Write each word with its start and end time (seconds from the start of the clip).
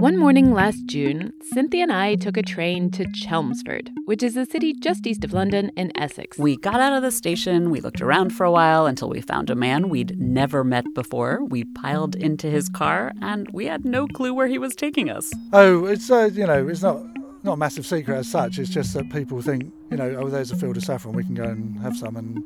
One 0.00 0.16
morning 0.16 0.54
last 0.54 0.86
June, 0.86 1.34
Cynthia 1.52 1.82
and 1.82 1.92
I 1.92 2.14
took 2.14 2.38
a 2.38 2.42
train 2.42 2.90
to 2.92 3.04
Chelmsford, 3.12 3.90
which 4.06 4.22
is 4.22 4.34
a 4.34 4.46
city 4.46 4.72
just 4.72 5.06
east 5.06 5.24
of 5.24 5.34
London 5.34 5.70
in 5.76 5.92
Essex. 5.94 6.38
We 6.38 6.56
got 6.56 6.80
out 6.80 6.94
of 6.94 7.02
the 7.02 7.10
station, 7.10 7.70
we 7.70 7.82
looked 7.82 8.00
around 8.00 8.30
for 8.30 8.44
a 8.44 8.50
while 8.50 8.86
until 8.86 9.10
we 9.10 9.20
found 9.20 9.50
a 9.50 9.54
man 9.54 9.90
we'd 9.90 10.18
never 10.18 10.64
met 10.64 10.86
before. 10.94 11.44
We 11.44 11.64
piled 11.64 12.16
into 12.16 12.46
his 12.46 12.70
car, 12.70 13.12
and 13.20 13.46
we 13.52 13.66
had 13.66 13.84
no 13.84 14.06
clue 14.06 14.32
where 14.32 14.46
he 14.46 14.56
was 14.56 14.74
taking 14.74 15.10
us. 15.10 15.30
Oh, 15.52 15.84
it's 15.84 16.10
uh, 16.10 16.30
you 16.32 16.46
know, 16.46 16.66
it's 16.66 16.80
not 16.80 17.02
not 17.42 17.52
a 17.52 17.56
massive 17.58 17.84
secret 17.84 18.16
as 18.16 18.30
such. 18.30 18.58
It's 18.58 18.70
just 18.70 18.94
that 18.94 19.10
people 19.10 19.42
think, 19.42 19.70
you 19.90 19.98
know, 19.98 20.16
oh, 20.18 20.30
there's 20.30 20.50
a 20.50 20.56
field 20.56 20.78
of 20.78 20.82
saffron, 20.82 21.14
we 21.14 21.24
can 21.24 21.34
go 21.34 21.44
and 21.44 21.78
have 21.80 21.94
some 21.94 22.16
and 22.16 22.42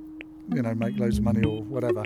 you 0.52 0.61
know 0.61 0.75
make 0.75 0.98
loads 0.98 1.18
of 1.18 1.25
money 1.25 1.45
or 1.45 1.62
whatever. 1.62 2.02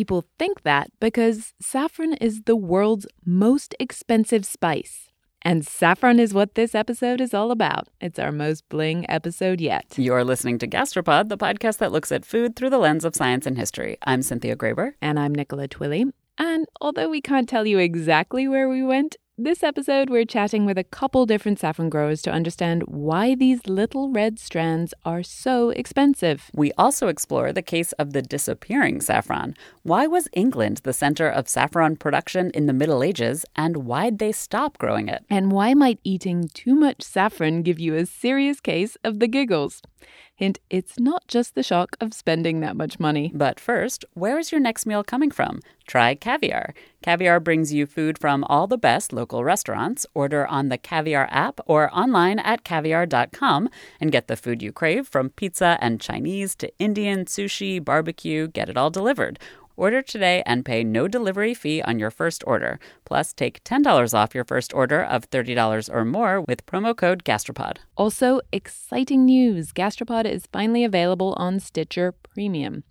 People 0.00 0.24
think 0.38 0.62
that 0.62 0.90
because 0.98 1.52
saffron 1.60 2.14
is 2.14 2.44
the 2.46 2.56
world's 2.56 3.06
most 3.26 3.74
expensive 3.78 4.46
spice. 4.46 5.10
And 5.42 5.66
saffron 5.66 6.18
is 6.18 6.32
what 6.32 6.54
this 6.54 6.74
episode 6.74 7.20
is 7.20 7.34
all 7.34 7.50
about. 7.50 7.88
It's 8.00 8.18
our 8.18 8.32
most 8.32 8.66
bling 8.70 9.04
episode 9.10 9.60
yet. 9.60 9.84
You're 9.98 10.24
listening 10.24 10.56
to 10.60 10.66
Gastropod, 10.66 11.28
the 11.28 11.36
podcast 11.36 11.76
that 11.80 11.92
looks 11.92 12.10
at 12.10 12.24
food 12.24 12.56
through 12.56 12.70
the 12.70 12.78
lens 12.78 13.04
of 13.04 13.14
science 13.14 13.44
and 13.44 13.58
history. 13.58 13.98
I'm 14.06 14.22
Cynthia 14.22 14.56
Graber. 14.56 14.92
And 15.02 15.20
I'm 15.20 15.34
Nicola 15.34 15.68
Twilley. 15.68 16.10
And 16.38 16.66
although 16.80 17.10
we 17.10 17.20
can't 17.20 17.46
tell 17.46 17.66
you 17.66 17.78
exactly 17.78 18.48
where 18.48 18.70
we 18.70 18.82
went, 18.82 19.16
this 19.42 19.62
episode, 19.62 20.10
we're 20.10 20.26
chatting 20.26 20.66
with 20.66 20.76
a 20.76 20.84
couple 20.84 21.24
different 21.24 21.58
saffron 21.58 21.88
growers 21.88 22.20
to 22.22 22.30
understand 22.30 22.82
why 22.82 23.34
these 23.34 23.66
little 23.66 24.10
red 24.10 24.38
strands 24.38 24.92
are 25.04 25.22
so 25.22 25.70
expensive. 25.70 26.50
We 26.54 26.72
also 26.76 27.08
explore 27.08 27.52
the 27.52 27.62
case 27.62 27.92
of 27.92 28.12
the 28.12 28.20
disappearing 28.20 29.00
saffron. 29.00 29.54
Why 29.82 30.06
was 30.06 30.28
England 30.34 30.82
the 30.84 30.92
center 30.92 31.28
of 31.28 31.48
saffron 31.48 31.96
production 31.96 32.50
in 32.50 32.66
the 32.66 32.74
Middle 32.74 33.02
Ages, 33.02 33.46
and 33.56 33.78
why'd 33.78 34.18
they 34.18 34.32
stop 34.32 34.76
growing 34.76 35.08
it? 35.08 35.24
And 35.30 35.50
why 35.50 35.72
might 35.72 36.00
eating 36.04 36.50
too 36.52 36.74
much 36.74 37.02
saffron 37.02 37.62
give 37.62 37.80
you 37.80 37.94
a 37.94 38.04
serious 38.04 38.60
case 38.60 38.96
of 39.04 39.20
the 39.20 39.28
giggles? 39.28 39.80
Hint, 40.40 40.58
it's 40.70 40.98
not 40.98 41.28
just 41.28 41.54
the 41.54 41.62
shock 41.62 41.98
of 42.00 42.14
spending 42.14 42.60
that 42.60 42.74
much 42.74 42.98
money. 42.98 43.30
But 43.34 43.60
first, 43.60 44.06
where 44.14 44.38
is 44.38 44.50
your 44.50 44.58
next 44.58 44.86
meal 44.86 45.04
coming 45.04 45.30
from? 45.30 45.60
Try 45.86 46.14
Caviar. 46.14 46.72
Caviar 47.02 47.40
brings 47.40 47.74
you 47.74 47.84
food 47.84 48.16
from 48.16 48.44
all 48.44 48.66
the 48.66 48.78
best 48.78 49.12
local 49.12 49.44
restaurants. 49.44 50.06
Order 50.14 50.46
on 50.46 50.70
the 50.70 50.78
Caviar 50.78 51.28
app 51.30 51.60
or 51.66 51.94
online 51.94 52.38
at 52.38 52.64
caviar.com 52.64 53.68
and 54.00 54.10
get 54.10 54.28
the 54.28 54.36
food 54.36 54.62
you 54.62 54.72
crave 54.72 55.06
from 55.06 55.28
pizza 55.28 55.76
and 55.82 56.00
Chinese 56.00 56.54
to 56.54 56.72
Indian, 56.78 57.26
sushi, 57.26 57.84
barbecue, 57.84 58.48
get 58.48 58.70
it 58.70 58.78
all 58.78 58.88
delivered. 58.88 59.38
Order 59.80 60.02
today 60.02 60.42
and 60.44 60.62
pay 60.62 60.84
no 60.84 61.08
delivery 61.08 61.54
fee 61.54 61.80
on 61.80 61.98
your 61.98 62.10
first 62.10 62.44
order. 62.46 62.78
Plus, 63.06 63.32
take 63.32 63.64
$10 63.64 64.12
off 64.12 64.34
your 64.34 64.44
first 64.44 64.74
order 64.74 65.02
of 65.02 65.30
$30 65.30 65.88
or 65.90 66.04
more 66.04 66.42
with 66.42 66.66
promo 66.66 66.94
code 66.94 67.24
Gastropod. 67.24 67.78
Also, 67.96 68.42
exciting 68.52 69.24
news 69.24 69.72
Gastropod 69.72 70.26
is 70.26 70.44
finally 70.52 70.84
available 70.84 71.32
on 71.38 71.60
Stitcher 71.60 72.12
Premium. 72.12 72.84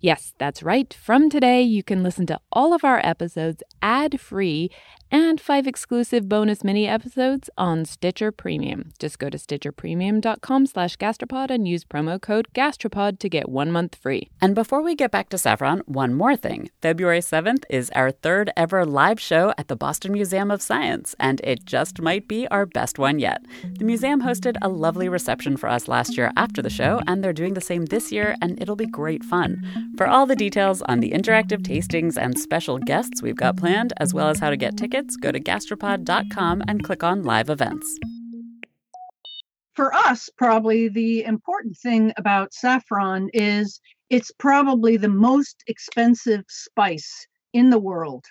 Yes, 0.00 0.34
that's 0.38 0.62
right. 0.62 0.92
From 0.92 1.30
today, 1.30 1.62
you 1.62 1.82
can 1.82 2.02
listen 2.02 2.26
to 2.26 2.38
all 2.52 2.72
of 2.74 2.84
our 2.84 3.00
episodes 3.04 3.62
ad 3.80 4.20
free 4.20 4.70
and 5.10 5.40
five 5.40 5.66
exclusive 5.66 6.28
bonus 6.28 6.64
mini 6.64 6.86
episodes 6.86 7.48
on 7.56 7.84
Stitcher 7.84 8.32
Premium. 8.32 8.90
Just 8.98 9.18
go 9.18 9.30
to 9.30 9.38
stitcherpremium.com 9.38 10.66
slash 10.66 10.96
gastropod 10.96 11.50
and 11.50 11.68
use 11.68 11.84
promo 11.84 12.20
code 12.20 12.48
gastropod 12.54 13.18
to 13.20 13.28
get 13.28 13.48
one 13.48 13.70
month 13.70 13.94
free. 13.94 14.28
And 14.40 14.54
before 14.54 14.82
we 14.82 14.94
get 14.94 15.10
back 15.10 15.28
to 15.30 15.38
saffron, 15.38 15.82
one 15.86 16.14
more 16.14 16.36
thing. 16.36 16.70
February 16.82 17.20
7th 17.20 17.64
is 17.70 17.90
our 17.94 18.10
third 18.10 18.50
ever 18.56 18.84
live 18.84 19.20
show 19.20 19.54
at 19.56 19.68
the 19.68 19.76
Boston 19.76 20.12
Museum 20.12 20.50
of 20.50 20.60
Science, 20.60 21.14
and 21.20 21.40
it 21.44 21.64
just 21.64 22.00
might 22.00 22.26
be 22.26 22.48
our 22.48 22.66
best 22.66 22.98
one 22.98 23.18
yet. 23.18 23.44
The 23.78 23.84
museum 23.84 24.22
hosted 24.22 24.56
a 24.60 24.68
lovely 24.68 25.08
reception 25.08 25.56
for 25.56 25.68
us 25.68 25.88
last 25.88 26.16
year 26.16 26.32
after 26.36 26.62
the 26.62 26.70
show, 26.70 27.00
and 27.06 27.22
they're 27.22 27.32
doing 27.32 27.54
the 27.54 27.60
same 27.60 27.86
this 27.86 28.10
year, 28.10 28.34
and 28.42 28.60
it'll 28.60 28.76
be 28.76 28.86
great 28.86 29.24
fun. 29.24 29.62
For 29.96 30.06
all 30.06 30.26
the 30.26 30.36
details 30.36 30.82
on 30.82 31.00
the 31.00 31.12
interactive 31.12 31.62
tastings 31.62 32.18
and 32.18 32.38
special 32.38 32.78
guests 32.78 33.22
we've 33.22 33.36
got 33.36 33.56
planned, 33.56 33.94
as 33.96 34.12
well 34.12 34.28
as 34.28 34.38
how 34.38 34.50
to 34.50 34.56
get 34.56 34.76
tickets, 34.76 35.16
go 35.16 35.32
to 35.32 35.40
gastropod.com 35.40 36.62
and 36.68 36.84
click 36.84 37.02
on 37.02 37.22
live 37.22 37.48
events. 37.48 37.98
For 39.74 39.94
us, 39.94 40.28
probably 40.36 40.88
the 40.88 41.24
important 41.24 41.78
thing 41.78 42.12
about 42.18 42.52
saffron 42.52 43.30
is 43.32 43.80
it's 44.10 44.30
probably 44.38 44.98
the 44.98 45.08
most 45.08 45.64
expensive 45.66 46.44
spice 46.48 47.26
in 47.54 47.70
the 47.70 47.78
world. 47.78 48.26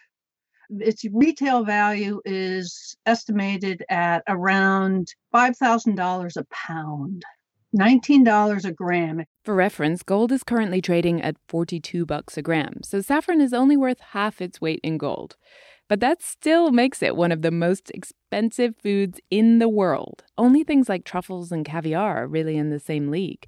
Its 0.69 1.03
retail 1.11 1.63
value 1.63 2.21
is 2.25 2.95
estimated 3.07 3.83
at 3.89 4.23
around 4.27 5.07
$5,000 5.33 6.37
a 6.37 6.45
pound. 6.51 7.23
$19 7.75 8.65
a 8.65 8.71
gram. 8.71 9.25
For 9.43 9.53
reference, 9.53 10.03
gold 10.03 10.31
is 10.31 10.43
currently 10.43 10.81
trading 10.81 11.21
at 11.21 11.35
42 11.47 12.05
bucks 12.05 12.37
a 12.37 12.41
gram, 12.41 12.81
so 12.83 13.01
saffron 13.01 13.41
is 13.41 13.53
only 13.53 13.77
worth 13.77 13.99
half 13.99 14.41
its 14.41 14.61
weight 14.61 14.79
in 14.83 14.97
gold. 14.97 15.35
But 15.87 15.99
that 15.99 16.21
still 16.21 16.71
makes 16.71 17.03
it 17.03 17.15
one 17.15 17.31
of 17.31 17.41
the 17.41 17.51
most 17.51 17.91
expensive 17.91 18.75
foods 18.81 19.19
in 19.29 19.59
the 19.59 19.69
world. 19.69 20.23
Only 20.37 20.63
things 20.63 20.89
like 20.89 21.03
truffles 21.03 21.51
and 21.51 21.65
caviar 21.65 22.23
are 22.23 22.27
really 22.27 22.57
in 22.57 22.69
the 22.71 22.79
same 22.79 23.11
league. 23.11 23.45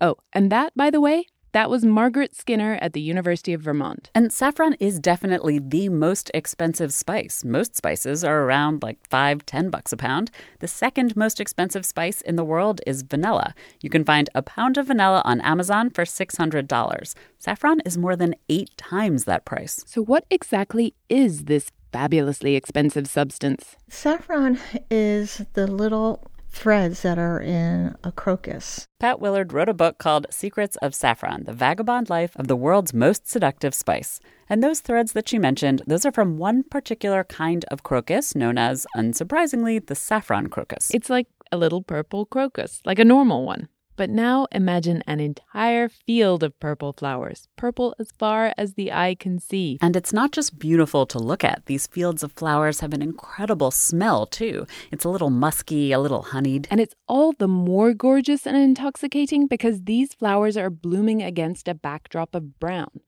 Oh, 0.00 0.16
and 0.32 0.52
that, 0.52 0.72
by 0.76 0.90
the 0.90 1.00
way, 1.00 1.26
that 1.54 1.70
was 1.70 1.84
Margaret 1.84 2.34
Skinner 2.34 2.80
at 2.82 2.94
the 2.94 3.00
University 3.00 3.52
of 3.52 3.62
Vermont. 3.62 4.10
And 4.12 4.32
saffron 4.32 4.74
is 4.80 4.98
definitely 4.98 5.60
the 5.60 5.88
most 5.88 6.28
expensive 6.34 6.92
spice. 6.92 7.44
Most 7.44 7.76
spices 7.76 8.24
are 8.24 8.42
around 8.42 8.82
like 8.82 8.98
five, 9.08 9.46
ten 9.46 9.70
bucks 9.70 9.92
a 9.92 9.96
pound. 9.96 10.32
The 10.58 10.66
second 10.66 11.16
most 11.16 11.40
expensive 11.40 11.86
spice 11.86 12.20
in 12.22 12.34
the 12.34 12.44
world 12.44 12.80
is 12.88 13.02
vanilla. 13.02 13.54
You 13.80 13.88
can 13.88 14.04
find 14.04 14.28
a 14.34 14.42
pound 14.42 14.76
of 14.78 14.88
vanilla 14.88 15.22
on 15.24 15.40
Amazon 15.42 15.90
for 15.90 16.04
$600. 16.04 17.14
Saffron 17.38 17.80
is 17.86 17.96
more 17.96 18.16
than 18.16 18.34
eight 18.48 18.76
times 18.76 19.22
that 19.24 19.44
price. 19.44 19.84
So, 19.86 20.02
what 20.02 20.24
exactly 20.30 20.94
is 21.08 21.44
this 21.44 21.70
fabulously 21.92 22.56
expensive 22.56 23.06
substance? 23.06 23.76
Saffron 23.88 24.58
is 24.90 25.46
the 25.52 25.68
little 25.68 26.32
threads 26.54 27.02
that 27.02 27.18
are 27.18 27.40
in 27.40 27.96
a 28.04 28.12
crocus. 28.12 28.86
Pat 29.00 29.20
Willard 29.20 29.52
wrote 29.52 29.68
a 29.68 29.74
book 29.74 29.98
called 29.98 30.26
Secrets 30.30 30.76
of 30.76 30.94
Saffron 30.94 31.44
The 31.44 31.52
Vagabond 31.52 32.08
Life 32.08 32.34
of 32.36 32.46
the 32.46 32.56
World's 32.56 32.94
Most 32.94 33.28
Seductive 33.28 33.74
Spice. 33.74 34.20
And 34.48 34.62
those 34.62 34.80
threads 34.80 35.12
that 35.12 35.28
she 35.28 35.38
mentioned, 35.38 35.82
those 35.86 36.06
are 36.06 36.12
from 36.12 36.38
one 36.38 36.62
particular 36.62 37.24
kind 37.24 37.64
of 37.68 37.82
crocus 37.82 38.34
known 38.34 38.56
as, 38.56 38.86
unsurprisingly, 38.96 39.84
the 39.84 39.94
saffron 39.94 40.48
crocus. 40.48 40.90
It's 40.94 41.10
like 41.10 41.26
a 41.50 41.56
little 41.56 41.82
purple 41.82 42.24
crocus, 42.24 42.80
like 42.84 42.98
a 42.98 43.04
normal 43.04 43.44
one. 43.44 43.68
But 43.96 44.10
now 44.10 44.46
imagine 44.50 45.02
an 45.06 45.20
entire 45.20 45.88
field 45.88 46.42
of 46.42 46.58
purple 46.58 46.92
flowers, 46.92 47.48
purple 47.56 47.94
as 47.98 48.10
far 48.10 48.52
as 48.58 48.74
the 48.74 48.92
eye 48.92 49.14
can 49.14 49.38
see. 49.38 49.78
And 49.80 49.94
it's 49.96 50.12
not 50.12 50.32
just 50.32 50.58
beautiful 50.58 51.06
to 51.06 51.18
look 51.18 51.44
at. 51.44 51.66
These 51.66 51.86
fields 51.86 52.22
of 52.22 52.32
flowers 52.32 52.80
have 52.80 52.92
an 52.92 53.02
incredible 53.02 53.70
smell, 53.70 54.26
too. 54.26 54.66
It's 54.90 55.04
a 55.04 55.08
little 55.08 55.30
musky, 55.30 55.92
a 55.92 56.00
little 56.00 56.22
honeyed. 56.22 56.66
And 56.70 56.80
it's 56.80 56.94
all 57.06 57.32
the 57.32 57.48
more 57.48 57.94
gorgeous 57.94 58.46
and 58.46 58.56
intoxicating 58.56 59.46
because 59.46 59.82
these 59.82 60.14
flowers 60.14 60.56
are 60.56 60.70
blooming 60.70 61.22
against 61.22 61.68
a 61.68 61.74
backdrop 61.74 62.34
of 62.34 62.58
brown 62.58 63.00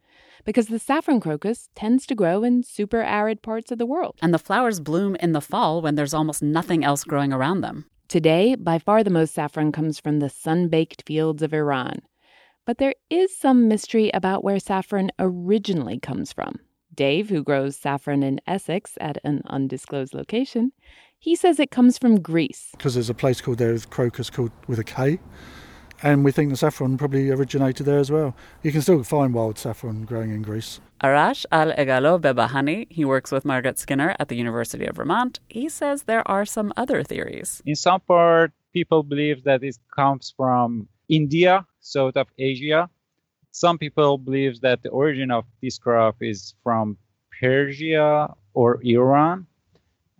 because 0.45 0.69
the 0.69 0.79
saffron 0.79 1.21
crocus 1.21 1.69
tends 1.75 2.07
to 2.07 2.15
grow 2.15 2.43
in 2.45 2.63
super 2.63 3.03
arid 3.03 3.43
parts 3.43 3.71
of 3.71 3.79
the 3.79 3.85
world. 3.85 4.17
And 4.23 4.33
the 4.33 4.39
flowers 4.39 4.81
bloom 4.81 5.17
in 5.17 5.33
the 5.33 5.41
fall 5.41 5.83
when 5.83 5.97
there's 5.97 6.15
almost 6.15 6.43
nothing 6.43 6.85
else 6.85 7.05
growing 7.05 7.33
around 7.33 7.61
them. 7.61 7.87
Today, 8.09 8.55
by 8.55 8.79
far 8.79 9.03
the 9.03 9.11
most 9.11 9.35
saffron 9.35 9.73
comes 9.73 9.99
from 9.99 10.21
the 10.21 10.31
sun 10.31 10.69
baked 10.69 11.03
fields 11.07 11.43
of 11.43 11.53
Iran. 11.53 12.03
But 12.65 12.79
there 12.79 12.95
is 13.11 13.37
some 13.37 13.67
mystery 13.67 14.11
about 14.15 14.45
where 14.45 14.61
saffron 14.61 15.11
originally 15.19 15.99
comes 15.99 16.33
from. 16.33 16.61
Dave, 16.95 17.29
who 17.31 17.43
grows 17.43 17.77
saffron 17.77 18.23
in 18.23 18.41
Essex 18.47 18.97
at 19.01 19.19
an 19.25 19.43
undisclosed 19.47 20.15
location, 20.15 20.71
he 21.19 21.35
says 21.35 21.59
it 21.59 21.73
comes 21.73 21.99
from 21.99 22.21
Greece. 22.21 22.69
Because 22.73 22.95
there's 22.95 23.11
a 23.11 23.15
place 23.15 23.41
called 23.41 23.59
there 23.59 23.73
with 23.73 23.91
crocus 23.91 24.31
called 24.31 24.53
with 24.69 24.79
a 24.79 24.85
K, 24.85 25.19
and 26.03 26.25
we 26.25 26.33
think 26.33 26.51
the 26.51 26.57
saffron 26.57 26.99
probably 26.99 27.31
originated 27.31 27.87
there 27.87 27.99
as 27.99 28.11
well. 28.11 28.35
You 28.63 28.73
can 28.73 28.83
still 28.83 29.03
find 29.03 29.35
wild 29.35 29.59
saffron 29.59 30.05
growing 30.05 30.31
in 30.31 30.43
Greece. 30.43 30.81
Arash 31.03 31.45
Ghalehgolab 31.53 32.23
Behbahani, 32.23 32.87
he 32.91 33.05
works 33.05 33.31
with 33.31 33.45
Margaret 33.45 33.79
Skinner 33.79 34.17
at 34.19 34.29
the 34.29 34.37
University 34.37 34.87
of 34.87 34.97
Vermont. 34.97 35.41
He 35.49 35.69
says 35.69 36.05
there 36.05 36.27
are 36.29 36.45
some 36.45 36.73
other 36.77 37.03
theories. 37.03 37.63
In 37.67 37.77
some 37.77 38.01
part, 38.01 38.53
people 38.73 39.03
believe 39.03 39.45
that 39.45 39.63
it 39.63 39.77
comes 39.95 40.33
from 40.37 40.89
India, 41.09 41.67
south 41.81 42.17
of 42.17 42.29
Asia. 42.39 42.89
Some 43.53 43.79
people 43.79 44.19
believe 44.19 44.61
that 44.61 44.83
the 44.83 44.91
origin 44.91 45.31
of 45.31 45.45
this 45.63 45.79
crop 45.79 46.17
is 46.21 46.55
from 46.63 46.97
Persia 47.41 48.35
or 48.55 48.81
Iran. 48.83 49.47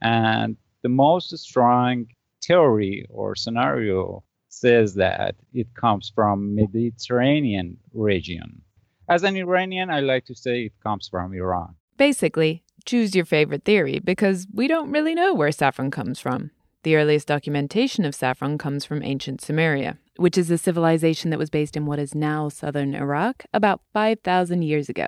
And 0.03 0.57
the 0.83 0.89
most 0.89 1.37
strong 1.39 2.07
theory 2.43 3.07
or 3.11 3.35
scenario 3.35 4.23
says 4.57 4.95
that 4.95 5.35
it 5.53 5.69
comes 5.75 6.11
from 6.15 6.55
Mediterranean 6.55 7.77
region. 7.93 8.63
As 9.09 9.23
an 9.23 9.37
Iranian, 9.37 9.91
I 9.91 10.01
like 10.01 10.25
to 10.27 10.35
say 10.35 10.63
it 10.63 10.73
comes 10.83 11.09
from 11.09 11.33
Iran. 11.33 11.77
Basically, 11.97 12.65
choose 12.85 13.15
your 13.15 13.25
favorite 13.25 13.65
theory 13.65 13.99
because 13.99 14.47
we 14.53 14.67
don't 14.67 14.91
really 14.91 15.15
know 15.15 15.35
where 15.35 15.53
saffron 15.53 15.91
comes 15.91 16.19
from. 16.21 16.51
The 16.83 16.97
earliest 16.97 17.27
documentation 17.27 18.05
of 18.05 18.15
saffron 18.15 18.59
comes 18.59 18.85
from 18.85 19.03
ancient 19.03 19.41
Sumeria, 19.41 19.99
which 20.17 20.39
is 20.39 20.51
a 20.51 20.59
civilization 20.59 21.31
that 21.31 21.39
was 21.39 21.51
based 21.51 21.77
in 21.77 21.85
what 21.85 21.99
is 21.99 22.15
now 22.15 22.49
southern 22.49 22.95
Iraq 22.95 23.45
about 23.53 23.81
5,000 23.93 24.63
years 24.63 24.89
ago. 24.89 25.07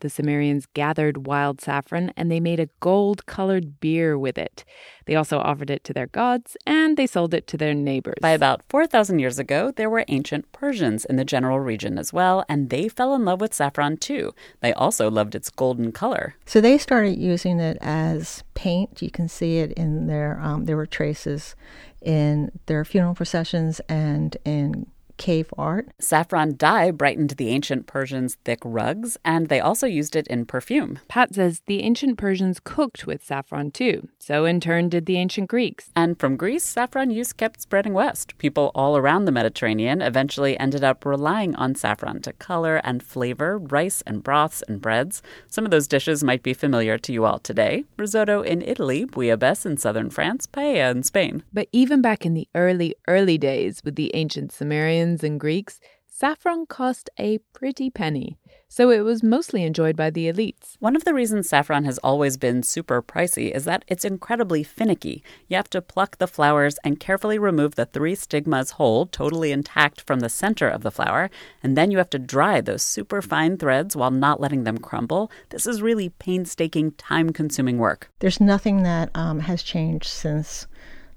The 0.00 0.10
Sumerians 0.10 0.66
gathered 0.74 1.26
wild 1.26 1.60
saffron 1.60 2.12
and 2.16 2.30
they 2.30 2.40
made 2.40 2.60
a 2.60 2.68
gold 2.80 3.26
colored 3.26 3.80
beer 3.80 4.18
with 4.18 4.38
it. 4.38 4.64
They 5.06 5.14
also 5.14 5.38
offered 5.38 5.70
it 5.70 5.84
to 5.84 5.92
their 5.92 6.06
gods 6.06 6.56
and 6.66 6.96
they 6.96 7.06
sold 7.06 7.34
it 7.34 7.46
to 7.48 7.56
their 7.56 7.74
neighbors. 7.74 8.18
By 8.20 8.30
about 8.30 8.62
4,000 8.68 9.18
years 9.18 9.38
ago, 9.38 9.72
there 9.74 9.90
were 9.90 10.04
ancient 10.08 10.50
Persians 10.52 11.04
in 11.04 11.16
the 11.16 11.24
general 11.24 11.60
region 11.60 11.98
as 11.98 12.12
well, 12.12 12.44
and 12.48 12.70
they 12.70 12.88
fell 12.88 13.14
in 13.14 13.24
love 13.24 13.40
with 13.40 13.54
saffron 13.54 13.96
too. 13.96 14.34
They 14.60 14.72
also 14.72 15.10
loved 15.10 15.34
its 15.34 15.50
golden 15.50 15.92
color. 15.92 16.36
So 16.46 16.60
they 16.60 16.78
started 16.78 17.18
using 17.18 17.60
it 17.60 17.78
as 17.80 18.44
paint. 18.54 19.02
You 19.02 19.10
can 19.10 19.28
see 19.28 19.58
it 19.58 19.72
in 19.72 20.06
their, 20.06 20.38
um, 20.40 20.64
there 20.66 20.76
were 20.76 20.86
traces 20.86 21.54
in 22.02 22.50
their 22.66 22.84
funeral 22.84 23.14
processions 23.14 23.80
and 23.88 24.36
in 24.44 24.86
cave 25.20 25.52
art. 25.58 25.86
Saffron 25.98 26.56
dye 26.56 26.90
brightened 26.90 27.30
the 27.32 27.50
ancient 27.50 27.86
Persians' 27.86 28.38
thick 28.42 28.60
rugs, 28.64 29.18
and 29.22 29.48
they 29.48 29.60
also 29.60 29.86
used 29.86 30.16
it 30.16 30.26
in 30.28 30.46
perfume. 30.46 30.98
Pat 31.08 31.34
says 31.34 31.60
the 31.66 31.82
ancient 31.82 32.16
Persians 32.16 32.58
cooked 32.58 33.06
with 33.06 33.22
saffron 33.22 33.70
too, 33.70 34.08
so 34.18 34.46
in 34.46 34.60
turn 34.60 34.88
did 34.88 35.04
the 35.04 35.18
ancient 35.18 35.48
Greeks. 35.48 35.90
And 35.94 36.18
from 36.18 36.38
Greece, 36.38 36.64
saffron 36.64 37.10
use 37.10 37.34
kept 37.34 37.60
spreading 37.60 37.92
west. 37.92 38.38
People 38.38 38.70
all 38.74 38.96
around 38.96 39.26
the 39.26 39.32
Mediterranean 39.32 40.00
eventually 40.00 40.58
ended 40.58 40.82
up 40.82 41.04
relying 41.04 41.54
on 41.54 41.74
saffron 41.74 42.22
to 42.22 42.32
color 42.32 42.80
and 42.82 43.02
flavor 43.02 43.58
rice 43.58 44.02
and 44.06 44.22
broths 44.22 44.62
and 44.62 44.80
breads. 44.80 45.20
Some 45.48 45.66
of 45.66 45.70
those 45.70 45.86
dishes 45.86 46.24
might 46.24 46.42
be 46.42 46.54
familiar 46.54 46.96
to 46.96 47.12
you 47.12 47.26
all 47.26 47.38
today 47.38 47.84
risotto 47.98 48.40
in 48.40 48.62
Italy, 48.62 49.04
bouillabaisse 49.04 49.66
in 49.66 49.76
southern 49.76 50.08
France, 50.08 50.46
paella 50.46 50.92
in 50.92 51.02
Spain. 51.02 51.42
But 51.52 51.68
even 51.72 52.00
back 52.00 52.24
in 52.24 52.32
the 52.32 52.48
early, 52.54 52.94
early 53.06 53.36
days 53.36 53.82
with 53.84 53.96
the 53.96 54.10
ancient 54.14 54.50
Sumerians, 54.52 55.09
and 55.18 55.40
Greeks, 55.40 55.80
saffron 56.06 56.66
cost 56.66 57.08
a 57.18 57.38
pretty 57.54 57.88
penny, 57.88 58.36
so 58.68 58.90
it 58.90 59.00
was 59.00 59.22
mostly 59.22 59.64
enjoyed 59.64 59.96
by 59.96 60.10
the 60.10 60.30
elites. 60.30 60.76
One 60.78 60.94
of 60.94 61.04
the 61.04 61.14
reasons 61.14 61.48
saffron 61.48 61.84
has 61.84 61.98
always 61.98 62.36
been 62.36 62.62
super 62.62 63.00
pricey 63.00 63.50
is 63.50 63.64
that 63.64 63.84
it's 63.88 64.04
incredibly 64.04 64.62
finicky. 64.62 65.24
You 65.48 65.56
have 65.56 65.70
to 65.70 65.80
pluck 65.80 66.18
the 66.18 66.28
flowers 66.28 66.78
and 66.84 67.00
carefully 67.00 67.38
remove 67.38 67.74
the 67.74 67.86
three 67.86 68.14
stigmas 68.14 68.72
whole, 68.72 69.06
totally 69.06 69.50
intact 69.50 70.02
from 70.02 70.20
the 70.20 70.28
center 70.28 70.68
of 70.68 70.82
the 70.82 70.90
flower, 70.90 71.30
and 71.62 71.76
then 71.76 71.90
you 71.90 71.98
have 71.98 72.10
to 72.10 72.18
dry 72.18 72.60
those 72.60 72.82
super 72.82 73.22
fine 73.22 73.56
threads 73.56 73.96
while 73.96 74.10
not 74.10 74.40
letting 74.40 74.64
them 74.64 74.78
crumble. 74.78 75.32
This 75.48 75.66
is 75.66 75.80
really 75.80 76.10
painstaking, 76.10 76.92
time 76.92 77.30
consuming 77.30 77.78
work. 77.78 78.10
There's 78.18 78.40
nothing 78.40 78.82
that 78.82 79.10
um, 79.14 79.40
has 79.40 79.62
changed 79.62 80.06
since 80.06 80.66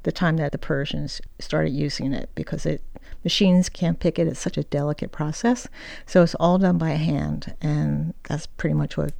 the 0.03 0.11
time 0.11 0.37
that 0.37 0.51
the 0.51 0.57
Persians 0.57 1.21
started 1.39 1.71
using 1.71 2.13
it 2.13 2.29
because 2.35 2.65
it 2.65 2.81
machines 3.23 3.69
can't 3.69 3.99
pick 3.99 4.19
it. 4.19 4.27
It's 4.27 4.39
such 4.39 4.57
a 4.57 4.63
delicate 4.63 5.11
process. 5.11 5.67
So 6.05 6.23
it's 6.23 6.35
all 6.35 6.57
done 6.57 6.77
by 6.77 6.91
hand, 6.91 7.55
and 7.61 8.13
that's 8.27 8.47
pretty 8.47 8.73
much 8.73 8.97
what 8.97 9.13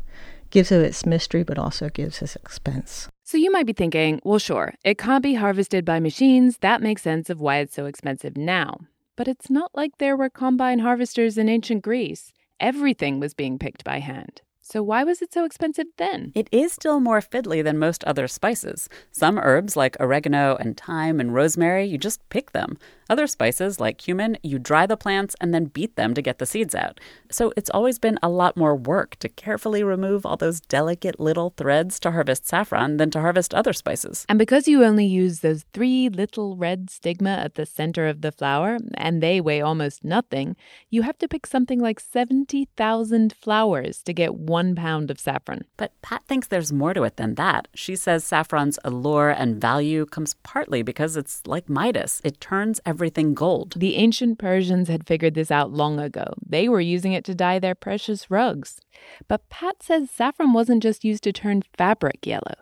gives 0.49 0.71
it 0.71 0.81
its 0.81 1.05
mystery, 1.05 1.43
but 1.43 1.57
also 1.57 1.89
gives 1.89 2.21
its 2.21 2.35
expense. 2.35 3.09
So 3.23 3.37
you 3.37 3.51
might 3.51 3.65
be 3.65 3.73
thinking, 3.73 4.19
well, 4.23 4.39
sure, 4.39 4.73
it 4.83 4.97
can't 4.97 5.23
be 5.23 5.33
harvested 5.33 5.85
by 5.85 5.99
machines. 5.99 6.57
That 6.59 6.81
makes 6.81 7.01
sense 7.01 7.29
of 7.29 7.41
why 7.41 7.57
it's 7.57 7.73
so 7.73 7.85
expensive 7.85 8.37
now. 8.37 8.81
But 9.15 9.27
it's 9.27 9.49
not 9.49 9.71
like 9.73 9.97
there 9.97 10.17
were 10.17 10.29
combine 10.29 10.79
harvesters 10.79 11.37
in 11.37 11.49
ancient 11.49 11.83
Greece. 11.83 12.31
Everything 12.59 13.19
was 13.19 13.33
being 13.33 13.57
picked 13.57 13.83
by 13.83 13.99
hand. 13.99 14.41
So, 14.65 14.81
why 14.81 15.03
was 15.03 15.21
it 15.21 15.33
so 15.33 15.43
expensive 15.43 15.87
then? 15.97 16.31
It 16.33 16.47
is 16.49 16.71
still 16.71 17.01
more 17.01 17.19
fiddly 17.19 17.61
than 17.61 17.77
most 17.77 18.01
other 18.05 18.29
spices. 18.29 18.87
Some 19.11 19.37
herbs, 19.37 19.75
like 19.75 19.97
oregano 19.99 20.55
and 20.55 20.77
thyme 20.77 21.19
and 21.19 21.33
rosemary, 21.33 21.83
you 21.83 21.97
just 21.97 22.27
pick 22.29 22.53
them. 22.53 22.77
Other 23.09 23.27
spices, 23.27 23.81
like 23.81 23.97
cumin, 23.97 24.37
you 24.41 24.57
dry 24.59 24.85
the 24.85 24.95
plants 24.95 25.35
and 25.41 25.53
then 25.53 25.65
beat 25.65 25.97
them 25.97 26.13
to 26.13 26.21
get 26.21 26.39
the 26.39 26.45
seeds 26.45 26.73
out. 26.73 27.01
So, 27.29 27.51
it's 27.57 27.69
always 27.71 27.99
been 27.99 28.17
a 28.23 28.29
lot 28.29 28.55
more 28.55 28.73
work 28.73 29.17
to 29.17 29.27
carefully 29.27 29.83
remove 29.83 30.25
all 30.25 30.37
those 30.37 30.61
delicate 30.61 31.19
little 31.19 31.53
threads 31.57 31.99
to 31.99 32.11
harvest 32.11 32.47
saffron 32.47 32.95
than 32.95 33.11
to 33.11 33.19
harvest 33.19 33.53
other 33.53 33.73
spices. 33.73 34.25
And 34.29 34.39
because 34.39 34.65
you 34.65 34.85
only 34.85 35.05
use 35.05 35.41
those 35.41 35.65
three 35.73 36.07
little 36.07 36.55
red 36.55 36.89
stigma 36.89 37.31
at 37.31 37.55
the 37.55 37.65
center 37.65 38.07
of 38.07 38.21
the 38.21 38.31
flower, 38.31 38.77
and 38.93 39.21
they 39.21 39.41
weigh 39.41 39.59
almost 39.59 40.05
nothing, 40.05 40.55
you 40.89 41.01
have 41.01 41.17
to 41.17 41.27
pick 41.27 41.45
something 41.45 41.81
like 41.81 41.99
70,000 41.99 43.33
flowers 43.33 44.01
to 44.03 44.13
get 44.13 44.35
one 44.35 44.52
pound 44.75 45.09
of 45.11 45.19
saffron. 45.19 45.65
But 45.77 45.99
Pat 46.01 46.23
thinks 46.27 46.47
there's 46.47 46.71
more 46.71 46.93
to 46.93 47.03
it 47.03 47.17
than 47.17 47.35
that. 47.35 47.67
She 47.73 47.95
says 47.95 48.23
saffron's 48.23 48.79
allure 48.83 49.29
and 49.29 49.59
value 49.59 50.05
comes 50.05 50.35
partly 50.43 50.81
because 50.81 51.17
it's 51.17 51.41
like 51.45 51.69
Midas, 51.69 52.21
it 52.23 52.39
turns 52.39 52.79
everything 52.85 53.33
gold. 53.33 53.73
The 53.77 53.95
ancient 53.95 54.39
Persians 54.39 54.87
had 54.87 55.07
figured 55.07 55.35
this 55.35 55.51
out 55.51 55.71
long 55.71 55.99
ago. 55.99 56.33
They 56.45 56.69
were 56.69 56.81
using 56.81 57.13
it 57.13 57.23
to 57.25 57.35
dye 57.35 57.59
their 57.59 57.75
precious 57.75 58.29
rugs. 58.29 58.79
But 59.27 59.49
Pat 59.49 59.81
says 59.81 60.09
saffron 60.09 60.53
wasn't 60.53 60.83
just 60.83 61.03
used 61.03 61.23
to 61.23 61.33
turn 61.33 61.63
fabric 61.77 62.25
yellow. 62.25 62.55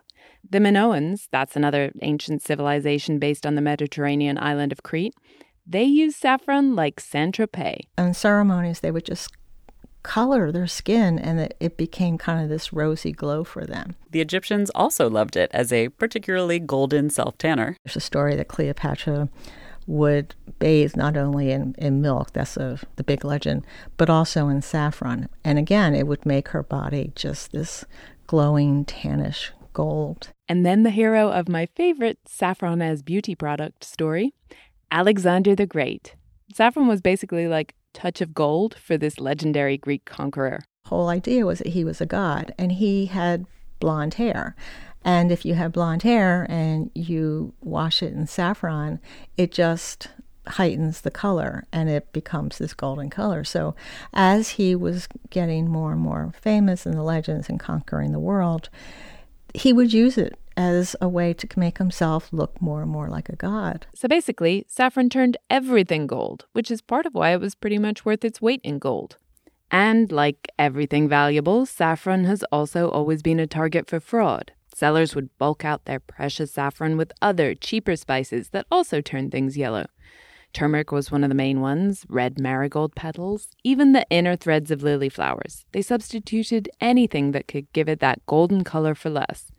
The 0.49 0.59
Minoans, 0.59 1.27
that's 1.31 1.55
another 1.55 1.91
ancient 2.01 2.41
civilization 2.41 3.19
based 3.19 3.45
on 3.45 3.55
the 3.55 3.61
Mediterranean 3.61 4.37
island 4.37 4.71
of 4.71 4.83
Crete, 4.83 5.13
they 5.65 5.83
used 5.83 6.17
saffron 6.17 6.75
like 6.75 6.99
Saint 6.99 7.35
Tropez. 7.35 7.81
In 7.97 8.13
ceremonies, 8.13 8.79
they 8.79 8.91
would 8.91 9.05
just 9.05 9.31
color 10.03 10.51
their 10.51 10.67
skin 10.67 11.19
and 11.19 11.39
it, 11.39 11.57
it 11.59 11.77
became 11.77 12.17
kind 12.17 12.41
of 12.43 12.49
this 12.49 12.73
rosy 12.73 13.11
glow 13.11 13.43
for 13.43 13.65
them. 13.65 13.95
The 14.11 14.21
Egyptians 14.21 14.71
also 14.75 15.09
loved 15.09 15.35
it 15.35 15.49
as 15.53 15.71
a 15.71 15.89
particularly 15.89 16.59
golden 16.59 17.09
self 17.09 17.37
tanner. 17.37 17.77
There's 17.83 17.95
a 17.95 18.01
story 18.01 18.35
that 18.35 18.47
Cleopatra 18.47 19.29
would 19.87 20.35
bathe 20.59 20.95
not 20.95 21.17
only 21.17 21.51
in, 21.51 21.75
in 21.77 22.01
milk, 22.01 22.31
that's 22.33 22.57
a, 22.57 22.79
the 22.95 23.03
big 23.03 23.25
legend, 23.25 23.65
but 23.97 24.09
also 24.09 24.47
in 24.47 24.61
saffron. 24.61 25.27
And 25.43 25.57
again, 25.57 25.95
it 25.95 26.07
would 26.07 26.25
make 26.25 26.49
her 26.49 26.63
body 26.63 27.11
just 27.15 27.51
this 27.51 27.83
glowing 28.27 28.85
tannish 28.85 29.51
gold. 29.73 30.29
And 30.47 30.65
then 30.65 30.83
the 30.83 30.89
hero 30.89 31.29
of 31.29 31.49
my 31.49 31.65
favorite 31.65 32.19
saffron 32.25 32.81
as 32.81 33.01
beauty 33.01 33.35
product 33.35 33.83
story, 33.83 34.33
Alexander 34.91 35.55
the 35.55 35.65
Great. 35.65 36.15
Saffron 36.53 36.87
was 36.87 37.01
basically 37.01 37.47
like 37.47 37.75
touch 37.93 38.21
of 38.21 38.33
gold 38.33 38.75
for 38.75 38.97
this 38.97 39.19
legendary 39.19 39.77
Greek 39.77 40.05
conqueror. 40.05 40.63
Whole 40.85 41.09
idea 41.09 41.45
was 41.45 41.59
that 41.59 41.67
he 41.67 41.83
was 41.83 42.01
a 42.01 42.05
god 42.05 42.53
and 42.57 42.71
he 42.71 43.07
had 43.07 43.45
blonde 43.79 44.15
hair. 44.15 44.55
And 45.03 45.31
if 45.31 45.45
you 45.45 45.55
have 45.55 45.71
blonde 45.71 46.03
hair 46.03 46.45
and 46.49 46.91
you 46.93 47.53
wash 47.61 48.03
it 48.03 48.13
in 48.13 48.27
saffron, 48.27 48.99
it 49.37 49.51
just 49.51 50.09
heightens 50.47 51.01
the 51.01 51.11
color 51.11 51.65
and 51.71 51.89
it 51.89 52.11
becomes 52.13 52.57
this 52.57 52.73
golden 52.73 53.09
color. 53.09 53.43
So 53.43 53.75
as 54.13 54.49
he 54.49 54.75
was 54.75 55.07
getting 55.29 55.69
more 55.69 55.93
and 55.93 56.01
more 56.01 56.33
famous 56.39 56.85
in 56.85 56.93
the 56.93 57.03
legends 57.03 57.49
and 57.49 57.59
conquering 57.59 58.11
the 58.11 58.19
world, 58.19 58.69
he 59.53 59.73
would 59.73 59.93
use 59.93 60.17
it 60.17 60.37
as 60.61 60.95
a 61.01 61.09
way 61.09 61.33
to 61.33 61.47
make 61.59 61.79
himself 61.79 62.29
look 62.31 62.61
more 62.61 62.83
and 62.83 62.91
more 62.91 63.09
like 63.09 63.29
a 63.29 63.35
god. 63.35 63.87
So 63.95 64.07
basically, 64.07 64.63
saffron 64.67 65.09
turned 65.09 65.37
everything 65.49 66.05
gold, 66.05 66.45
which 66.53 66.69
is 66.69 66.81
part 66.81 67.07
of 67.07 67.15
why 67.15 67.31
it 67.31 67.41
was 67.41 67.55
pretty 67.55 67.79
much 67.79 68.05
worth 68.05 68.23
its 68.23 68.41
weight 68.41 68.61
in 68.63 68.77
gold. 68.77 69.17
And 69.71 70.11
like 70.11 70.51
everything 70.59 71.09
valuable, 71.09 71.65
saffron 71.65 72.25
has 72.25 72.43
also 72.51 72.89
always 72.89 73.23
been 73.23 73.39
a 73.39 73.47
target 73.47 73.89
for 73.89 73.99
fraud. 73.99 74.51
Sellers 74.73 75.15
would 75.15 75.35
bulk 75.39 75.65
out 75.65 75.85
their 75.85 75.99
precious 75.99 76.51
saffron 76.51 76.95
with 76.95 77.11
other, 77.23 77.55
cheaper 77.55 77.95
spices 77.95 78.49
that 78.49 78.67
also 78.69 79.01
turned 79.01 79.31
things 79.31 79.57
yellow. 79.57 79.87
Turmeric 80.53 80.91
was 80.91 81.11
one 81.11 81.23
of 81.23 81.29
the 81.29 81.43
main 81.45 81.59
ones, 81.61 82.05
red 82.07 82.39
marigold 82.39 82.93
petals, 82.93 83.47
even 83.63 83.93
the 83.93 84.05
inner 84.09 84.35
threads 84.35 84.69
of 84.69 84.83
lily 84.83 85.09
flowers. 85.09 85.65
They 85.71 85.81
substituted 85.81 86.69
anything 86.79 87.31
that 87.31 87.47
could 87.47 87.71
give 87.73 87.89
it 87.89 87.99
that 88.01 88.25
golden 88.27 88.63
color 88.63 88.93
for 88.93 89.09
less. 89.09 89.50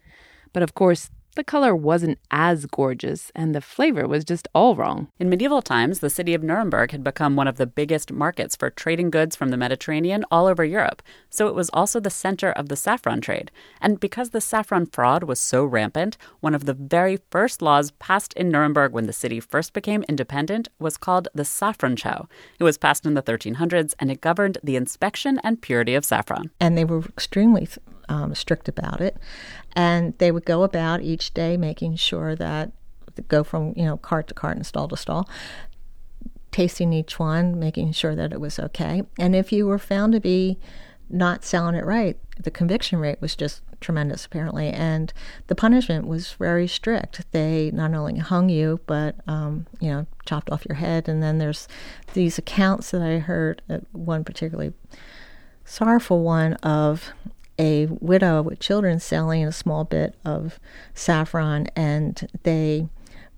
But 0.53 0.63
of 0.63 0.75
course, 0.75 1.11
the 1.35 1.45
color 1.45 1.75
wasn't 1.75 2.19
as 2.31 2.67
gorgeous, 2.67 3.33
and 3.35 3.55
the 3.55 3.63
flavor 3.63 4.07
was 4.07 4.23
just 4.23 4.49
all 4.55 4.77
wrong. 4.77 5.09
In 5.19 5.31
medieval 5.31 5.63
times, 5.63 6.01
the 6.01 6.11
city 6.11 6.35
of 6.35 6.43
Nuremberg 6.43 6.91
had 6.91 7.03
become 7.03 7.37
one 7.37 7.49
of 7.49 7.57
the 7.57 7.67
biggest 7.67 8.13
markets 8.13 8.55
for 8.55 8.69
trading 8.69 9.11
goods 9.11 9.35
from 9.35 9.49
the 9.49 9.57
Mediterranean 9.57 10.27
all 10.31 10.47
over 10.47 10.63
Europe, 10.63 11.01
so 11.31 11.49
it 11.49 11.55
was 11.55 11.71
also 11.71 12.01
the 12.01 12.11
center 12.11 12.53
of 12.53 12.69
the 12.69 12.77
saffron 12.77 13.23
trade. 13.23 13.51
And 13.81 13.99
because 13.99 14.31
the 14.31 14.43
saffron 14.43 14.85
fraud 14.85 15.25
was 15.25 15.41
so 15.41 15.65
rampant, 15.65 16.19
one 16.41 16.55
of 16.55 16.67
the 16.67 16.75
very 16.75 17.19
first 17.31 17.63
laws 17.63 17.93
passed 17.93 18.35
in 18.35 18.51
Nuremberg 18.51 18.93
when 18.93 19.07
the 19.07 19.13
city 19.15 19.41
first 19.41 19.73
became 19.73 20.05
independent 20.11 20.69
was 20.79 20.99
called 20.99 21.29
the 21.33 21.45
Saffronschau. 21.45 22.29
It 22.59 22.65
was 22.65 22.77
passed 22.77 23.07
in 23.07 23.15
the 23.15 23.23
1300s, 23.23 23.95
and 23.99 24.11
it 24.11 24.21
governed 24.21 24.59
the 24.63 24.77
inspection 24.77 25.41
and 25.43 25.63
purity 25.63 25.95
of 25.95 26.05
saffron. 26.05 26.51
And 26.61 26.77
they 26.77 26.85
were 26.85 27.01
extremely 27.01 27.67
um, 28.09 28.35
strict 28.35 28.69
about 28.69 29.01
it. 29.01 29.17
And 29.75 30.17
they 30.19 30.31
would 30.31 30.45
go 30.45 30.63
about 30.63 31.03
each 31.03 31.35
day 31.35 31.57
making 31.57 31.97
sure 31.97 32.35
that 32.37 32.73
go 33.29 33.45
from 33.45 33.75
you 33.77 33.85
know 33.85 33.97
cart 33.99 34.29
to 34.29 34.35
cart 34.35 34.57
and 34.57 34.67
stall 34.67 34.89
to 34.89 34.97
stall, 34.97 35.29
tasting 36.51 36.93
each 36.93 37.19
one, 37.19 37.59
making 37.59 37.93
sure 37.93 38.15
that 38.15 38.33
it 38.33 38.41
was 38.41 38.59
okay. 38.59 39.03
And 39.19 39.35
if 39.35 39.53
you 39.53 39.67
were 39.67 39.79
found 39.79 40.13
to 40.13 40.21
be 40.21 40.59
not 41.11 41.45
selling 41.45 41.75
it 41.75 41.85
right, 41.85 42.19
the 42.41 42.51
conviction 42.51 42.99
rate 42.99 43.21
was 43.21 43.37
just 43.37 43.63
tremendous, 43.81 44.25
apparently. 44.25 44.69
And 44.69 45.13
the 45.49 45.55
punishment 45.55 46.07
was 46.07 46.33
very 46.33 46.67
strict. 46.67 47.31
They 47.33 47.71
not 47.73 47.93
only 47.93 48.19
hung 48.19 48.49
you, 48.49 48.81
but, 48.87 49.17
um, 49.27 49.67
you 49.81 49.91
know, 49.91 50.07
chopped 50.25 50.51
off 50.51 50.65
your 50.67 50.77
head. 50.77 51.09
And 51.09 51.23
then 51.23 51.39
there's 51.39 51.69
these 52.15 52.39
accounts 52.39 52.93
that 52.93 53.03
I 53.03 53.19
heard, 53.19 53.61
uh, 53.69 53.79
one 53.93 54.25
particularly 54.25 54.73
sorrowful 55.65 56.23
one 56.23 56.55
of 56.55 57.13
a 57.59 57.87
widow 57.87 58.43
with 58.43 58.61
children 58.61 59.01
selling 59.01 59.45
a 59.45 59.53
small 59.53 59.85
bit 59.85 60.15
of 60.25 60.59
saffron, 60.95 61.69
and 61.77 62.29
they 62.43 62.89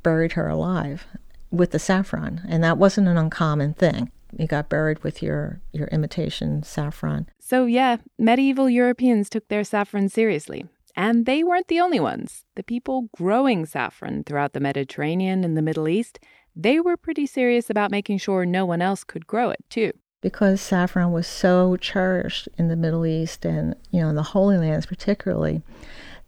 buried 0.03 0.33
her 0.33 0.49
alive 0.49 1.07
with 1.51 1.71
the 1.71 1.79
saffron. 1.79 2.43
And 2.49 2.63
that 2.65 2.79
wasn't 2.79 3.09
an 3.09 3.17
uncommon 3.17 3.75
thing 3.75 4.11
you 4.39 4.47
got 4.47 4.69
buried 4.69 5.03
with 5.03 5.23
your 5.23 5.61
your 5.73 5.87
imitation 5.89 6.63
saffron. 6.63 7.29
So 7.39 7.67
yeah, 7.67 7.99
medieval 8.19 8.69
Europeans 8.69 9.29
took 9.29 9.49
their 9.49 9.65
saffron 9.65 10.09
seriously. 10.09 10.65
And 10.97 11.27
they 11.27 11.43
weren't 11.43 11.67
the 11.67 11.81
only 11.81 11.99
ones. 11.99 12.45
The 12.55 12.63
people 12.63 13.09
growing 13.17 13.67
saffron 13.67 14.23
throughout 14.23 14.53
the 14.53 14.61
Mediterranean 14.61 15.43
and 15.43 15.57
the 15.57 15.63
Middle 15.63 15.89
East, 15.89 16.21
they 16.55 16.79
were 16.79 16.97
pretty 16.97 17.27
serious 17.27 17.69
about 17.69 17.91
making 17.91 18.19
sure 18.19 18.47
no 18.47 18.65
one 18.65 18.81
else 18.81 19.03
could 19.03 19.27
grow 19.27 19.51
it, 19.51 19.65
too. 19.69 19.93
Because 20.25 20.63
saffron 20.63 21.13
was 21.13 21.27
so 21.27 21.77
cherished 21.77 22.49
in 22.57 22.69
the 22.69 22.77
Middle 22.77 23.05
East 23.05 23.45
and, 23.45 23.77
you 23.91 24.01
know, 24.01 24.09
in 24.09 24.15
the 24.15 24.23
Holy 24.23 24.57
Lands 24.57 24.87
particularly, 24.87 25.61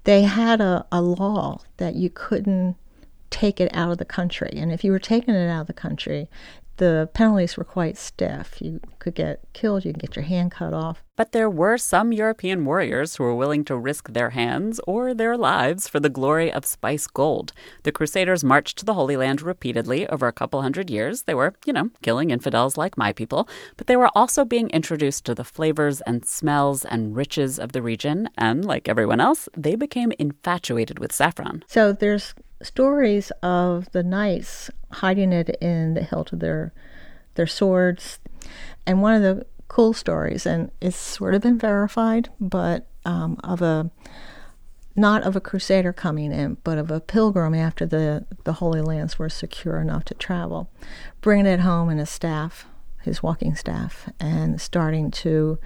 they 0.05 0.25
had 0.25 0.61
a, 0.61 0.85
a 0.93 1.01
law 1.01 1.63
that 1.79 1.95
you 1.95 2.11
couldn't 2.11 2.77
take 3.31 3.59
it 3.59 3.75
out 3.75 3.91
of 3.91 3.97
the 3.97 4.05
country. 4.05 4.51
And 4.55 4.71
if 4.71 4.85
you 4.85 4.93
were 4.93 4.99
taking 4.99 5.35
it 5.35 5.49
out 5.49 5.63
of 5.63 5.67
the 5.67 5.73
country, 5.73 6.29
the 6.77 7.09
penalties 7.15 7.57
were 7.57 7.65
quite 7.65 7.97
stiff. 7.97 8.61
You 8.61 8.81
could 8.99 9.15
get 9.15 9.41
killed, 9.53 9.85
you 9.85 9.93
could 9.93 10.03
get 10.03 10.17
your 10.17 10.25
hand 10.25 10.53
cut 10.53 10.75
off. 10.75 11.03
But 11.17 11.33
there 11.33 11.49
were 11.49 11.79
some 11.79 12.13
European 12.13 12.67
warriors 12.67 13.17
who 13.17 13.25
were 13.25 13.35
willing 13.35 13.65
to 13.65 13.77
risk 13.77 14.13
their 14.13 14.31
hands 14.31 14.81
or 14.87 15.15
their 15.15 15.37
lives 15.37 15.89
for 15.89 15.99
the 15.99 16.11
glory 16.11 16.53
of 16.53 16.67
spice 16.67 17.07
gold. 17.07 17.55
The 17.85 17.93
Crusaders 17.93 18.45
marched 18.45 18.77
to 18.79 18.85
the 18.85 18.93
Holy 18.93 19.17
Land 19.17 19.41
repeatedly 19.41 20.07
over 20.09 20.29
a 20.29 20.33
couple 20.33 20.61
hundred 20.61 20.91
years. 20.91 21.23
They 21.23 21.35
were, 21.35 21.55
you 21.65 21.73
know, 21.73 21.89
killing 22.03 22.31
infidels 22.31 22.77
like 22.77 22.99
my 22.99 23.15
people, 23.15 23.49
but 23.79 23.87
they 23.87 23.97
were 23.97 24.11
also 24.15 24.45
being 24.45 24.69
introduced 24.71 25.25
to 25.25 25.35
the 25.35 25.45
flavors 25.45 26.03
and 26.03 26.27
smells 26.27 26.85
and 26.85 27.17
riches 27.17 27.59
of 27.59 27.73
the 27.73 27.81
region, 27.81 28.29
and 28.37 28.65
like 28.65 28.87
everyone 28.87 29.21
else, 29.21 29.49
they 29.57 29.75
became 29.75 30.13
infatuated 30.19 30.99
with 30.99 31.13
saffron. 31.13 31.65
So 31.67 31.95
there's 31.95 32.35
stories 32.63 33.31
of 33.43 33.91
the 33.93 34.03
knights 34.03 34.71
hiding 34.93 35.33
it 35.33 35.51
in 35.61 35.95
the 35.95 36.03
hilt 36.03 36.33
of 36.33 36.41
their 36.41 36.73
their 37.35 37.47
swords. 37.47 38.19
And 38.87 39.03
one 39.03 39.15
of 39.15 39.23
the 39.23 39.47
cool 39.69 39.93
stories, 39.93 40.47
and 40.47 40.71
it's 40.81 40.97
sort 40.97 41.35
of 41.35 41.43
been 41.43 41.59
verified, 41.59 42.31
but 42.41 42.87
um, 43.05 43.39
of 43.45 43.63
a 43.63 43.91
not 44.97 45.23
of 45.23 45.37
a 45.37 45.41
crusader 45.41 45.93
coming 45.93 46.33
in, 46.33 46.57
but 46.65 46.79
of 46.79 46.91
a 46.91 47.01
pilgrim 47.01 47.55
after 47.55 47.85
the, 47.85 48.25
the 48.45 48.55
Holy 48.55 48.81
Lands 48.81 49.19
were 49.19 49.29
secure 49.29 49.79
enough 49.79 50.05
to 50.07 50.15
travel, 50.15 50.71
bringing 51.21 51.47
it 51.47 51.61
home 51.61 51.91
in 51.91 51.99
a 51.99 52.07
staff, 52.07 52.67
his 53.03 53.23
walking 53.23 53.55
staff, 53.55 54.09
and 54.19 54.59
starting 54.59 55.11
to 55.11 55.59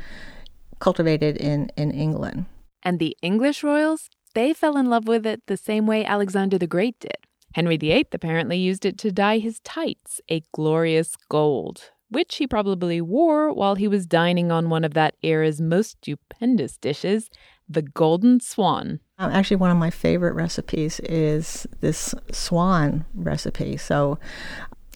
cultivate 0.81 1.23
it 1.23 1.37
in, 1.37 1.71
in 1.77 1.93
England. 1.93 2.47
And 2.83 2.99
the 2.99 3.17
English 3.23 3.63
royals, 3.63 4.11
they 4.35 4.53
fell 4.53 4.77
in 4.77 4.89
love 4.89 5.07
with 5.07 5.27
it 5.27 5.43
the 5.47 5.57
same 5.57 5.87
way 5.87 6.05
Alexander 6.05 6.59
the 6.59 6.67
Great 6.67 6.99
did. 7.01 7.17
Henry 7.55 7.77
VIII 7.77 8.07
apparently 8.13 8.57
used 8.57 8.85
it 8.85 8.97
to 8.99 9.11
dye 9.11 9.39
his 9.39 9.61
tights 9.61 10.21
a 10.31 10.43
glorious 10.53 11.17
gold, 11.29 11.91
which 12.09 12.37
he 12.37 12.47
probably 12.47 13.01
wore 13.01 13.53
while 13.53 13.75
he 13.75 13.89
was 13.89 14.07
dining 14.07 14.53
on 14.53 14.71
one 14.71 14.85
of 14.85 14.95
that 14.95 15.17
era's 15.23 15.61
most 15.61 15.99
stupendous 15.99 16.77
dishes, 16.77 17.29
the 17.69 17.83
golden 17.83 18.41
swan. 18.41 19.01
Um, 19.19 19.33
actually, 19.33 19.57
one 19.57 19.71
of 19.71 19.77
my 19.77 19.91
favorite 19.91 20.35
recipes 20.35 21.01
is 21.01 21.67
this 21.81 22.15
swan 22.31 23.05
recipe. 23.15 23.77
So 23.77 24.19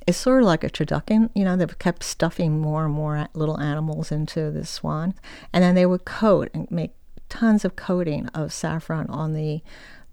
it's 0.06 0.18
sort 0.18 0.42
of 0.42 0.46
like 0.46 0.64
a 0.64 0.70
turducken. 0.70 1.30
You 1.34 1.44
know, 1.44 1.56
they've 1.56 1.78
kept 1.78 2.04
stuffing 2.04 2.60
more 2.60 2.84
and 2.84 2.94
more 2.94 3.28
little 3.34 3.60
animals 3.60 4.12
into 4.12 4.50
this 4.50 4.70
swan. 4.70 5.14
And 5.52 5.62
then 5.62 5.74
they 5.74 5.86
would 5.86 6.04
coat 6.04 6.50
and 6.54 6.70
make 6.70 6.92
tons 7.28 7.64
of 7.64 7.76
coating 7.76 8.28
of 8.28 8.52
saffron 8.52 9.06
on 9.08 9.32
the 9.32 9.62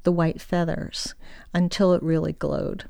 the 0.03 0.11
white 0.11 0.41
feathers 0.41 1.13
until 1.53 1.93
it 1.93 2.01
really 2.01 2.33
glowed. 2.33 2.85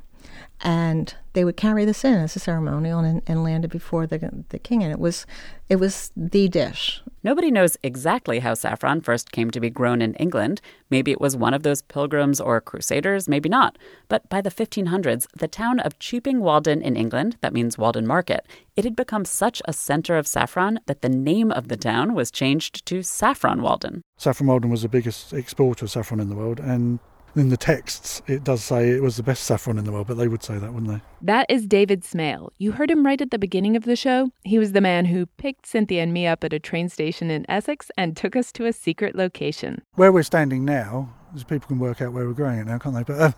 And 0.63 1.13
they 1.33 1.43
would 1.43 1.57
carry 1.57 1.85
this 1.85 2.03
in 2.03 2.13
as 2.15 2.35
a 2.35 2.39
ceremonial 2.39 2.99
and, 2.99 3.21
and 3.25 3.43
land 3.43 3.65
it 3.65 3.69
before 3.69 4.05
the, 4.05 4.43
the 4.49 4.59
king. 4.59 4.83
And 4.83 4.91
it 4.91 4.99
was, 4.99 5.25
it 5.69 5.77
was 5.77 6.11
the 6.15 6.47
dish. 6.49 7.01
Nobody 7.23 7.51
knows 7.51 7.77
exactly 7.83 8.39
how 8.39 8.53
saffron 8.53 9.01
first 9.01 9.31
came 9.31 9.51
to 9.51 9.59
be 9.59 9.69
grown 9.69 10.01
in 10.01 10.13
England. 10.15 10.61
Maybe 10.89 11.11
it 11.11 11.21
was 11.21 11.37
one 11.37 11.53
of 11.53 11.63
those 11.63 11.81
pilgrims 11.81 12.41
or 12.41 12.59
crusaders, 12.59 13.29
maybe 13.29 13.47
not. 13.47 13.77
But 14.07 14.27
by 14.29 14.41
the 14.41 14.51
1500s, 14.51 15.27
the 15.37 15.47
town 15.47 15.79
of 15.79 15.99
Chipping 15.99 16.41
Walden 16.41 16.81
in 16.81 16.95
England, 16.95 17.37
that 17.41 17.53
means 17.53 17.77
Walden 17.77 18.05
Market, 18.05 18.45
it 18.75 18.83
had 18.83 18.95
become 18.95 19.25
such 19.25 19.61
a 19.65 19.73
center 19.73 20.17
of 20.17 20.27
saffron 20.27 20.79
that 20.87 21.01
the 21.01 21.09
name 21.09 21.51
of 21.51 21.67
the 21.67 21.77
town 21.77 22.13
was 22.13 22.31
changed 22.31 22.85
to 22.87 23.03
Saffron 23.03 23.61
Walden. 23.61 24.01
Saffron 24.17 24.47
Walden 24.47 24.69
was 24.69 24.81
the 24.81 24.89
biggest 24.89 25.33
exporter 25.33 25.85
of 25.85 25.91
saffron 25.91 26.19
in 26.19 26.29
the 26.29 26.35
world, 26.35 26.59
and 26.59 26.99
in 27.35 27.49
the 27.49 27.57
texts, 27.57 28.21
it 28.27 28.43
does 28.43 28.63
say 28.63 28.89
it 28.89 29.01
was 29.01 29.17
the 29.17 29.23
best 29.23 29.43
saffron 29.43 29.77
in 29.77 29.85
the 29.85 29.91
world, 29.91 30.07
but 30.07 30.15
they 30.17 30.27
would 30.27 30.43
say 30.43 30.57
that, 30.57 30.73
wouldn't 30.73 30.91
they? 30.91 31.01
That 31.21 31.45
is 31.49 31.65
David 31.65 32.03
Smale. 32.03 32.51
You 32.57 32.73
heard 32.73 32.91
him 32.91 33.05
right 33.05 33.21
at 33.21 33.31
the 33.31 33.39
beginning 33.39 33.75
of 33.75 33.83
the 33.83 33.95
show. 33.95 34.31
He 34.43 34.59
was 34.59 34.73
the 34.73 34.81
man 34.81 35.05
who 35.05 35.25
picked 35.25 35.65
Cynthia 35.65 36.03
and 36.03 36.13
me 36.13 36.27
up 36.27 36.43
at 36.43 36.53
a 36.53 36.59
train 36.59 36.89
station 36.89 37.31
in 37.31 37.49
Essex 37.49 37.89
and 37.97 38.17
took 38.17 38.35
us 38.35 38.51
to 38.53 38.65
a 38.65 38.73
secret 38.73 39.15
location. 39.15 39.81
Where 39.95 40.11
we're 40.11 40.23
standing 40.23 40.65
now, 40.65 41.13
people 41.47 41.67
can 41.67 41.79
work 41.79 42.01
out 42.01 42.13
where 42.13 42.25
we're 42.25 42.33
growing 42.33 42.59
it 42.59 42.67
now, 42.67 42.77
can't 42.77 42.95
they? 42.95 43.03
But 43.03 43.19
uh, 43.19 43.31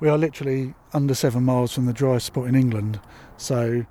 we 0.00 0.08
are 0.08 0.18
literally 0.18 0.74
under 0.92 1.14
seven 1.14 1.44
miles 1.44 1.72
from 1.72 1.86
the 1.86 1.92
driest 1.92 2.26
spot 2.26 2.48
in 2.48 2.54
England. 2.54 3.00
So 3.36 3.86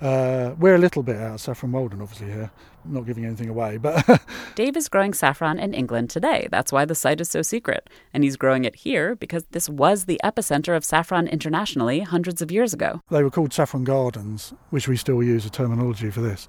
uh, 0.00 0.54
we're 0.58 0.74
a 0.74 0.78
little 0.78 1.02
bit 1.02 1.16
out 1.16 1.34
of 1.34 1.40
Saffron 1.40 1.72
Walden, 1.72 2.00
obviously, 2.00 2.28
here. 2.28 2.50
Not 2.88 3.06
giving 3.06 3.24
anything 3.24 3.48
away, 3.48 3.76
but. 3.76 4.22
Dave 4.54 4.76
is 4.76 4.88
growing 4.88 5.14
saffron 5.14 5.58
in 5.58 5.74
England 5.74 6.10
today. 6.10 6.48
That's 6.50 6.72
why 6.72 6.84
the 6.84 6.94
site 6.94 7.20
is 7.20 7.28
so 7.28 7.42
secret. 7.42 7.88
And 8.12 8.24
he's 8.24 8.36
growing 8.36 8.64
it 8.64 8.76
here 8.76 9.14
because 9.16 9.44
this 9.50 9.68
was 9.68 10.04
the 10.04 10.20
epicenter 10.22 10.76
of 10.76 10.84
saffron 10.84 11.28
internationally 11.28 12.00
hundreds 12.00 12.42
of 12.42 12.50
years 12.50 12.72
ago. 12.72 13.00
They 13.10 13.22
were 13.22 13.30
called 13.30 13.52
saffron 13.52 13.84
gardens, 13.84 14.54
which 14.70 14.88
we 14.88 14.96
still 14.96 15.22
use 15.22 15.44
a 15.46 15.50
terminology 15.50 16.10
for 16.10 16.20
this. 16.20 16.48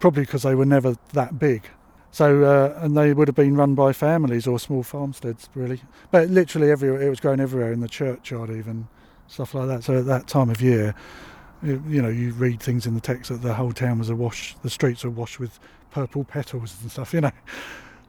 Probably 0.00 0.22
because 0.22 0.42
they 0.42 0.54
were 0.54 0.66
never 0.66 0.96
that 1.12 1.38
big. 1.38 1.68
So, 2.10 2.44
uh, 2.44 2.78
and 2.82 2.96
they 2.96 3.12
would 3.12 3.28
have 3.28 3.34
been 3.34 3.56
run 3.56 3.74
by 3.74 3.92
families 3.92 4.46
or 4.46 4.58
small 4.58 4.82
farmsteads, 4.82 5.48
really. 5.54 5.82
But 6.10 6.28
literally 6.28 6.70
everywhere, 6.70 7.02
it 7.02 7.10
was 7.10 7.20
grown 7.20 7.40
everywhere, 7.40 7.72
in 7.72 7.80
the 7.80 7.88
churchyard 7.88 8.50
even, 8.50 8.88
stuff 9.26 9.54
like 9.54 9.68
that. 9.68 9.84
So 9.84 9.98
at 9.98 10.06
that 10.06 10.26
time 10.26 10.50
of 10.50 10.60
year, 10.60 10.94
you 11.62 12.02
know, 12.02 12.08
you 12.08 12.32
read 12.32 12.60
things 12.60 12.86
in 12.86 12.94
the 12.94 13.00
text 13.00 13.30
that 13.30 13.42
the 13.42 13.54
whole 13.54 13.72
town 13.72 13.98
was 13.98 14.10
awash, 14.10 14.54
the 14.62 14.70
streets 14.70 15.04
were 15.04 15.10
washed 15.10 15.40
with 15.40 15.58
purple 15.90 16.24
petals 16.24 16.76
and 16.82 16.90
stuff, 16.90 17.12
you 17.12 17.20
know. 17.20 17.32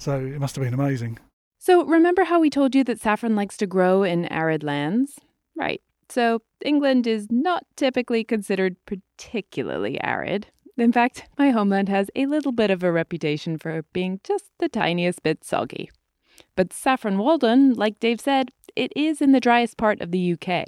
So 0.01 0.17
it 0.17 0.39
must 0.39 0.55
have 0.55 0.63
been 0.63 0.73
amazing. 0.73 1.19
So 1.57 1.83
remember 1.83 2.23
how 2.23 2.39
we 2.39 2.49
told 2.49 2.73
you 2.73 2.85
that 2.85 3.01
saffron 3.01 3.35
likes 3.35 3.57
to 3.57 3.67
grow 3.67 4.03
in 4.03 4.31
arid 4.31 4.63
lands? 4.63 5.19
Right. 5.57 5.81
So 6.07 6.41
England 6.63 7.05
is 7.05 7.27
not 7.29 7.65
typically 7.75 8.23
considered 8.23 8.77
particularly 8.85 10.01
arid. 10.01 10.47
In 10.77 10.93
fact, 10.93 11.25
my 11.37 11.49
homeland 11.49 11.89
has 11.89 12.09
a 12.15 12.27
little 12.27 12.53
bit 12.53 12.71
of 12.71 12.81
a 12.81 12.93
reputation 12.93 13.57
for 13.57 13.83
being 13.91 14.21
just 14.23 14.45
the 14.59 14.69
tiniest 14.69 15.21
bit 15.21 15.43
soggy. 15.43 15.91
But 16.55 16.71
Saffron 16.71 17.17
Walden, 17.17 17.73
like 17.73 17.99
Dave 17.99 18.21
said, 18.21 18.51
it 18.77 18.93
is 18.95 19.21
in 19.21 19.33
the 19.33 19.41
driest 19.41 19.75
part 19.75 19.99
of 19.99 20.11
the 20.11 20.33
UK. 20.33 20.65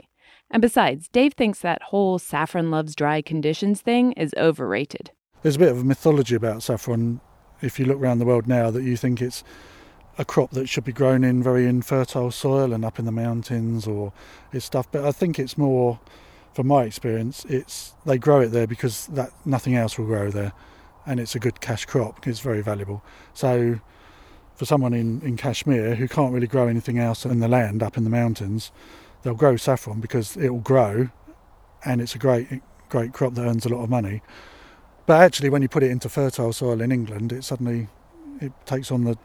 And 0.52 0.62
besides, 0.62 1.08
Dave 1.08 1.34
thinks 1.34 1.60
that 1.62 1.82
whole 1.82 2.20
saffron 2.20 2.70
loves 2.70 2.94
dry 2.94 3.22
conditions 3.22 3.82
thing 3.82 4.12
is 4.14 4.34
overrated. 4.38 5.12
There's 5.42 5.56
a 5.56 5.60
bit 5.60 5.72
of 5.72 5.80
a 5.80 5.84
mythology 5.84 6.36
about 6.36 6.62
saffron 6.62 7.22
if 7.62 7.80
you 7.80 7.86
look 7.86 7.98
around 7.98 8.20
the 8.20 8.26
world 8.26 8.48
now 8.48 8.70
that 8.70 8.84
you 8.84 8.98
think 8.98 9.22
it's 9.22 9.44
a 10.18 10.26
crop 10.26 10.52
that 10.52 10.68
should 10.68 10.84
be 10.84 10.92
grown 10.92 11.24
in 11.24 11.42
very 11.42 11.66
infertile 11.66 12.32
soil 12.32 12.74
and 12.74 12.84
up 12.84 13.00
in 13.00 13.06
the 13.06 13.12
mountains 13.14 13.88
or 13.88 14.12
it's 14.52 14.66
stuff. 14.66 14.92
But 14.92 15.06
I 15.06 15.12
think 15.12 15.40
it's 15.40 15.58
more 15.58 16.00
from 16.54 16.68
my 16.68 16.84
experience 16.84 17.46
it's 17.46 17.94
they 18.06 18.18
grow 18.18 18.42
it 18.42 18.50
there 18.50 18.68
because 18.68 19.08
that 19.08 19.32
nothing 19.46 19.76
else 19.76 19.98
will 19.98 20.06
grow 20.06 20.30
there. 20.30 20.52
And 21.06 21.20
it's 21.20 21.34
a 21.34 21.40
good 21.40 21.62
cash 21.62 21.86
crop 21.86 22.28
it's 22.28 22.42
very 22.42 22.62
valuable. 22.62 23.04
So 23.34 23.80
for 24.56 24.66
someone 24.66 24.94
in, 24.94 25.22
in 25.22 25.38
Kashmir 25.38 25.96
who 25.96 26.10
can't 26.10 26.34
really 26.34 26.46
grow 26.46 26.68
anything 26.68 27.00
else 27.00 27.26
in 27.26 27.40
the 27.40 27.48
land 27.48 27.82
up 27.82 27.98
in 27.98 28.04
the 28.04 28.10
mountains 28.10 28.72
they'll 29.24 29.34
grow 29.34 29.58
saffron 29.58 30.00
because 30.00 30.38
it 30.38 30.50
will 30.50 30.60
grow 30.60 31.10
and 31.86 32.02
it's 32.02 32.16
a 32.16 32.20
great 32.20 32.62
great 32.90 33.14
crop 33.14 33.34
that 33.36 33.46
earns 33.46 33.66
a 33.66 33.70
lot 33.70 33.84
of 33.84 33.90
money. 33.90 34.22
But 35.06 35.22
actually, 35.22 35.50
when 35.50 35.62
you 35.62 35.70
put 35.70 35.84
it 35.84 35.92
into 35.92 36.10
fertile 36.10 36.54
soil 36.54 36.82
in 36.82 36.92
England, 36.92 37.32
it 37.32 37.44
suddenly 37.44 37.88
it 38.40 38.52
takes 38.66 38.92
on 38.92 39.04
the 39.06 39.18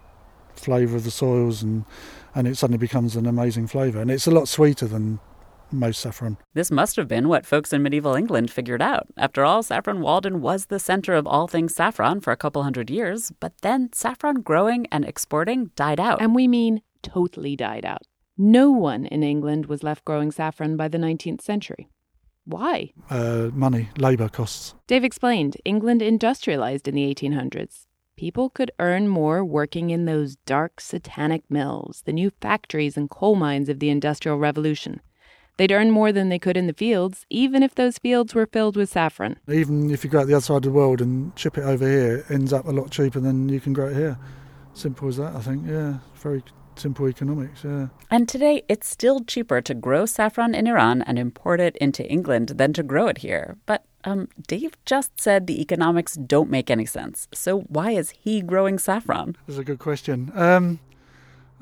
flavour 0.54 0.96
of 0.96 1.04
the 1.04 1.10
soils 1.10 1.62
and 1.62 1.84
and 2.34 2.46
it 2.46 2.56
suddenly 2.56 2.78
becomes 2.78 3.16
an 3.16 3.26
amazing 3.26 3.66
flavour. 3.66 4.00
And 4.00 4.10
it's 4.10 4.26
a 4.26 4.30
lot 4.30 4.48
sweeter 4.48 4.86
than 4.86 5.20
most 5.72 6.00
saffron. 6.00 6.36
This 6.54 6.70
must 6.70 6.96
have 6.96 7.08
been 7.08 7.28
what 7.28 7.46
folks 7.46 7.72
in 7.72 7.82
medieval 7.82 8.14
England 8.14 8.50
figured 8.50 8.82
out. 8.82 9.08
After 9.16 9.44
all, 9.44 9.62
Saffron 9.62 10.00
Walden 10.00 10.40
was 10.40 10.66
the 10.66 10.78
center 10.78 11.14
of 11.14 11.26
all 11.26 11.48
things 11.48 11.74
saffron 11.74 12.20
for 12.20 12.32
a 12.32 12.36
couple 12.36 12.62
hundred 12.62 12.90
years, 12.90 13.32
but 13.40 13.52
then 13.62 13.90
saffron 13.92 14.42
growing 14.42 14.86
and 14.92 15.04
exporting 15.04 15.70
died 15.74 15.98
out. 15.98 16.20
And 16.20 16.34
we 16.34 16.46
mean 16.46 16.82
totally 17.02 17.56
died 17.56 17.84
out. 17.84 18.02
No 18.38 18.70
one 18.70 19.06
in 19.06 19.22
England 19.22 19.66
was 19.66 19.82
left 19.82 20.04
growing 20.04 20.30
saffron 20.30 20.76
by 20.76 20.88
the 20.88 20.98
19th 20.98 21.40
century. 21.40 21.88
Why? 22.44 22.92
Uh, 23.08 23.48
money, 23.52 23.88
labour 23.96 24.28
costs. 24.28 24.74
Dave 24.86 25.04
explained 25.04 25.56
England 25.64 26.02
industrialized 26.02 26.86
in 26.86 26.94
the 26.94 27.14
1800s. 27.14 27.86
People 28.16 28.50
could 28.50 28.70
earn 28.78 29.08
more 29.08 29.44
working 29.44 29.90
in 29.90 30.04
those 30.04 30.36
dark, 30.46 30.80
satanic 30.80 31.42
mills, 31.50 32.02
the 32.04 32.12
new 32.12 32.30
factories 32.40 32.96
and 32.96 33.10
coal 33.10 33.36
mines 33.36 33.68
of 33.68 33.78
the 33.78 33.90
Industrial 33.90 34.38
Revolution. 34.38 35.00
They'd 35.56 35.72
earn 35.72 35.90
more 35.90 36.12
than 36.12 36.28
they 36.28 36.38
could 36.38 36.56
in 36.56 36.66
the 36.66 36.74
fields, 36.74 37.24
even 37.30 37.62
if 37.62 37.74
those 37.74 37.98
fields 37.98 38.34
were 38.34 38.46
filled 38.46 38.76
with 38.76 38.90
saffron. 38.90 39.38
Even 39.48 39.90
if 39.90 40.04
you 40.04 40.10
go 40.10 40.20
out 40.20 40.26
the 40.26 40.34
other 40.34 40.42
side 40.42 40.56
of 40.56 40.62
the 40.62 40.70
world 40.70 41.00
and 41.00 41.32
ship 41.38 41.56
it 41.56 41.62
over 41.62 41.86
here, 41.86 42.16
it 42.18 42.30
ends 42.30 42.52
up 42.52 42.66
a 42.66 42.70
lot 42.70 42.90
cheaper 42.90 43.20
than 43.20 43.48
you 43.48 43.60
can 43.60 43.72
grow 43.72 43.88
it 43.88 43.96
here. 43.96 44.18
Simple 44.74 45.08
as 45.08 45.16
that, 45.16 45.34
I 45.34 45.40
think. 45.40 45.66
Yeah, 45.66 45.98
very 46.16 46.42
simple 46.78 47.08
economics, 47.08 47.64
yeah. 47.64 47.88
And 48.10 48.28
today, 48.28 48.62
it's 48.68 48.88
still 48.88 49.20
cheaper 49.24 49.60
to 49.60 49.74
grow 49.74 50.06
saffron 50.06 50.54
in 50.54 50.66
Iran 50.66 51.02
and 51.02 51.18
import 51.18 51.60
it 51.60 51.76
into 51.78 52.08
England 52.10 52.48
than 52.56 52.72
to 52.74 52.82
grow 52.82 53.06
it 53.06 53.18
here. 53.18 53.56
But 53.66 53.84
um, 54.04 54.28
Dave 54.46 54.76
just 54.84 55.20
said 55.20 55.46
the 55.46 55.60
economics 55.60 56.14
don't 56.14 56.50
make 56.50 56.70
any 56.70 56.86
sense. 56.86 57.28
So 57.32 57.60
why 57.62 57.90
is 57.90 58.10
he 58.10 58.40
growing 58.40 58.78
saffron? 58.78 59.36
That's 59.46 59.58
a 59.58 59.64
good 59.64 59.80
question. 59.80 60.30
Um, 60.34 60.78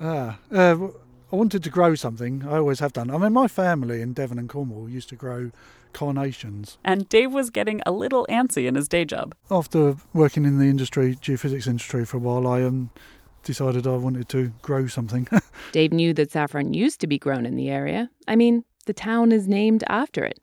ah, 0.00 0.38
uh, 0.52 0.88
I 1.32 1.36
wanted 1.36 1.64
to 1.64 1.70
grow 1.70 1.94
something. 1.94 2.44
I 2.46 2.58
always 2.58 2.80
have 2.80 2.92
done. 2.92 3.10
I 3.10 3.18
mean, 3.18 3.32
my 3.32 3.48
family 3.48 4.02
in 4.02 4.12
Devon 4.12 4.38
and 4.38 4.48
Cornwall 4.48 4.88
used 4.88 5.08
to 5.08 5.16
grow 5.16 5.50
carnations. 5.92 6.76
And 6.84 7.08
Dave 7.08 7.32
was 7.32 7.50
getting 7.50 7.80
a 7.86 7.92
little 7.92 8.26
antsy 8.28 8.66
in 8.66 8.74
his 8.74 8.88
day 8.88 9.04
job. 9.04 9.34
After 9.50 9.96
working 10.12 10.44
in 10.44 10.58
the 10.58 10.66
industry, 10.66 11.16
geophysics 11.16 11.66
industry 11.66 12.04
for 12.04 12.18
a 12.18 12.20
while, 12.20 12.46
I 12.46 12.62
um, 12.62 12.90
decided 13.44 13.86
I 13.86 13.96
wanted 13.96 14.28
to 14.30 14.52
grow 14.62 14.86
something. 14.86 15.28
Dave 15.72 15.92
knew 15.92 16.12
that 16.14 16.32
saffron 16.32 16.74
used 16.74 17.00
to 17.00 17.06
be 17.06 17.18
grown 17.18 17.46
in 17.46 17.56
the 17.56 17.70
area. 17.70 18.10
I 18.26 18.36
mean, 18.36 18.64
the 18.86 18.92
town 18.92 19.32
is 19.32 19.48
named 19.48 19.84
after 19.88 20.24
it. 20.24 20.40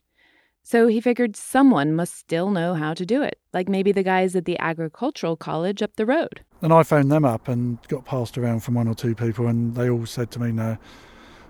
So 0.63 0.87
he 0.87 1.01
figured 1.01 1.35
someone 1.35 1.95
must 1.95 2.15
still 2.15 2.51
know 2.51 2.75
how 2.75 2.93
to 2.93 3.05
do 3.05 3.23
it, 3.23 3.39
like 3.51 3.67
maybe 3.67 3.91
the 3.91 4.03
guys 4.03 4.35
at 4.35 4.45
the 4.45 4.59
agricultural 4.59 5.35
college 5.35 5.81
up 5.81 5.95
the 5.95 6.05
road. 6.05 6.41
And 6.61 6.71
I 6.71 6.83
phoned 6.83 7.11
them 7.11 7.25
up 7.25 7.47
and 7.47 7.79
got 7.87 8.05
passed 8.05 8.37
around 8.37 8.61
from 8.61 8.75
one 8.75 8.87
or 8.87 8.93
two 8.93 9.15
people, 9.15 9.47
and 9.47 9.75
they 9.75 9.89
all 9.89 10.05
said 10.05 10.29
to 10.31 10.39
me, 10.39 10.51
"No, 10.51 10.77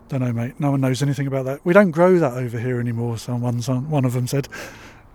don't 0.07 0.21
know, 0.21 0.31
mate. 0.31 0.59
No 0.59 0.71
one 0.71 0.81
knows 0.81 1.01
anything 1.01 1.27
about 1.27 1.45
that. 1.45 1.65
We 1.65 1.73
don't 1.73 1.91
grow 1.91 2.19
that 2.19 2.33
over 2.33 2.57
here 2.57 2.79
anymore." 2.79 3.17
Someone, 3.17 3.59
one 3.59 4.05
of 4.05 4.13
them 4.13 4.27
said, 4.27 4.47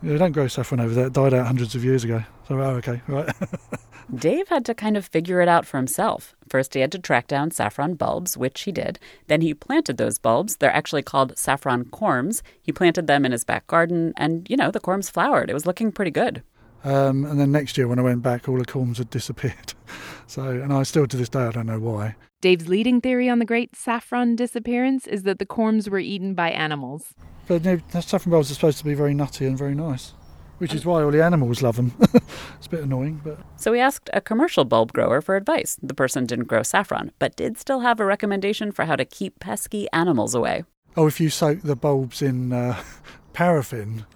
"They 0.03 0.19
don't 0.19 0.33
grow 0.33 0.47
saffron 0.47 0.81
over 0.81 0.95
there. 0.95 1.07
It 1.07 1.15
died 1.15 1.33
out 1.33 1.47
hundreds 1.47 1.75
of 1.75 1.83
years 1.83 2.05
ago." 2.05 2.23
So, 2.49 2.61
oh, 2.61 2.77
okay, 2.77 3.01
right. 3.09 3.35
Dave 4.15 4.49
had 4.49 4.65
to 4.67 4.75
kind 4.75 4.97
of 4.97 5.05
figure 5.05 5.41
it 5.41 5.49
out 5.49 5.67
for 5.67 5.79
himself. 5.79 6.35
First, 6.49 6.75
he 6.75 6.81
had 6.81 6.93
to 6.93 6.99
track 6.99 7.27
down 7.27 7.51
saffron 7.51 7.95
bulbs, 7.95 8.37
which 8.37 8.63
he 8.63 8.71
did. 8.71 9.01
Then 9.27 9.41
he 9.41 9.53
planted 9.53 9.97
those 9.97 10.19
bulbs. 10.19 10.57
They're 10.57 10.73
actually 10.73 11.03
called 11.03 11.37
saffron 11.37 11.87
corms. 11.87 12.43
He 12.63 12.71
planted 12.71 13.09
them 13.09 13.25
in 13.25 13.33
his 13.33 13.43
back 13.43 13.67
garden, 13.67 14.13
and, 14.17 14.49
you 14.49 14.57
know, 14.57 14.71
the 14.71 14.79
corms 14.79 15.11
flowered. 15.11 15.51
It 15.51 15.55
was 15.55 15.67
looking 15.67 15.91
pretty 15.91 16.13
good. 16.13 16.43
Um, 16.85 17.25
and 17.25 17.41
then 17.41 17.51
next 17.51 17.77
year, 17.77 17.89
when 17.89 17.99
I 17.99 18.03
went 18.03 18.23
back, 18.23 18.49
all 18.49 18.59
the 18.59 18.65
corms 18.65 18.99
had 18.99 19.11
disappeared. 19.11 19.75
So, 20.29 20.43
and 20.43 20.73
I 20.73 20.83
still 20.83 21.07
to 21.07 21.17
this 21.17 21.29
day, 21.29 21.39
I 21.39 21.53
don't 21.53 21.67
know 21.67 21.79
why. 21.79 22.17
Dave's 22.41 22.67
leading 22.67 23.01
theory 23.01 23.29
on 23.29 23.39
the 23.39 23.45
great 23.45 23.77
saffron 23.77 24.35
disappearance 24.35 25.07
is 25.07 25.23
that 25.23 25.39
the 25.39 25.47
corms 25.47 25.89
were 25.89 26.01
eaten 26.01 26.35
by 26.35 26.51
animals. 26.51 27.15
But 27.47 27.65
you 27.65 27.81
know, 27.93 28.01
saffron 28.01 28.33
bulbs 28.33 28.51
are 28.51 28.55
supposed 28.55 28.79
to 28.79 28.85
be 28.85 28.95
very 28.95 29.15
nutty 29.15 29.47
and 29.47 29.57
very 29.57 29.77
nice 29.77 30.15
which 30.59 30.75
is 30.75 30.85
why 30.85 31.03
all 31.03 31.11
the 31.11 31.23
animals 31.23 31.63
love 31.63 31.77
them. 31.77 31.93
it's 32.01 32.67
a 32.67 32.71
bit 32.71 32.83
annoying, 32.83 33.21
but. 33.25 33.39
So 33.57 33.73
we 33.73 33.81
asked 33.81 34.11
a 34.13 34.21
commercial 34.21 34.65
bulb 34.65 34.93
grower 34.93 35.21
for 35.21 35.37
advice. 35.37 35.77
The 35.83 35.95
person 35.95 36.27
didn't 36.27 36.47
grow 36.47 36.63
saffron, 36.63 37.13
but 37.19 37.37
did 37.37 37.59
still 37.59 37.81
have 37.81 38.01
a 38.01 38.05
recommendation 38.05 38.73
for 38.73 38.85
how 38.85 38.97
to 38.97 39.05
keep 39.05 39.41
pesky 39.41 39.89
animals 39.93 40.35
away. 40.35 40.65
Oh, 40.97 41.07
if 41.07 41.21
you 41.21 41.29
soak 41.29 41.63
the 41.63 41.77
bulbs 41.77 42.23
in 42.23 42.53
uh, 42.53 42.83
paraffin, 43.33 44.07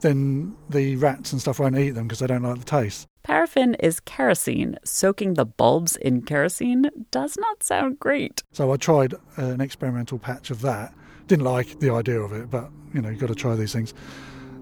then 0.00 0.56
the 0.68 0.96
rats 0.96 1.32
and 1.32 1.40
stuff 1.40 1.58
won't 1.58 1.76
eat 1.78 1.90
them 1.90 2.06
because 2.06 2.20
they 2.20 2.26
don't 2.26 2.42
like 2.42 2.58
the 2.58 2.64
taste. 2.64 3.06
Paraffin 3.22 3.74
is 3.80 4.00
kerosene. 4.00 4.76
Soaking 4.84 5.34
the 5.34 5.44
bulbs 5.44 5.96
in 5.96 6.22
kerosene 6.22 6.90
does 7.10 7.36
not 7.36 7.62
sound 7.62 8.00
great. 8.00 8.42
So 8.52 8.72
I 8.72 8.76
tried 8.76 9.14
uh, 9.14 9.18
an 9.36 9.60
experimental 9.60 10.18
patch 10.18 10.50
of 10.50 10.62
that. 10.62 10.94
Didn't 11.26 11.44
like 11.44 11.80
the 11.80 11.90
idea 11.90 12.20
of 12.20 12.32
it, 12.32 12.50
but 12.50 12.70
you 12.94 13.02
know, 13.02 13.08
you've 13.08 13.20
got 13.20 13.28
to 13.28 13.34
try 13.34 13.54
these 13.54 13.72
things 13.72 13.94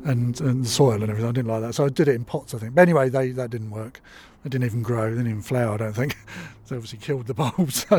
and, 0.04 0.40
and 0.40 0.64
the 0.64 0.68
soil 0.68 1.02
and 1.02 1.10
everything. 1.10 1.28
I 1.28 1.32
didn't 1.32 1.50
like 1.50 1.62
that, 1.62 1.74
so 1.74 1.84
I 1.84 1.88
did 1.88 2.08
it 2.08 2.14
in 2.14 2.24
pots, 2.24 2.54
I 2.54 2.58
think. 2.58 2.74
But 2.74 2.82
anyway, 2.82 3.08
they 3.08 3.30
that 3.32 3.50
didn't 3.50 3.70
work. 3.70 4.00
They 4.44 4.50
didn't 4.50 4.66
even 4.66 4.82
grow. 4.82 5.10
They 5.10 5.16
didn't 5.16 5.30
even 5.30 5.42
flower. 5.42 5.74
I 5.74 5.76
don't 5.78 5.92
think. 5.94 6.16
they 6.68 6.76
obviously 6.76 6.98
killed 6.98 7.26
the 7.26 7.34
bulbs. 7.34 7.86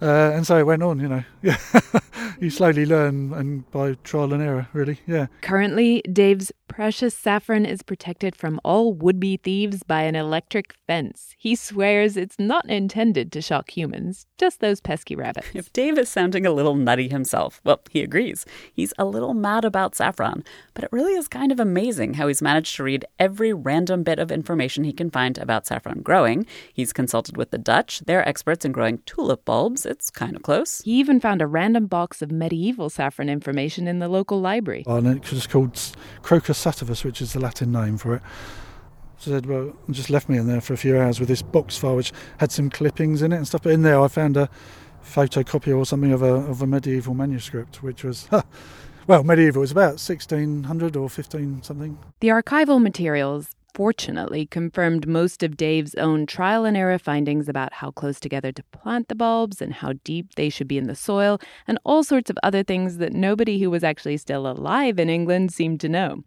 So, 0.00 0.08
uh, 0.08 0.32
and 0.34 0.46
so 0.46 0.58
it 0.58 0.66
went 0.66 0.82
on. 0.82 1.00
You 1.00 1.08
know, 1.08 1.24
yeah. 1.42 1.56
you 2.40 2.50
slowly 2.50 2.84
learn, 2.84 3.32
and 3.32 3.70
by 3.70 3.94
trial 4.04 4.32
and 4.32 4.42
error, 4.42 4.68
really. 4.72 5.00
Yeah. 5.06 5.26
Currently, 5.40 6.02
Dave's 6.12 6.52
precious 6.68 7.14
saffron 7.14 7.64
is 7.64 7.82
protected 7.82 8.34
from 8.34 8.60
all 8.64 8.92
would-be 8.92 9.36
thieves 9.36 9.84
by 9.84 10.02
an 10.02 10.16
electric 10.16 10.74
fence. 10.86 11.34
He 11.38 11.54
swears 11.54 12.16
it's 12.16 12.38
not 12.38 12.68
intended 12.68 13.30
to 13.32 13.40
shock 13.40 13.70
humans, 13.70 14.26
just 14.38 14.60
those 14.60 14.80
pesky 14.80 15.14
rabbits. 15.14 15.46
If 15.54 15.72
Dave 15.72 15.98
is 15.98 16.08
sounding 16.08 16.44
a 16.44 16.50
little 16.50 16.74
nutty 16.74 17.08
himself, 17.08 17.60
well, 17.64 17.80
he 17.90 18.02
agrees. 18.02 18.44
He's 18.72 18.92
a 18.98 19.04
little 19.04 19.34
mad 19.34 19.64
about 19.64 19.94
saffron, 19.94 20.42
but 20.74 20.82
it 20.84 20.92
really 20.92 21.14
is 21.14 21.28
kind 21.28 21.52
of 21.52 21.60
amazing 21.60 22.14
how 22.14 22.26
he's 22.26 22.42
managed 22.42 22.74
to 22.76 22.82
read 22.82 23.04
every 23.18 23.52
random 23.52 24.02
bit 24.02 24.18
of 24.18 24.32
information 24.32 24.82
he 24.84 24.92
can 24.92 25.10
find 25.10 25.38
about 25.38 25.66
saffron 25.66 26.02
growing. 26.02 26.44
He's 26.72 26.92
consulted 26.92 27.36
with 27.36 27.50
the 27.50 27.58
Dutch. 27.74 28.02
They're 28.06 28.26
experts 28.28 28.64
in 28.64 28.70
growing 28.70 28.98
tulip 28.98 29.44
bulbs. 29.44 29.84
It's 29.84 30.08
kind 30.08 30.36
of 30.36 30.42
close. 30.42 30.80
He 30.82 30.92
even 30.92 31.18
found 31.18 31.42
a 31.42 31.46
random 31.48 31.86
box 31.86 32.22
of 32.22 32.30
medieval 32.30 32.88
saffron 32.88 33.28
information 33.28 33.88
in 33.88 33.98
the 33.98 34.06
local 34.06 34.40
library. 34.40 34.84
Oh, 34.86 34.98
and 34.98 35.08
it's 35.08 35.46
called 35.48 35.74
Crocus 36.22 36.64
sativus, 36.64 37.04
which 37.04 37.20
is 37.20 37.32
the 37.32 37.40
Latin 37.40 37.72
name 37.72 37.98
for 37.98 38.14
it. 38.14 38.22
So 39.18 39.32
said, 39.32 39.46
well, 39.46 39.74
just 39.90 40.08
left 40.08 40.28
me 40.28 40.38
in 40.38 40.46
there 40.46 40.60
for 40.60 40.72
a 40.72 40.76
few 40.76 40.96
hours 40.96 41.18
with 41.18 41.28
this 41.28 41.42
box 41.42 41.76
file, 41.76 41.96
which 41.96 42.12
had 42.38 42.52
some 42.52 42.70
clippings 42.70 43.22
in 43.22 43.32
it 43.32 43.38
and 43.38 43.46
stuff. 43.48 43.64
But 43.64 43.72
in 43.72 43.82
there, 43.82 44.00
I 44.00 44.06
found 44.06 44.36
a 44.36 44.48
photocopy 45.04 45.76
or 45.76 45.84
something 45.84 46.12
of 46.12 46.22
a 46.22 46.32
of 46.52 46.62
a 46.62 46.68
medieval 46.68 47.14
manuscript, 47.14 47.82
which 47.82 48.04
was. 48.04 48.28
well, 49.08 49.24
medieval 49.24 49.62
was 49.62 49.72
about 49.72 49.98
1600 49.98 50.94
or 50.94 51.10
15 51.10 51.64
something. 51.64 51.98
The 52.20 52.28
archival 52.28 52.80
materials 52.80 53.48
fortunately 53.74 54.46
confirmed 54.46 55.06
most 55.06 55.42
of 55.42 55.56
Dave's 55.56 55.94
own 55.96 56.24
trial 56.26 56.64
and 56.64 56.76
error 56.76 56.98
findings 56.98 57.48
about 57.48 57.72
how 57.74 57.90
close 57.90 58.20
together 58.20 58.52
to 58.52 58.62
plant 58.64 59.08
the 59.08 59.14
bulbs 59.14 59.60
and 59.60 59.74
how 59.74 59.94
deep 60.04 60.36
they 60.36 60.48
should 60.48 60.68
be 60.68 60.78
in 60.78 60.86
the 60.86 60.94
soil, 60.94 61.40
and 61.66 61.78
all 61.84 62.04
sorts 62.04 62.30
of 62.30 62.38
other 62.42 62.62
things 62.62 62.98
that 62.98 63.12
nobody 63.12 63.58
who 63.60 63.70
was 63.70 63.84
actually 63.84 64.16
still 64.16 64.46
alive 64.46 64.98
in 64.98 65.10
England 65.10 65.52
seemed 65.52 65.80
to 65.80 65.88
know. 65.88 66.22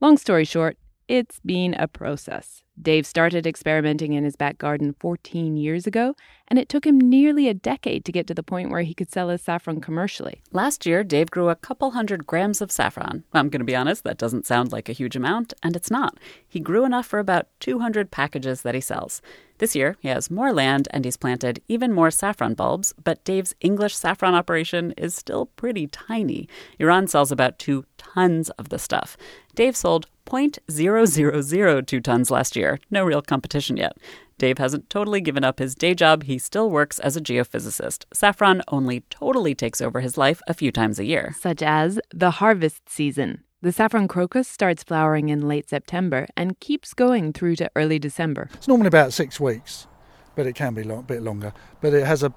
Long 0.00 0.18
story 0.18 0.44
short, 0.44 0.76
it's 1.08 1.40
been 1.40 1.74
a 1.74 1.88
process. 1.88 2.62
Dave 2.80 3.06
started 3.06 3.46
experimenting 3.46 4.14
in 4.14 4.24
his 4.24 4.34
back 4.34 4.58
garden 4.58 4.94
14 4.98 5.56
years 5.56 5.86
ago, 5.86 6.16
and 6.48 6.58
it 6.58 6.68
took 6.68 6.84
him 6.84 6.98
nearly 6.98 7.48
a 7.48 7.54
decade 7.54 8.04
to 8.04 8.12
get 8.12 8.26
to 8.26 8.34
the 8.34 8.42
point 8.42 8.70
where 8.70 8.82
he 8.82 8.94
could 8.94 9.12
sell 9.12 9.28
his 9.28 9.42
saffron 9.42 9.80
commercially. 9.80 10.42
Last 10.50 10.84
year, 10.84 11.04
Dave 11.04 11.30
grew 11.30 11.48
a 11.48 11.54
couple 11.54 11.92
hundred 11.92 12.26
grams 12.26 12.60
of 12.60 12.72
saffron. 12.72 13.22
I'm 13.32 13.48
going 13.48 13.60
to 13.60 13.64
be 13.64 13.76
honest, 13.76 14.02
that 14.04 14.18
doesn't 14.18 14.46
sound 14.46 14.72
like 14.72 14.88
a 14.88 14.92
huge 14.92 15.14
amount, 15.14 15.54
and 15.62 15.76
it's 15.76 15.90
not. 15.90 16.18
He 16.48 16.58
grew 16.58 16.84
enough 16.84 17.06
for 17.06 17.20
about 17.20 17.46
200 17.60 18.10
packages 18.10 18.62
that 18.62 18.74
he 18.74 18.80
sells. 18.80 19.22
This 19.58 19.76
year, 19.76 19.96
he 20.00 20.08
has 20.08 20.32
more 20.32 20.52
land 20.52 20.88
and 20.90 21.04
he's 21.04 21.16
planted 21.16 21.62
even 21.68 21.92
more 21.92 22.10
saffron 22.10 22.54
bulbs, 22.54 22.92
but 23.02 23.24
Dave's 23.24 23.54
English 23.60 23.94
saffron 23.94 24.34
operation 24.34 24.92
is 24.96 25.14
still 25.14 25.46
pretty 25.46 25.86
tiny. 25.86 26.48
Iran 26.80 27.06
sells 27.06 27.30
about 27.30 27.60
two 27.60 27.84
tons 27.96 28.50
of 28.50 28.70
the 28.70 28.80
stuff. 28.80 29.16
Dave 29.54 29.76
sold 29.76 30.06
0.0002 30.26 32.02
tons 32.02 32.30
last 32.30 32.56
year. 32.56 32.78
No 32.90 33.04
real 33.04 33.22
competition 33.22 33.76
yet. 33.76 33.96
Dave 34.38 34.58
hasn't 34.58 34.90
totally 34.90 35.20
given 35.20 35.44
up 35.44 35.58
his 35.58 35.74
day 35.74 35.94
job. 35.94 36.24
He 36.24 36.38
still 36.38 36.70
works 36.70 36.98
as 36.98 37.16
a 37.16 37.20
geophysicist. 37.20 38.04
Saffron 38.12 38.62
only 38.68 39.00
totally 39.10 39.54
takes 39.54 39.80
over 39.80 40.00
his 40.00 40.18
life 40.18 40.40
a 40.48 40.54
few 40.54 40.72
times 40.72 40.98
a 40.98 41.04
year. 41.04 41.34
Such 41.38 41.62
as 41.62 42.00
the 42.12 42.32
harvest 42.32 42.88
season. 42.88 43.44
The 43.62 43.72
saffron 43.72 44.08
crocus 44.08 44.46
starts 44.46 44.82
flowering 44.82 45.30
in 45.30 45.48
late 45.48 45.70
September 45.70 46.26
and 46.36 46.60
keeps 46.60 46.92
going 46.92 47.32
through 47.32 47.56
to 47.56 47.70
early 47.74 47.98
December. 47.98 48.50
It's 48.52 48.68
normally 48.68 48.88
about 48.88 49.12
six 49.14 49.40
weeks, 49.40 49.86
but 50.34 50.46
it 50.46 50.54
can 50.54 50.74
be 50.74 50.82
a 50.82 51.02
bit 51.02 51.22
longer. 51.22 51.54
But 51.80 51.94
it 51.94 52.04
has 52.04 52.22
a 52.22 52.34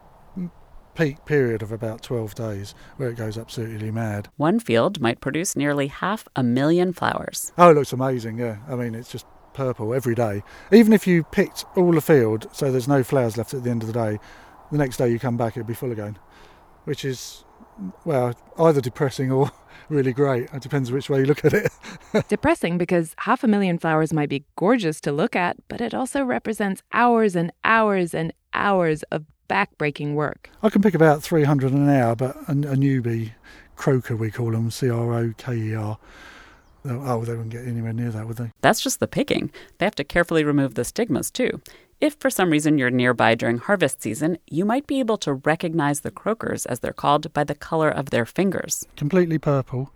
peak 0.97 1.23
period 1.25 1.61
of 1.61 1.71
about 1.71 2.01
12 2.01 2.33
days 2.33 2.73
where 2.95 3.09
it 3.09 3.15
goes 3.15 3.37
absolutely 3.37 3.91
mad. 3.91 4.29
One 4.35 4.59
field 4.59 4.99
might 4.99 5.21
produce 5.21 5.55
nearly 5.55 5.87
half 5.87 6.27
a 6.35 6.41
million 6.41 6.91
flowers. 6.91 7.53
Oh, 7.55 7.69
it 7.69 7.75
looks 7.75 7.93
amazing, 7.93 8.39
yeah. 8.39 8.57
I 8.67 8.73
mean, 8.73 8.95
it's 8.95 9.11
just 9.11 9.27
purple 9.53 9.93
every 9.93 10.15
day. 10.15 10.41
Even 10.71 10.93
if 10.93 11.05
you 11.05 11.23
picked 11.23 11.65
all 11.75 11.91
the 11.91 12.01
field 12.01 12.47
so 12.51 12.71
there's 12.71 12.87
no 12.87 13.03
flowers 13.03 13.37
left 13.37 13.53
at 13.53 13.63
the 13.63 13.69
end 13.69 13.83
of 13.83 13.87
the 13.87 13.93
day, 13.93 14.17
the 14.71 14.79
next 14.79 14.97
day 14.97 15.07
you 15.07 15.19
come 15.19 15.37
back, 15.37 15.55
it'll 15.55 15.67
be 15.67 15.75
full 15.75 15.91
again, 15.91 16.17
which 16.85 17.05
is 17.05 17.45
well, 18.03 18.33
either 18.57 18.81
depressing 18.81 19.31
or 19.31 19.51
really 19.89 20.13
great. 20.13 20.49
It 20.51 20.63
depends 20.63 20.91
which 20.91 21.11
way 21.11 21.19
you 21.19 21.25
look 21.25 21.45
at 21.45 21.53
it. 21.53 21.71
Depressing 22.27 22.79
because 22.79 23.13
half 23.19 23.43
a 23.43 23.47
million 23.47 23.77
flowers 23.77 24.11
might 24.11 24.29
be 24.29 24.45
gorgeous 24.55 24.99
to 25.01 25.11
look 25.11 25.35
at, 25.35 25.57
but 25.67 25.79
it 25.79 25.93
also 25.93 26.23
represents 26.23 26.81
hours 26.91 27.35
and 27.35 27.51
hours 27.63 28.15
and 28.15 28.33
hours 28.51 29.03
of 29.11 29.25
backbreaking 29.49 30.13
work. 30.13 30.49
I 30.61 30.69
can 30.69 30.81
pick 30.81 30.93
about 30.93 31.23
300 31.23 31.71
an 31.71 31.89
hour, 31.89 32.15
but 32.15 32.35
a, 32.47 32.51
a 32.51 32.75
newbie 32.75 33.31
croker, 33.75 34.15
we 34.15 34.31
call 34.31 34.51
them, 34.51 34.71
C 34.71 34.89
R 34.89 35.13
O 35.13 35.33
K 35.37 35.55
E 35.55 35.75
R. 35.75 35.97
Oh, 36.85 37.25
they 37.25 37.33
wouldn't 37.33 37.49
get 37.49 37.67
anywhere 37.67 37.93
near 37.93 38.11
that, 38.11 38.27
would 38.27 38.37
they? 38.37 38.51
That's 38.61 38.79
just 38.81 38.99
the 38.99 39.07
picking. 39.07 39.51
They 39.77 39.85
have 39.85 39.95
to 39.95 40.03
carefully 40.03 40.43
remove 40.43 40.75
the 40.75 40.85
stigmas, 40.85 41.29
too. 41.29 41.61
If 41.99 42.15
for 42.19 42.29
some 42.29 42.51
reason 42.51 42.77
you're 42.77 42.91
nearby 42.91 43.35
during 43.35 43.57
harvest 43.57 44.01
season, 44.01 44.37
you 44.47 44.63
might 44.65 44.87
be 44.87 44.99
able 44.99 45.17
to 45.17 45.33
recognize 45.33 46.01
the 46.01 46.11
crokers, 46.11 46.65
as 46.67 46.79
they're 46.79 46.93
called, 46.93 47.33
by 47.33 47.43
the 47.43 47.55
color 47.55 47.89
of 47.89 48.11
their 48.11 48.25
fingers. 48.25 48.85
Completely 48.95 49.37
purple 49.37 49.91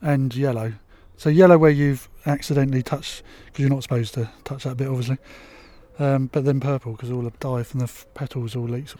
and 0.00 0.34
yellow. 0.34 0.72
So, 1.16 1.28
yellow 1.28 1.58
where 1.58 1.70
you've 1.70 2.08
accidentally 2.26 2.82
touched, 2.82 3.22
because 3.46 3.60
you're 3.60 3.70
not 3.70 3.82
supposed 3.82 4.14
to 4.14 4.30
touch 4.44 4.64
that 4.64 4.76
bit, 4.76 4.88
obviously. 4.88 5.18
Um, 5.98 6.28
but 6.32 6.44
then 6.44 6.60
purple, 6.60 6.92
because 6.92 7.10
all 7.10 7.22
the 7.22 7.30
dye 7.40 7.62
from 7.62 7.80
the 7.80 7.84
f- 7.84 8.06
petals 8.14 8.56
all 8.56 8.64
leaks. 8.64 8.94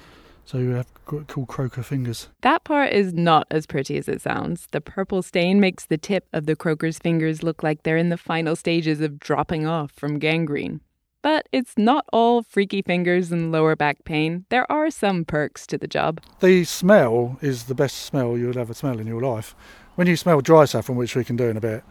So 0.46 0.58
you 0.58 0.70
have 0.70 0.86
cool 1.06 1.46
croker 1.46 1.82
fingers. 1.82 2.28
That 2.42 2.64
part 2.64 2.92
is 2.92 3.14
not 3.14 3.46
as 3.50 3.66
pretty 3.66 3.96
as 3.96 4.08
it 4.08 4.20
sounds. 4.20 4.68
The 4.72 4.80
purple 4.80 5.22
stain 5.22 5.58
makes 5.58 5.86
the 5.86 5.96
tip 5.96 6.26
of 6.34 6.44
the 6.44 6.54
croker's 6.54 6.98
fingers 6.98 7.42
look 7.42 7.62
like 7.62 7.82
they're 7.82 7.96
in 7.96 8.10
the 8.10 8.18
final 8.18 8.54
stages 8.54 9.00
of 9.00 9.18
dropping 9.18 9.66
off 9.66 9.90
from 9.92 10.18
gangrene. 10.18 10.80
But 11.22 11.48
it's 11.52 11.72
not 11.78 12.04
all 12.12 12.42
freaky 12.42 12.82
fingers 12.82 13.32
and 13.32 13.50
lower 13.50 13.74
back 13.74 14.04
pain. 14.04 14.44
There 14.50 14.70
are 14.70 14.90
some 14.90 15.24
perks 15.24 15.66
to 15.68 15.78
the 15.78 15.88
job. 15.88 16.20
The 16.40 16.64
smell 16.64 17.38
is 17.40 17.64
the 17.64 17.74
best 17.74 17.96
smell 17.96 18.36
you'll 18.36 18.58
ever 18.58 18.74
smell 18.74 18.98
in 18.98 19.06
your 19.06 19.22
life. 19.22 19.54
When 19.94 20.06
you 20.06 20.16
smell 20.16 20.42
dry 20.42 20.66
saffron, 20.66 20.98
which 20.98 21.16
we 21.16 21.24
can 21.24 21.36
do 21.36 21.48
in 21.48 21.56
a 21.56 21.62
bit, 21.62 21.82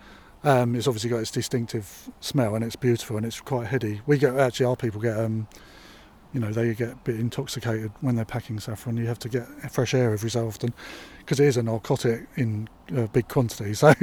um, 0.43 0.75
it's 0.75 0.87
obviously 0.87 1.09
got 1.09 1.17
its 1.17 1.31
distinctive 1.31 2.09
smell 2.19 2.55
and 2.55 2.63
it's 2.63 2.75
beautiful 2.75 3.17
and 3.17 3.25
it's 3.25 3.39
quite 3.39 3.67
heady. 3.67 4.01
We 4.05 4.17
get 4.17 4.35
actually 4.35 4.65
our 4.65 4.75
people 4.75 4.99
get 4.99 5.17
um, 5.17 5.47
you 6.33 6.39
know 6.39 6.51
they 6.51 6.73
get 6.73 6.91
a 6.91 6.95
bit 6.95 7.19
intoxicated 7.19 7.91
when 8.01 8.15
they're 8.15 8.25
packing 8.25 8.59
saffron. 8.59 8.97
You 8.97 9.05
have 9.05 9.19
to 9.19 9.29
get 9.29 9.47
fresh 9.71 9.93
air 9.93 10.13
every 10.13 10.29
so 10.29 10.47
often 10.47 10.73
because 11.19 11.39
it 11.39 11.45
is 11.45 11.57
a 11.57 11.63
narcotic 11.63 12.27
in 12.35 12.67
uh, 12.95 13.07
big 13.07 13.27
quantity. 13.27 13.73
So 13.83 13.93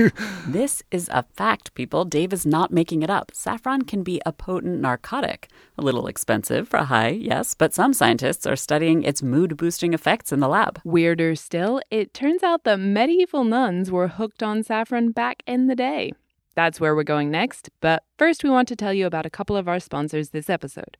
this 0.46 0.82
is 0.90 1.08
a 1.10 1.24
fact, 1.34 1.74
people. 1.74 2.04
Dave 2.04 2.32
is 2.32 2.46
not 2.46 2.70
making 2.70 3.02
it 3.02 3.10
up. 3.10 3.32
Saffron 3.34 3.82
can 3.82 4.02
be 4.02 4.20
a 4.24 4.32
potent 4.32 4.80
narcotic. 4.80 5.48
A 5.78 5.82
little 5.82 6.06
expensive 6.06 6.68
for 6.68 6.78
a 6.78 6.84
high, 6.84 7.08
yes, 7.08 7.54
but 7.54 7.72
some 7.72 7.94
scientists 7.94 8.46
are 8.46 8.56
studying 8.56 9.02
its 9.02 9.22
mood-boosting 9.22 9.94
effects 9.94 10.32
in 10.32 10.40
the 10.40 10.48
lab. 10.48 10.80
Weirder 10.84 11.34
still, 11.34 11.80
it 11.90 12.12
turns 12.12 12.42
out 12.42 12.64
the 12.64 12.76
medieval 12.76 13.44
nuns 13.44 13.90
were 13.90 14.08
hooked 14.08 14.42
on 14.42 14.62
saffron 14.62 15.12
back 15.12 15.42
in 15.46 15.66
the 15.66 15.76
day. 15.76 16.12
That's 16.56 16.80
where 16.80 16.94
we're 16.94 17.04
going 17.04 17.30
next, 17.30 17.70
but 17.80 18.02
first 18.18 18.42
we 18.42 18.50
want 18.50 18.68
to 18.68 18.76
tell 18.76 18.92
you 18.92 19.06
about 19.06 19.26
a 19.26 19.30
couple 19.30 19.56
of 19.56 19.68
our 19.68 19.80
sponsors 19.80 20.30
this 20.30 20.50
episode. 20.50 20.96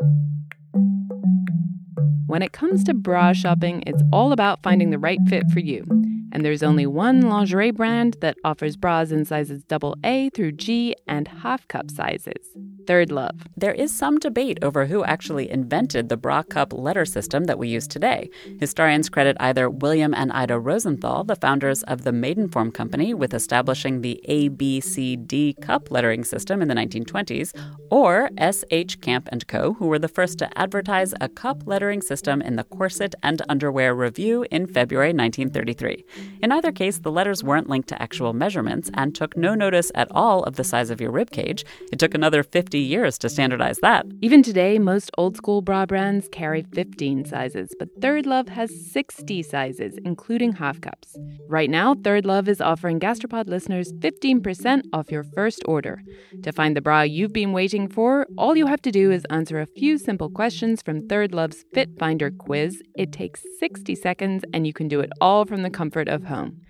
When 2.26 2.42
it 2.42 2.52
comes 2.52 2.84
to 2.84 2.94
bra 2.94 3.32
shopping, 3.32 3.82
it's 3.86 4.02
all 4.12 4.32
about 4.32 4.62
finding 4.62 4.90
the 4.90 4.98
right 4.98 5.18
fit 5.28 5.50
for 5.50 5.58
you. 5.58 5.84
And 6.32 6.44
there's 6.44 6.62
only 6.62 6.86
one 6.86 7.22
lingerie 7.22 7.70
brand 7.70 8.16
that 8.20 8.36
offers 8.44 8.76
bras 8.76 9.10
in 9.10 9.24
sizes 9.24 9.62
AA 9.70 10.28
through 10.34 10.52
G 10.52 10.94
and 11.06 11.28
half 11.28 11.66
cup 11.68 11.90
sizes. 11.90 12.56
ThirdLove. 12.90 13.42
There 13.56 13.72
is 13.72 13.96
some 13.96 14.18
debate 14.18 14.58
over 14.62 14.86
who 14.86 15.04
actually 15.04 15.48
invented 15.48 16.08
the 16.08 16.16
bra 16.16 16.42
cup 16.42 16.72
letter 16.72 17.04
system 17.04 17.44
that 17.44 17.58
we 17.58 17.68
use 17.68 17.86
today. 17.86 18.30
Historians 18.58 19.08
credit 19.08 19.36
either 19.38 19.70
William 19.70 20.12
and 20.12 20.32
Ida 20.32 20.58
Rosenthal, 20.58 21.22
the 21.22 21.36
founders 21.36 21.82
of 21.84 22.02
the 22.02 22.10
Maidenform 22.10 22.74
Company, 22.74 23.14
with 23.14 23.32
establishing 23.32 24.00
the 24.00 24.20
ABCD 24.28 25.60
cup 25.60 25.90
lettering 25.90 26.24
system 26.24 26.62
in 26.62 26.68
the 26.68 26.74
1920s, 26.74 27.52
or 27.90 28.30
S.H. 28.38 29.00
Camp 29.00 29.28
and 29.30 29.46
Co., 29.46 29.74
who 29.74 29.86
were 29.86 29.98
the 29.98 30.08
first 30.08 30.38
to 30.38 30.58
advertise 30.58 31.14
a 31.20 31.28
cup 31.28 31.62
lettering 31.66 32.02
system 32.02 32.42
in 32.42 32.56
the 32.56 32.64
Corset 32.64 33.14
and 33.22 33.42
Underwear 33.48 33.94
Review 33.94 34.46
in 34.50 34.66
February 34.66 35.12
1933. 35.12 36.04
In 36.42 36.52
either 36.52 36.72
case, 36.72 36.98
the 36.98 37.10
letters 37.10 37.44
weren't 37.44 37.68
linked 37.68 37.88
to 37.88 38.02
actual 38.02 38.32
measurements 38.32 38.90
and 38.94 39.14
took 39.14 39.36
no 39.36 39.54
notice 39.54 39.92
at 39.94 40.08
all 40.10 40.42
of 40.44 40.56
the 40.56 40.64
size 40.64 40.90
of 40.90 41.00
your 41.00 41.10
rib 41.10 41.30
cage. 41.30 41.64
It 41.92 41.98
took 41.98 42.14
another 42.14 42.42
50 42.42 42.78
years 42.78 43.18
to 43.18 43.28
standardize 43.28 43.78
that. 43.80 44.06
Even 44.22 44.42
today, 44.42 44.78
most 44.78 45.10
old 45.18 45.36
school 45.36 45.62
bra 45.62 45.86
brands 45.86 46.28
carry 46.32 46.62
15 46.72 47.24
sizes, 47.24 47.74
but 47.78 47.88
ThirdLove 48.00 48.48
has 48.48 48.70
60 48.92 49.42
sizes, 49.42 49.98
including 50.04 50.52
half 50.52 50.80
cups. 50.80 51.16
Right 51.48 51.70
now, 51.70 51.94
ThirdLove 51.94 52.48
is 52.48 52.60
offering 52.60 53.00
Gastropod 53.00 53.48
listeners 53.48 53.92
15% 53.94 54.82
off 54.92 55.10
your 55.10 55.24
first 55.24 55.62
order. 55.66 56.02
To 56.42 56.52
find 56.52 56.76
the 56.76 56.80
bra 56.80 57.02
you've 57.02 57.32
been 57.32 57.52
waiting 57.52 57.88
for, 57.88 58.26
all 58.38 58.56
you 58.56 58.66
have 58.66 58.82
to 58.82 58.90
do 58.90 59.10
is 59.10 59.24
answer 59.30 59.60
a 59.60 59.66
few 59.66 59.98
simple 59.98 60.30
questions 60.30 60.82
from 60.82 61.06
ThirdLove's 61.08 61.64
Fit 61.74 61.98
Finder 61.98 62.30
quiz. 62.30 62.82
It 62.96 63.12
takes 63.12 63.44
60 63.58 63.94
seconds, 63.94 64.44
and 64.52 64.66
you 64.66 64.72
can 64.72 64.88
do 64.88 65.00
it 65.00 65.10
all 65.20 65.44
from 65.44 65.62
the 65.62 65.70
comfort 65.70 66.08
of 66.10 66.24
home. 66.24 66.60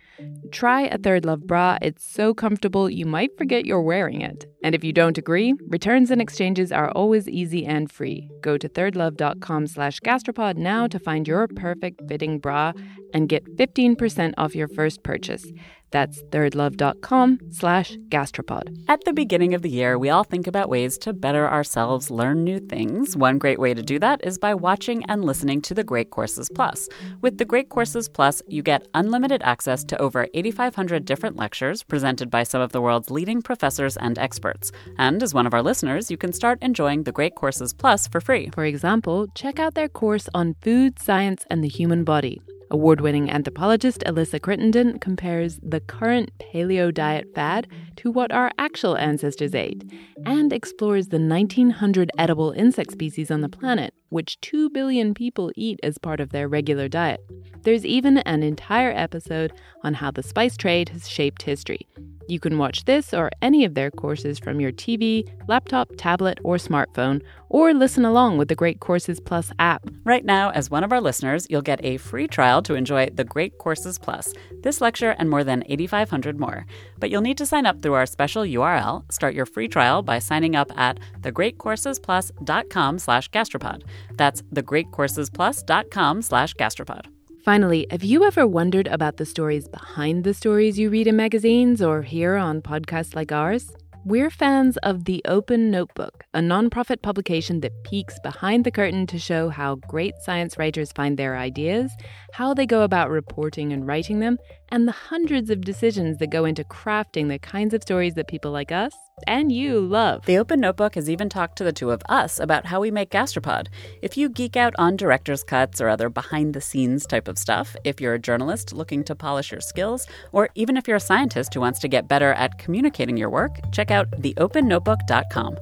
Try 0.52 0.82
a 0.82 0.98
ThirdLove 0.98 1.46
bra. 1.46 1.78
It's 1.80 2.04
so 2.04 2.34
comfortable 2.34 2.90
you 2.90 3.06
might 3.06 3.36
forget 3.38 3.64
you're 3.64 3.80
wearing 3.80 4.20
it. 4.20 4.46
And 4.62 4.74
if 4.74 4.84
you 4.84 4.92
don't 4.92 5.16
agree, 5.16 5.54
returns 5.68 6.10
and 6.10 6.20
exchanges 6.20 6.72
are 6.72 6.90
always 6.90 7.28
easy 7.28 7.64
and 7.64 7.90
free. 7.90 8.28
Go 8.42 8.58
to 8.58 8.68
thirdlove.com 8.68 9.66
slash 9.66 10.00
gastropod 10.00 10.56
now 10.56 10.86
to 10.88 10.98
find 10.98 11.26
your 11.26 11.46
perfect 11.48 12.02
fitting 12.08 12.38
bra 12.38 12.72
and 13.14 13.28
get 13.28 13.56
15% 13.56 14.34
off 14.36 14.54
your 14.54 14.68
first 14.68 15.02
purchase. 15.02 15.46
That's 15.90 16.22
thirdlove.com 16.22 17.40
slash 17.50 17.96
gastropod. 18.08 18.76
At 18.88 19.04
the 19.04 19.12
beginning 19.12 19.54
of 19.54 19.62
the 19.62 19.70
year, 19.70 19.98
we 19.98 20.08
all 20.08 20.24
think 20.24 20.46
about 20.46 20.68
ways 20.68 20.96
to 20.98 21.12
better 21.12 21.48
ourselves, 21.48 22.10
learn 22.10 22.44
new 22.44 22.60
things. 22.60 23.16
One 23.16 23.38
great 23.38 23.58
way 23.58 23.74
to 23.74 23.82
do 23.82 23.98
that 23.98 24.20
is 24.24 24.38
by 24.38 24.54
watching 24.54 25.04
and 25.06 25.24
listening 25.24 25.60
to 25.62 25.74
the 25.74 25.84
Great 25.84 26.10
Courses 26.10 26.48
Plus. 26.54 26.88
With 27.20 27.38
the 27.38 27.44
Great 27.44 27.68
Courses 27.68 28.08
Plus, 28.08 28.42
you 28.46 28.62
get 28.62 28.86
unlimited 28.94 29.42
access 29.42 29.82
to 29.84 29.98
over 29.98 30.28
8,500 30.34 31.04
different 31.04 31.36
lectures 31.36 31.82
presented 31.82 32.30
by 32.30 32.44
some 32.44 32.60
of 32.60 32.72
the 32.72 32.80
world's 32.80 33.10
leading 33.10 33.42
professors 33.42 33.96
and 33.96 34.18
experts. 34.18 34.70
And 34.98 35.22
as 35.22 35.34
one 35.34 35.46
of 35.46 35.54
our 35.54 35.62
listeners, 35.62 36.10
you 36.10 36.16
can 36.16 36.32
start 36.32 36.58
enjoying 36.62 37.02
the 37.02 37.12
Great 37.12 37.34
Courses 37.34 37.72
Plus 37.72 38.06
for 38.06 38.20
free. 38.20 38.50
For 38.54 38.64
example, 38.64 39.26
check 39.34 39.58
out 39.58 39.74
their 39.74 39.88
course 39.88 40.28
on 40.34 40.54
food, 40.62 40.98
science, 41.00 41.44
and 41.50 41.64
the 41.64 41.68
human 41.68 42.04
body. 42.04 42.40
Award 42.72 43.00
winning 43.00 43.28
anthropologist 43.28 44.04
Alyssa 44.06 44.40
Crittenden 44.40 45.00
compares 45.00 45.58
the 45.60 45.80
current 45.80 46.30
paleo 46.38 46.94
diet 46.94 47.26
fad 47.34 47.66
to 47.96 48.12
what 48.12 48.30
our 48.30 48.52
actual 48.58 48.96
ancestors 48.96 49.56
ate 49.56 49.82
and 50.24 50.52
explores 50.52 51.08
the 51.08 51.18
1900 51.18 52.12
edible 52.16 52.52
insect 52.52 52.92
species 52.92 53.28
on 53.28 53.40
the 53.40 53.48
planet, 53.48 53.92
which 54.10 54.40
2 54.42 54.70
billion 54.70 55.14
people 55.14 55.50
eat 55.56 55.80
as 55.82 55.98
part 55.98 56.20
of 56.20 56.30
their 56.30 56.46
regular 56.46 56.86
diet. 56.86 57.20
There's 57.62 57.84
even 57.84 58.18
an 58.18 58.44
entire 58.44 58.92
episode 58.92 59.52
on 59.82 59.94
how 59.94 60.12
the 60.12 60.22
spice 60.22 60.56
trade 60.56 60.90
has 60.90 61.08
shaped 61.08 61.42
history. 61.42 61.88
You 62.30 62.38
can 62.38 62.58
watch 62.58 62.84
this 62.84 63.12
or 63.12 63.28
any 63.42 63.64
of 63.64 63.74
their 63.74 63.90
courses 63.90 64.38
from 64.38 64.60
your 64.60 64.70
TV, 64.70 65.28
laptop, 65.48 65.90
tablet, 65.96 66.38
or 66.44 66.58
smartphone, 66.58 67.22
or 67.48 67.74
listen 67.74 68.04
along 68.04 68.38
with 68.38 68.46
the 68.46 68.54
Great 68.54 68.78
Courses 68.78 69.18
Plus 69.18 69.50
app. 69.58 69.90
Right 70.04 70.24
now, 70.24 70.50
as 70.50 70.70
one 70.70 70.84
of 70.84 70.92
our 70.92 71.00
listeners, 71.00 71.48
you'll 71.50 71.60
get 71.60 71.84
a 71.84 71.96
free 71.96 72.28
trial 72.28 72.62
to 72.62 72.74
enjoy 72.74 73.08
the 73.12 73.24
Great 73.24 73.58
Courses 73.58 73.98
Plus, 73.98 74.32
this 74.62 74.80
lecture 74.80 75.16
and 75.18 75.28
more 75.28 75.42
than 75.42 75.64
8,500 75.66 76.38
more. 76.38 76.66
But 77.00 77.10
you'll 77.10 77.20
need 77.20 77.38
to 77.38 77.46
sign 77.46 77.66
up 77.66 77.82
through 77.82 77.94
our 77.94 78.06
special 78.06 78.44
URL. 78.44 79.10
Start 79.12 79.34
your 79.34 79.46
free 79.46 79.66
trial 79.66 80.02
by 80.02 80.20
signing 80.20 80.54
up 80.54 80.70
at 80.78 81.00
thegreatcoursesplus.com 81.22 82.98
slash 83.00 83.28
gastropod. 83.30 83.82
That's 84.12 84.42
thegreatcoursesplus.com 84.42 86.22
slash 86.22 86.54
gastropod. 86.54 87.06
Finally, 87.44 87.86
have 87.90 88.04
you 88.04 88.22
ever 88.24 88.46
wondered 88.46 88.86
about 88.88 89.16
the 89.16 89.24
stories 89.24 89.66
behind 89.66 90.24
the 90.24 90.34
stories 90.34 90.78
you 90.78 90.90
read 90.90 91.06
in 91.06 91.16
magazines 91.16 91.80
or 91.80 92.02
hear 92.02 92.36
on 92.36 92.60
podcasts 92.60 93.14
like 93.14 93.32
ours? 93.32 93.72
We're 94.04 94.28
fans 94.28 94.76
of 94.78 95.06
The 95.06 95.22
Open 95.24 95.70
Notebook, 95.70 96.24
a 96.34 96.40
nonprofit 96.40 97.00
publication 97.00 97.60
that 97.60 97.72
peeks 97.84 98.18
behind 98.22 98.64
the 98.64 98.70
curtain 98.70 99.06
to 99.06 99.18
show 99.18 99.48
how 99.48 99.76
great 99.88 100.14
science 100.20 100.58
writers 100.58 100.92
find 100.92 101.16
their 101.16 101.38
ideas, 101.38 101.90
how 102.34 102.52
they 102.52 102.66
go 102.66 102.82
about 102.82 103.08
reporting 103.08 103.72
and 103.72 103.86
writing 103.86 104.20
them, 104.20 104.36
and 104.68 104.86
the 104.86 104.92
hundreds 104.92 105.48
of 105.48 105.62
decisions 105.62 106.18
that 106.18 106.30
go 106.30 106.44
into 106.44 106.64
crafting 106.64 107.28
the 107.28 107.38
kinds 107.38 107.72
of 107.72 107.82
stories 107.82 108.14
that 108.14 108.28
people 108.28 108.50
like 108.50 108.70
us 108.70 108.92
and 109.26 109.50
you 109.52 109.80
love. 109.80 110.24
The 110.26 110.38
Open 110.38 110.60
Notebook 110.60 110.94
has 110.94 111.08
even 111.08 111.28
talked 111.28 111.56
to 111.58 111.64
the 111.64 111.72
two 111.72 111.90
of 111.90 112.02
us 112.08 112.40
about 112.40 112.66
how 112.66 112.80
we 112.80 112.90
make 112.90 113.10
Gastropod. 113.10 113.68
If 114.02 114.16
you 114.16 114.28
geek 114.28 114.56
out 114.56 114.74
on 114.78 114.96
director's 114.96 115.42
cuts 115.42 115.80
or 115.80 115.88
other 115.88 116.08
behind 116.08 116.54
the 116.54 116.60
scenes 116.60 117.06
type 117.06 117.28
of 117.28 117.38
stuff, 117.38 117.76
if 117.84 118.00
you're 118.00 118.14
a 118.14 118.18
journalist 118.18 118.72
looking 118.72 119.04
to 119.04 119.14
polish 119.14 119.52
your 119.52 119.60
skills, 119.60 120.06
or 120.32 120.48
even 120.54 120.76
if 120.76 120.88
you're 120.88 120.96
a 120.96 121.00
scientist 121.00 121.54
who 121.54 121.60
wants 121.60 121.78
to 121.80 121.88
get 121.88 122.08
better 122.08 122.32
at 122.32 122.58
communicating 122.58 123.16
your 123.16 123.30
work, 123.30 123.58
check 123.72 123.90
out 123.90 124.10
theopennotebook.com. 124.10 125.56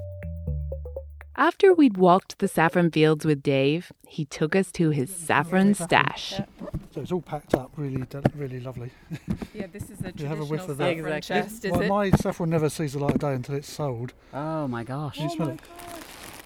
After 1.38 1.72
we'd 1.72 1.96
walked 1.96 2.40
the 2.40 2.48
saffron 2.48 2.90
fields 2.90 3.24
with 3.24 3.44
Dave, 3.44 3.92
he 4.08 4.24
took 4.24 4.56
us 4.56 4.72
to 4.72 4.90
his 4.90 5.08
saffron 5.08 5.72
stash. 5.72 6.40
So 6.92 7.00
it's 7.00 7.12
all 7.12 7.22
packed 7.22 7.54
up, 7.54 7.70
really, 7.76 8.04
really 8.34 8.58
lovely. 8.58 8.90
Yeah, 9.54 9.66
this 9.72 9.84
is 9.84 10.00
a 10.02 10.12
You 10.16 10.26
have 10.26 10.40
a 10.40 10.44
traditional 10.44 10.48
whiff 10.48 10.68
of 10.68 10.78
that. 10.78 10.96
saffron 10.96 11.12
Exactly. 11.12 11.50
chest, 11.50 11.64
is 11.64 11.70
well, 11.72 11.80
it? 11.80 11.88
my 11.88 12.10
saffron 12.10 12.50
never 12.50 12.68
sees 12.68 12.92
the 12.94 12.98
light 12.98 13.14
of 13.14 13.20
day 13.20 13.34
until 13.34 13.54
it's 13.54 13.70
sold. 13.70 14.14
Oh 14.34 14.66
my 14.66 14.82
gosh. 14.82 15.18
You 15.18 15.26
oh, 15.30 15.34
smell 15.36 15.48
it. 15.50 15.60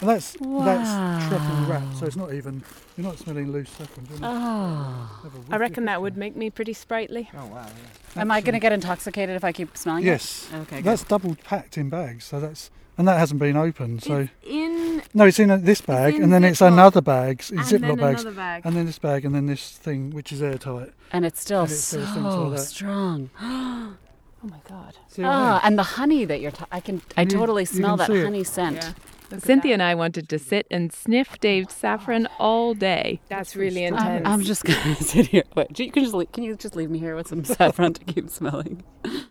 And 0.01 0.11
that's 0.11 0.33
that's 0.33 1.29
truffle 1.29 1.67
wrapped, 1.67 1.97
so 1.97 2.07
it's 2.07 2.17
not 2.17 2.35
even 2.35 2.63
you're 2.99 3.07
not 3.07 3.19
smelling 3.19 3.51
loose 3.51 3.71
saffron. 3.71 4.05
Do 4.05 4.15
you? 4.15 4.21
Oh. 4.23 5.21
Have 5.23 5.35
a 5.35 5.39
whiff 5.39 5.53
I 5.53 5.57
reckon 5.57 5.87
that 5.87 6.03
would 6.03 6.19
make 6.19 6.37
me 6.37 6.51
pretty 6.51 6.75
sprightly. 6.75 7.31
Oh 7.35 7.47
wow! 7.47 7.67
Yeah. 8.15 8.21
Am 8.21 8.31
I 8.31 8.43
going 8.43 8.55
to 8.55 8.61
get 8.61 8.73
intoxicated 8.73 9.37
if 9.37 9.45
I 9.45 9.53
keep 9.53 9.75
smelling 9.77 10.05
Yes. 10.05 10.49
it? 10.53 10.57
Okay. 10.59 10.77
Good. 10.77 10.85
That's 10.85 11.05
double 11.05 11.35
packed 11.45 11.79
in 11.79 11.89
bags, 11.89 12.25
so 12.25 12.41
that's 12.41 12.71
and 12.99 13.09
that 13.09 13.19
hasn't 13.19 13.41
been 13.41 13.57
opened. 13.57 14.03
So 14.03 14.29
in 14.43 15.03
no, 15.15 15.25
it's 15.27 15.39
in 15.39 15.51
a, 15.51 15.59
this 15.59 15.81
bag, 15.81 16.15
in 16.15 16.23
and 16.25 16.33
then 16.33 16.45
it's 16.45 16.61
Ziploc, 16.61 16.69
another 16.73 17.01
bag, 17.01 17.43
in 17.51 17.59
and 17.59 17.67
Ziploc 17.67 17.81
then 17.81 17.97
bags, 17.97 18.25
bag. 18.25 18.63
and 18.65 18.77
then 18.77 18.87
this 18.87 18.99
bag, 18.99 19.25
and 19.25 19.35
then 19.35 19.47
this 19.47 19.71
thing 19.71 20.11
which 20.11 20.33
is 20.33 20.43
airtight. 20.43 20.93
and 21.13 21.25
it's 21.25 21.41
still 21.41 21.63
and 21.63 21.71
it 21.71 21.75
still 21.75 22.07
stinks 22.07 22.33
so 22.35 22.49
like 22.49 22.59
strong. 22.61 23.31
Oh 24.45 24.49
my 24.49 24.59
god. 24.69 24.97
See 25.07 25.23
Ah, 25.23 25.53
mean? 25.53 25.61
and 25.65 25.79
the 25.79 25.83
honey 25.85 26.25
that 26.25 26.41
you're. 26.41 26.51
T- 26.51 26.65
I 26.73 26.81
can. 26.81 27.01
I 27.17 27.21
You- 27.23 27.29
totally 27.29 27.65
smell 27.65 27.97
that 27.97 28.09
see 28.09 28.17
it. 28.17 28.25
honey 28.25 28.43
scent. 28.43 28.75
Yeah. 28.77 28.93
Cynthia 29.41 29.73
and 29.73 29.83
I 29.83 29.95
wanted 29.95 30.29
to 30.29 30.39
sit 30.39 30.67
and 30.71 30.93
sniff 30.93 31.39
Dave's 31.41 31.75
saffron 31.75 32.29
all 32.39 32.75
day. 32.75 33.21
That's 33.29 33.57
really 33.57 33.85
intense. 33.85 34.27
I'm, 34.27 34.41
I'm 34.41 34.43
just 34.43 34.65
gonna 34.65 34.97
sit 35.01 35.27
here. 35.27 35.45
Wait, 35.57 35.79
you 35.79 35.91
can 35.91 36.03
just 36.03 36.15
leave, 36.15 36.33
can 36.33 36.45
you 36.45 36.57
just 36.57 36.77
leave 36.77 36.91
me 36.91 36.99
here 36.99 37.17
with 37.17 37.29
some 37.29 37.45
saffron 37.45 37.95
to 37.95 38.05
keep 38.05 38.29
smelling? 38.31 38.83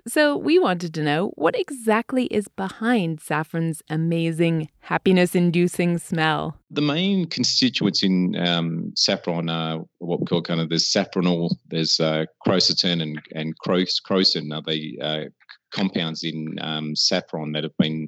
So 0.08 0.36
we 0.38 0.60
wanted 0.60 0.94
to 0.96 1.04
know 1.04 1.32
what 1.36 1.58
exactly 1.58 2.26
is 2.26 2.48
behind 2.48 3.22
saffron's 3.22 3.82
amazing 3.90 4.70
happiness-inducing 4.80 6.00
smell. 6.00 6.58
The 6.70 6.82
main 6.82 7.28
constituents 7.28 8.04
in 8.04 8.36
um, 8.36 8.92
saffron 8.96 9.50
are 9.50 9.82
what 10.00 10.20
we 10.20 10.26
call 10.26 10.42
kind 10.42 10.60
of 10.60 10.70
there's 10.70 10.92
safranal, 10.92 11.56
there's 11.70 12.00
uh, 12.00 12.26
crocetin 12.46 13.02
and 13.02 13.22
and 13.34 13.58
cro- 13.60 13.86
crocin 14.08 14.54
are 14.54 14.62
the 14.62 15.00
uh, 15.02 15.30
compounds 15.72 16.24
in 16.24 16.58
um, 16.62 16.96
saffron 16.96 17.54
that 17.54 17.64
have 17.64 17.78
been 17.78 18.08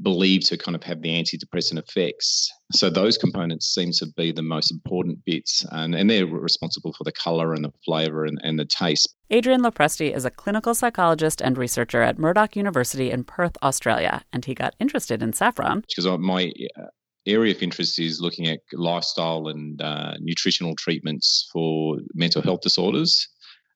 believed 0.00 0.46
to 0.46 0.56
kind 0.56 0.74
of 0.74 0.82
have 0.82 1.02
the 1.02 1.10
antidepressant 1.10 1.78
effects. 1.78 2.50
So 2.72 2.88
those 2.88 3.18
components 3.18 3.74
seem 3.74 3.92
to 3.92 4.06
be 4.16 4.32
the 4.32 4.42
most 4.42 4.70
important 4.70 5.24
bits, 5.24 5.64
and, 5.72 5.94
and 5.94 6.08
they're 6.08 6.26
responsible 6.26 6.94
for 6.94 7.04
the 7.04 7.12
color 7.12 7.52
and 7.52 7.64
the 7.64 7.72
flavor 7.84 8.24
and, 8.24 8.40
and 8.42 8.58
the 8.58 8.64
taste. 8.64 9.14
Adrian 9.30 9.62
Lopresti 9.62 10.14
is 10.14 10.24
a 10.24 10.30
clinical 10.30 10.74
psychologist 10.74 11.40
and 11.40 11.58
researcher 11.58 12.02
at 12.02 12.18
Murdoch 12.18 12.56
University 12.56 13.10
in 13.10 13.24
Perth, 13.24 13.56
Australia, 13.62 14.22
and 14.32 14.44
he 14.44 14.54
got 14.54 14.74
interested 14.78 15.22
in 15.22 15.32
saffron. 15.32 15.84
Because 15.88 16.06
my 16.18 16.52
uh, 16.78 16.84
area 17.26 17.54
of 17.54 17.62
interest 17.62 17.98
is 17.98 18.20
looking 18.20 18.48
at 18.48 18.60
lifestyle 18.72 19.48
and 19.48 19.80
uh, 19.80 20.14
nutritional 20.20 20.74
treatments 20.74 21.48
for 21.52 21.98
mental 22.14 22.42
health 22.42 22.60
disorders. 22.62 23.28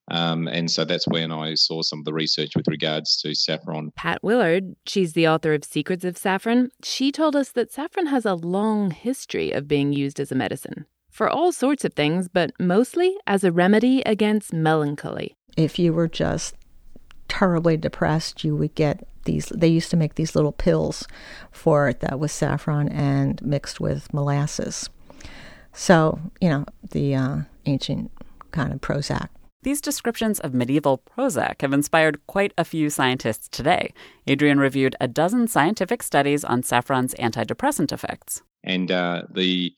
Um, 0.09 0.47
and 0.47 0.71
so 0.71 0.85
that's 0.85 1.07
when 1.09 1.33
I 1.33 1.55
saw 1.55 1.83
some 1.83 1.99
of 1.99 2.05
the 2.05 2.12
research 2.12 2.51
with 2.55 2.69
regards 2.69 3.16
to 3.23 3.35
saffron. 3.35 3.92
Pat 3.97 4.23
Willard, 4.23 4.77
she's 4.87 5.14
the 5.14 5.27
author 5.27 5.53
of 5.53 5.64
Secrets 5.64 6.05
of 6.05 6.16
Saffron, 6.16 6.71
she 6.83 7.11
told 7.11 7.35
us 7.35 7.51
that 7.53 7.73
saffron 7.73 8.07
has 8.07 8.25
a 8.25 8.35
long 8.35 8.92
history 8.92 9.53
of 9.53 9.66
being 9.66 9.92
used 9.92 10.21
as 10.21 10.31
a 10.31 10.37
medicine 10.37 10.87
for 11.16 11.31
all 11.31 11.51
sorts 11.51 11.83
of 11.83 11.95
things, 11.95 12.29
but 12.29 12.53
mostly 12.61 13.16
as 13.27 13.42
a 13.42 13.51
remedy 13.51 14.03
against 14.05 14.53
melancholy. 14.53 15.35
If 15.57 15.79
you 15.79 15.95
were 15.95 16.09
just 16.09 16.55
terribly 17.27 17.79
depressed, 17.79 18.45
you 18.45 18.55
would 18.55 18.75
get 18.75 19.09
these. 19.25 19.47
They 19.47 19.69
used 19.69 19.90
to 19.92 19.97
make 19.97 20.16
these 20.16 20.37
little 20.37 20.53
pills 20.53 21.09
for 21.51 21.88
it 21.88 22.01
that 22.01 22.19
was 22.19 22.33
saffron 22.33 22.90
and 22.90 23.40
mixed 23.42 23.81
with 23.81 24.12
molasses. 24.12 24.90
So, 25.73 26.21
you 26.38 26.51
know, 26.51 26.66
the 26.90 27.14
uh, 27.14 27.37
ancient 27.64 28.12
kind 28.53 28.75
of 28.75 28.83
Prozac. 28.83 29.29
These 29.66 29.81
descriptions 29.81 30.38
of 30.38 30.55
medieval 30.55 30.98
Prozac 30.98 31.62
have 31.62 31.72
inspired 31.72 32.24
quite 32.29 32.55
a 32.57 32.64
few 32.64 32.88
scientists 32.88 33.48
today. 33.48 33.92
Adrian 34.29 34.61
reviewed 34.61 34.94
a 35.00 35.09
dozen 35.09 35.48
scientific 35.48 36.05
studies 36.05 36.44
on 36.44 36.62
saffron's 36.62 37.14
antidepressant 37.14 37.90
effects. 37.90 38.42
And 38.62 38.92
uh, 38.92 39.22
the 39.35 39.74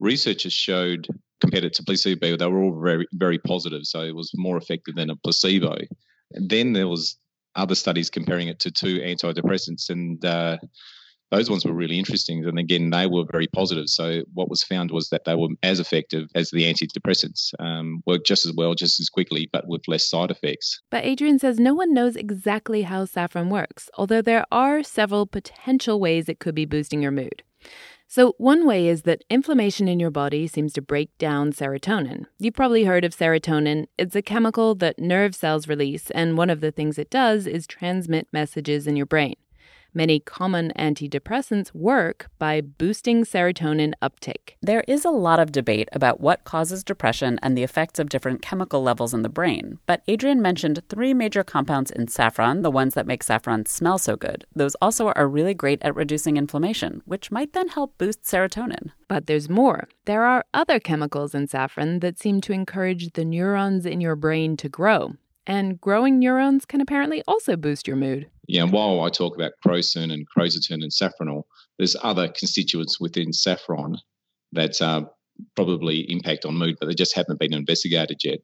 researchers 0.00 0.52
showed, 0.52 1.06
compared 1.40 1.62
it 1.62 1.74
to 1.74 1.84
placebo, 1.84 2.36
they 2.36 2.46
were 2.48 2.60
all 2.60 2.80
very, 2.82 3.06
very 3.12 3.38
positive. 3.38 3.82
So 3.84 4.00
it 4.00 4.16
was 4.16 4.32
more 4.34 4.56
effective 4.56 4.96
than 4.96 5.08
a 5.08 5.14
placebo. 5.14 5.76
And 6.32 6.50
then 6.50 6.72
there 6.72 6.88
was 6.88 7.16
other 7.54 7.76
studies 7.76 8.10
comparing 8.10 8.48
it 8.48 8.58
to 8.58 8.72
two 8.72 8.98
antidepressants, 8.98 9.88
and 9.88 10.24
uh, 10.24 10.56
those 11.30 11.50
ones 11.50 11.64
were 11.64 11.72
really 11.72 11.98
interesting. 11.98 12.44
And 12.44 12.58
again, 12.58 12.90
they 12.90 13.06
were 13.06 13.24
very 13.30 13.46
positive. 13.48 13.88
So 13.88 14.22
what 14.34 14.48
was 14.48 14.62
found 14.62 14.90
was 14.90 15.10
that 15.10 15.24
they 15.24 15.34
were 15.34 15.48
as 15.62 15.80
effective 15.80 16.28
as 16.34 16.50
the 16.50 16.64
antidepressants, 16.64 17.52
um, 17.58 18.02
worked 18.06 18.26
just 18.26 18.46
as 18.46 18.52
well, 18.54 18.74
just 18.74 19.00
as 19.00 19.08
quickly, 19.08 19.48
but 19.52 19.66
with 19.68 19.82
less 19.88 20.08
side 20.08 20.30
effects. 20.30 20.80
But 20.90 21.04
Adrian 21.04 21.38
says 21.38 21.58
no 21.58 21.74
one 21.74 21.92
knows 21.92 22.16
exactly 22.16 22.82
how 22.82 23.04
saffron 23.04 23.50
works, 23.50 23.90
although 23.98 24.22
there 24.22 24.44
are 24.50 24.82
several 24.82 25.26
potential 25.26 26.00
ways 26.00 26.28
it 26.28 26.38
could 26.38 26.54
be 26.54 26.64
boosting 26.64 27.02
your 27.02 27.10
mood. 27.12 27.42
So, 28.10 28.34
one 28.38 28.66
way 28.66 28.88
is 28.88 29.02
that 29.02 29.22
inflammation 29.28 29.86
in 29.86 30.00
your 30.00 30.10
body 30.10 30.46
seems 30.46 30.72
to 30.72 30.80
break 30.80 31.10
down 31.18 31.52
serotonin. 31.52 32.24
You've 32.38 32.54
probably 32.54 32.84
heard 32.84 33.04
of 33.04 33.14
serotonin. 33.14 33.84
It's 33.98 34.16
a 34.16 34.22
chemical 34.22 34.74
that 34.76 34.98
nerve 34.98 35.34
cells 35.34 35.68
release, 35.68 36.10
and 36.12 36.38
one 36.38 36.48
of 36.48 36.62
the 36.62 36.72
things 36.72 36.98
it 36.98 37.10
does 37.10 37.46
is 37.46 37.66
transmit 37.66 38.26
messages 38.32 38.86
in 38.86 38.96
your 38.96 39.04
brain. 39.04 39.34
Many 39.98 40.20
common 40.20 40.72
antidepressants 40.78 41.74
work 41.74 42.30
by 42.38 42.60
boosting 42.60 43.24
serotonin 43.24 43.94
uptake. 44.00 44.56
There 44.62 44.84
is 44.86 45.04
a 45.04 45.10
lot 45.10 45.40
of 45.40 45.50
debate 45.50 45.88
about 45.90 46.20
what 46.20 46.44
causes 46.44 46.84
depression 46.84 47.40
and 47.42 47.58
the 47.58 47.64
effects 47.64 47.98
of 47.98 48.08
different 48.08 48.40
chemical 48.40 48.80
levels 48.80 49.12
in 49.12 49.22
the 49.22 49.28
brain, 49.28 49.80
but 49.86 50.02
Adrian 50.06 50.40
mentioned 50.40 50.80
three 50.88 51.12
major 51.14 51.42
compounds 51.42 51.90
in 51.90 52.06
saffron, 52.06 52.62
the 52.62 52.70
ones 52.70 52.94
that 52.94 53.08
make 53.08 53.24
saffron 53.24 53.66
smell 53.66 53.98
so 53.98 54.14
good. 54.14 54.44
Those 54.54 54.76
also 54.76 55.08
are 55.08 55.26
really 55.26 55.52
great 55.52 55.82
at 55.82 55.96
reducing 55.96 56.36
inflammation, 56.36 57.02
which 57.04 57.32
might 57.32 57.52
then 57.52 57.66
help 57.66 57.98
boost 57.98 58.22
serotonin. 58.22 58.92
But 59.08 59.26
there's 59.26 59.48
more. 59.48 59.88
There 60.04 60.24
are 60.24 60.44
other 60.54 60.78
chemicals 60.78 61.34
in 61.34 61.48
saffron 61.48 61.98
that 61.98 62.20
seem 62.20 62.40
to 62.42 62.52
encourage 62.52 63.14
the 63.14 63.24
neurons 63.24 63.84
in 63.84 64.00
your 64.00 64.14
brain 64.14 64.56
to 64.58 64.68
grow. 64.68 65.16
And 65.48 65.80
growing 65.80 66.20
neurons 66.20 66.64
can 66.64 66.80
apparently 66.80 67.22
also 67.26 67.56
boost 67.56 67.88
your 67.88 67.96
mood. 67.96 68.28
Yeah, 68.46 68.62
and 68.62 68.72
while 68.72 69.00
I 69.00 69.08
talk 69.08 69.34
about 69.34 69.52
crocin 69.66 70.12
and 70.12 70.26
crocetin 70.28 70.82
and 70.82 70.92
safranal, 70.92 71.44
there's 71.78 71.96
other 72.02 72.28
constituents 72.28 73.00
within 73.00 73.32
saffron 73.32 73.96
that 74.52 74.80
uh, 74.80 75.06
probably 75.56 76.00
impact 76.10 76.44
on 76.44 76.54
mood, 76.54 76.76
but 76.78 76.86
they 76.86 76.94
just 76.94 77.16
haven't 77.16 77.40
been 77.40 77.54
investigated 77.54 78.20
yet. 78.22 78.40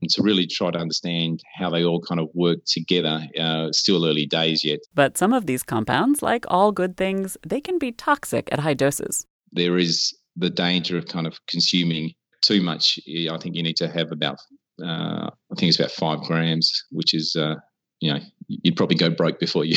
And 0.00 0.10
to 0.10 0.22
really 0.22 0.46
try 0.46 0.70
to 0.70 0.78
understand 0.78 1.42
how 1.56 1.70
they 1.70 1.84
all 1.84 2.00
kind 2.00 2.20
of 2.20 2.28
work 2.34 2.58
together, 2.66 3.26
uh, 3.38 3.72
still 3.72 4.06
early 4.06 4.26
days 4.26 4.64
yet. 4.64 4.80
But 4.94 5.16
some 5.16 5.32
of 5.32 5.46
these 5.46 5.62
compounds, 5.62 6.22
like 6.22 6.44
all 6.48 6.72
good 6.72 6.96
things, 6.96 7.36
they 7.46 7.60
can 7.60 7.78
be 7.78 7.92
toxic 7.92 8.48
at 8.52 8.60
high 8.60 8.74
doses. 8.74 9.26
There 9.52 9.78
is 9.78 10.12
the 10.36 10.50
danger 10.50 10.98
of 10.98 11.06
kind 11.06 11.26
of 11.26 11.38
consuming 11.46 12.12
too 12.42 12.60
much. 12.60 12.98
I 13.08 13.38
think 13.38 13.54
you 13.54 13.62
need 13.62 13.76
to 13.76 13.88
have 13.88 14.12
about, 14.12 14.38
uh, 14.82 15.30
I 15.30 15.54
think 15.56 15.70
it's 15.70 15.78
about 15.78 15.92
five 15.92 16.20
grams, 16.22 16.84
which 16.90 17.14
is, 17.14 17.36
uh, 17.36 17.54
you 18.00 18.12
know, 18.12 18.20
you'd 18.48 18.76
probably 18.76 18.96
go 18.96 19.10
broke 19.10 19.38
before 19.38 19.64
you 19.64 19.76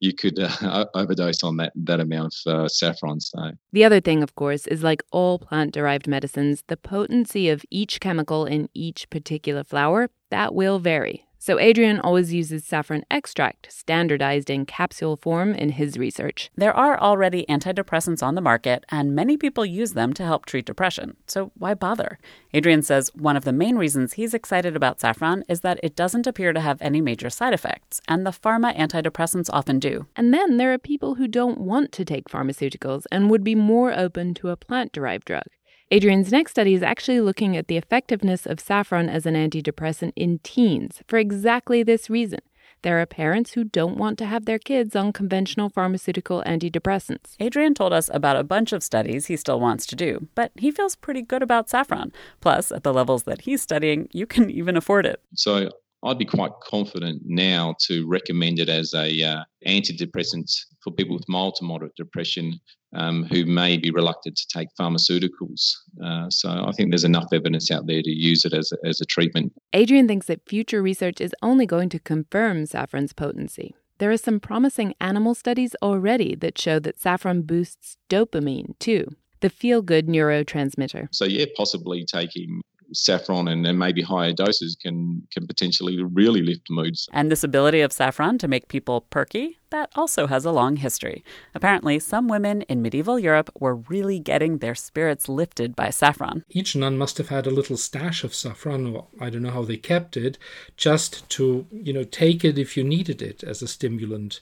you 0.00 0.14
could 0.14 0.38
uh, 0.38 0.86
overdose 0.94 1.42
on 1.42 1.56
that 1.58 1.72
that 1.76 2.00
amount 2.00 2.34
of 2.46 2.52
uh, 2.52 2.68
saffron. 2.68 3.20
So 3.20 3.52
The 3.72 3.84
other 3.84 4.00
thing, 4.00 4.22
of 4.22 4.34
course, 4.34 4.66
is 4.66 4.82
like 4.82 5.02
all 5.12 5.38
plant 5.38 5.72
derived 5.72 6.06
medicines, 6.06 6.64
the 6.66 6.76
potency 6.76 7.48
of 7.48 7.64
each 7.70 8.00
chemical 8.00 8.44
in 8.44 8.68
each 8.74 9.08
particular 9.10 9.64
flower, 9.64 10.10
that 10.30 10.54
will 10.54 10.78
vary. 10.78 11.27
So 11.40 11.58
Adrian 11.60 12.00
always 12.00 12.34
uses 12.34 12.64
saffron 12.64 13.04
extract, 13.10 13.72
standardized 13.72 14.50
in 14.50 14.66
capsule 14.66 15.16
form, 15.16 15.54
in 15.54 15.70
his 15.70 15.96
research. 15.96 16.50
There 16.56 16.74
are 16.74 17.00
already 17.00 17.46
antidepressants 17.48 18.22
on 18.22 18.34
the 18.34 18.40
market, 18.40 18.84
and 18.88 19.14
many 19.14 19.36
people 19.36 19.64
use 19.64 19.92
them 19.92 20.12
to 20.14 20.24
help 20.24 20.46
treat 20.46 20.66
depression. 20.66 21.16
So 21.26 21.52
why 21.54 21.74
bother? 21.74 22.18
Adrian 22.52 22.82
says 22.82 23.14
one 23.14 23.36
of 23.36 23.44
the 23.44 23.52
main 23.52 23.76
reasons 23.76 24.14
he's 24.14 24.34
excited 24.34 24.74
about 24.74 25.00
saffron 25.00 25.44
is 25.48 25.60
that 25.60 25.78
it 25.82 25.94
doesn't 25.94 26.26
appear 26.26 26.52
to 26.52 26.60
have 26.60 26.82
any 26.82 27.00
major 27.00 27.30
side 27.30 27.54
effects, 27.54 28.00
and 28.08 28.26
the 28.26 28.30
pharma 28.30 28.76
antidepressants 28.76 29.48
often 29.52 29.78
do. 29.78 30.06
And 30.16 30.34
then 30.34 30.56
there 30.56 30.72
are 30.72 30.78
people 30.78 31.14
who 31.14 31.28
don't 31.28 31.60
want 31.60 31.92
to 31.92 32.04
take 32.04 32.28
pharmaceuticals 32.28 33.04
and 33.12 33.30
would 33.30 33.44
be 33.44 33.54
more 33.54 33.96
open 33.96 34.34
to 34.34 34.48
a 34.48 34.56
plant 34.56 34.92
derived 34.92 35.26
drug. 35.26 35.44
Adrian's 35.90 36.30
next 36.30 36.50
study 36.50 36.74
is 36.74 36.82
actually 36.82 37.18
looking 37.18 37.56
at 37.56 37.66
the 37.66 37.78
effectiveness 37.78 38.44
of 38.44 38.60
saffron 38.60 39.08
as 39.08 39.24
an 39.24 39.34
antidepressant 39.34 40.12
in 40.16 40.38
teens 40.40 41.00
for 41.08 41.18
exactly 41.18 41.82
this 41.82 42.10
reason. 42.10 42.40
There 42.82 43.00
are 43.00 43.06
parents 43.06 43.52
who 43.52 43.64
don't 43.64 43.96
want 43.96 44.18
to 44.18 44.26
have 44.26 44.44
their 44.44 44.58
kids 44.58 44.94
on 44.94 45.14
conventional 45.14 45.70
pharmaceutical 45.70 46.44
antidepressants. 46.46 47.36
Adrian 47.40 47.72
told 47.72 47.94
us 47.94 48.10
about 48.12 48.36
a 48.36 48.44
bunch 48.44 48.74
of 48.74 48.82
studies 48.82 49.26
he 49.26 49.36
still 49.36 49.60
wants 49.60 49.86
to 49.86 49.96
do, 49.96 50.28
but 50.34 50.52
he 50.56 50.70
feels 50.70 50.94
pretty 50.94 51.22
good 51.22 51.42
about 51.42 51.70
saffron. 51.70 52.12
Plus, 52.42 52.70
at 52.70 52.84
the 52.84 52.92
levels 52.92 53.22
that 53.22 53.40
he's 53.40 53.62
studying, 53.62 54.08
you 54.12 54.26
can 54.26 54.50
even 54.50 54.76
afford 54.76 55.06
it. 55.06 55.22
So 55.34 55.70
I'd 56.04 56.18
be 56.18 56.24
quite 56.24 56.52
confident 56.62 57.22
now 57.24 57.74
to 57.86 58.06
recommend 58.06 58.60
it 58.60 58.68
as 58.68 58.94
a 58.94 59.22
uh, 59.22 59.42
antidepressant 59.66 60.50
for 60.82 60.92
people 60.92 61.16
with 61.16 61.28
mild 61.28 61.56
to 61.56 61.64
moderate 61.64 61.96
depression 61.96 62.60
um, 62.94 63.24
who 63.24 63.44
may 63.44 63.76
be 63.76 63.90
reluctant 63.90 64.36
to 64.36 64.46
take 64.46 64.68
pharmaceuticals. 64.80 65.74
Uh, 66.02 66.30
so 66.30 66.48
I 66.48 66.72
think 66.72 66.90
there's 66.90 67.04
enough 67.04 67.32
evidence 67.32 67.70
out 67.70 67.86
there 67.86 68.02
to 68.02 68.10
use 68.10 68.44
it 68.44 68.54
as 68.54 68.72
a, 68.72 68.88
as 68.88 69.00
a 69.00 69.04
treatment. 69.04 69.52
Adrian 69.72 70.08
thinks 70.08 70.26
that 70.26 70.48
future 70.48 70.82
research 70.82 71.20
is 71.20 71.34
only 71.42 71.66
going 71.66 71.88
to 71.90 71.98
confirm 71.98 72.64
saffron's 72.64 73.12
potency. 73.12 73.74
There 73.98 74.10
are 74.12 74.16
some 74.16 74.38
promising 74.38 74.94
animal 75.00 75.34
studies 75.34 75.74
already 75.82 76.36
that 76.36 76.56
show 76.56 76.78
that 76.78 77.00
saffron 77.00 77.42
boosts 77.42 77.96
dopamine 78.08 78.78
too, 78.78 79.08
the 79.40 79.50
feel 79.50 79.82
good 79.82 80.06
neurotransmitter. 80.06 81.08
So, 81.10 81.24
yeah, 81.24 81.46
possibly 81.56 82.04
taking 82.04 82.62
saffron 82.92 83.48
and, 83.48 83.66
and 83.66 83.78
maybe 83.78 84.02
higher 84.02 84.32
doses 84.32 84.76
can 84.80 85.26
can 85.32 85.46
potentially 85.46 86.02
really 86.02 86.42
lift 86.42 86.68
moods. 86.70 87.08
And 87.12 87.30
this 87.30 87.44
ability 87.44 87.80
of 87.80 87.92
saffron 87.92 88.38
to 88.38 88.48
make 88.48 88.68
people 88.68 89.02
perky, 89.02 89.58
that 89.70 89.90
also 89.94 90.26
has 90.26 90.44
a 90.44 90.52
long 90.52 90.76
history. 90.76 91.24
Apparently, 91.54 91.98
some 91.98 92.28
women 92.28 92.62
in 92.62 92.82
medieval 92.82 93.18
Europe 93.18 93.50
were 93.58 93.74
really 93.74 94.18
getting 94.18 94.58
their 94.58 94.74
spirits 94.74 95.28
lifted 95.28 95.76
by 95.76 95.90
saffron. 95.90 96.44
Each 96.48 96.74
nun 96.74 96.96
must 96.96 97.18
have 97.18 97.28
had 97.28 97.46
a 97.46 97.50
little 97.50 97.76
stash 97.76 98.24
of 98.24 98.34
saffron, 98.34 98.86
or 98.86 99.06
I 99.20 99.30
don't 99.30 99.42
know 99.42 99.50
how 99.50 99.64
they 99.64 99.76
kept 99.76 100.16
it, 100.16 100.38
just 100.76 101.28
to, 101.30 101.66
you 101.70 101.92
know, 101.92 102.04
take 102.04 102.44
it 102.44 102.58
if 102.58 102.76
you 102.76 102.84
needed 102.84 103.20
it 103.20 103.42
as 103.42 103.62
a 103.62 103.68
stimulant. 103.68 104.40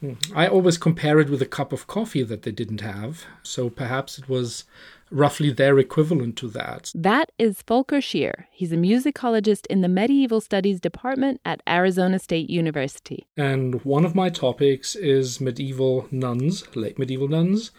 Hmm. 0.00 0.14
I 0.34 0.46
always 0.46 0.76
compare 0.76 1.20
it 1.20 1.30
with 1.30 1.40
a 1.40 1.46
cup 1.46 1.72
of 1.72 1.86
coffee 1.86 2.22
that 2.22 2.42
they 2.42 2.52
didn't 2.52 2.82
have, 2.82 3.24
so 3.42 3.70
perhaps 3.70 4.18
it 4.18 4.28
was 4.28 4.64
roughly 5.10 5.52
their 5.52 5.78
equivalent 5.78 6.36
to 6.36 6.48
that. 6.48 6.92
That 6.94 7.30
is 7.38 7.62
Volker 7.62 7.98
Schier. 7.98 8.44
He's 8.50 8.72
a 8.72 8.76
musicologist 8.76 9.66
in 9.66 9.80
the 9.80 9.88
Medieval 9.88 10.40
Studies 10.40 10.80
Department 10.80 11.40
at 11.44 11.62
Arizona 11.68 12.18
State 12.18 12.50
University. 12.50 13.26
And 13.36 13.84
one 13.84 14.04
of 14.04 14.14
my 14.14 14.30
topics 14.30 14.94
is 14.96 15.40
medieval 15.40 16.06
nuns, 16.10 16.64
late 16.76 16.98
medieval 16.98 17.28
nuns, 17.28 17.70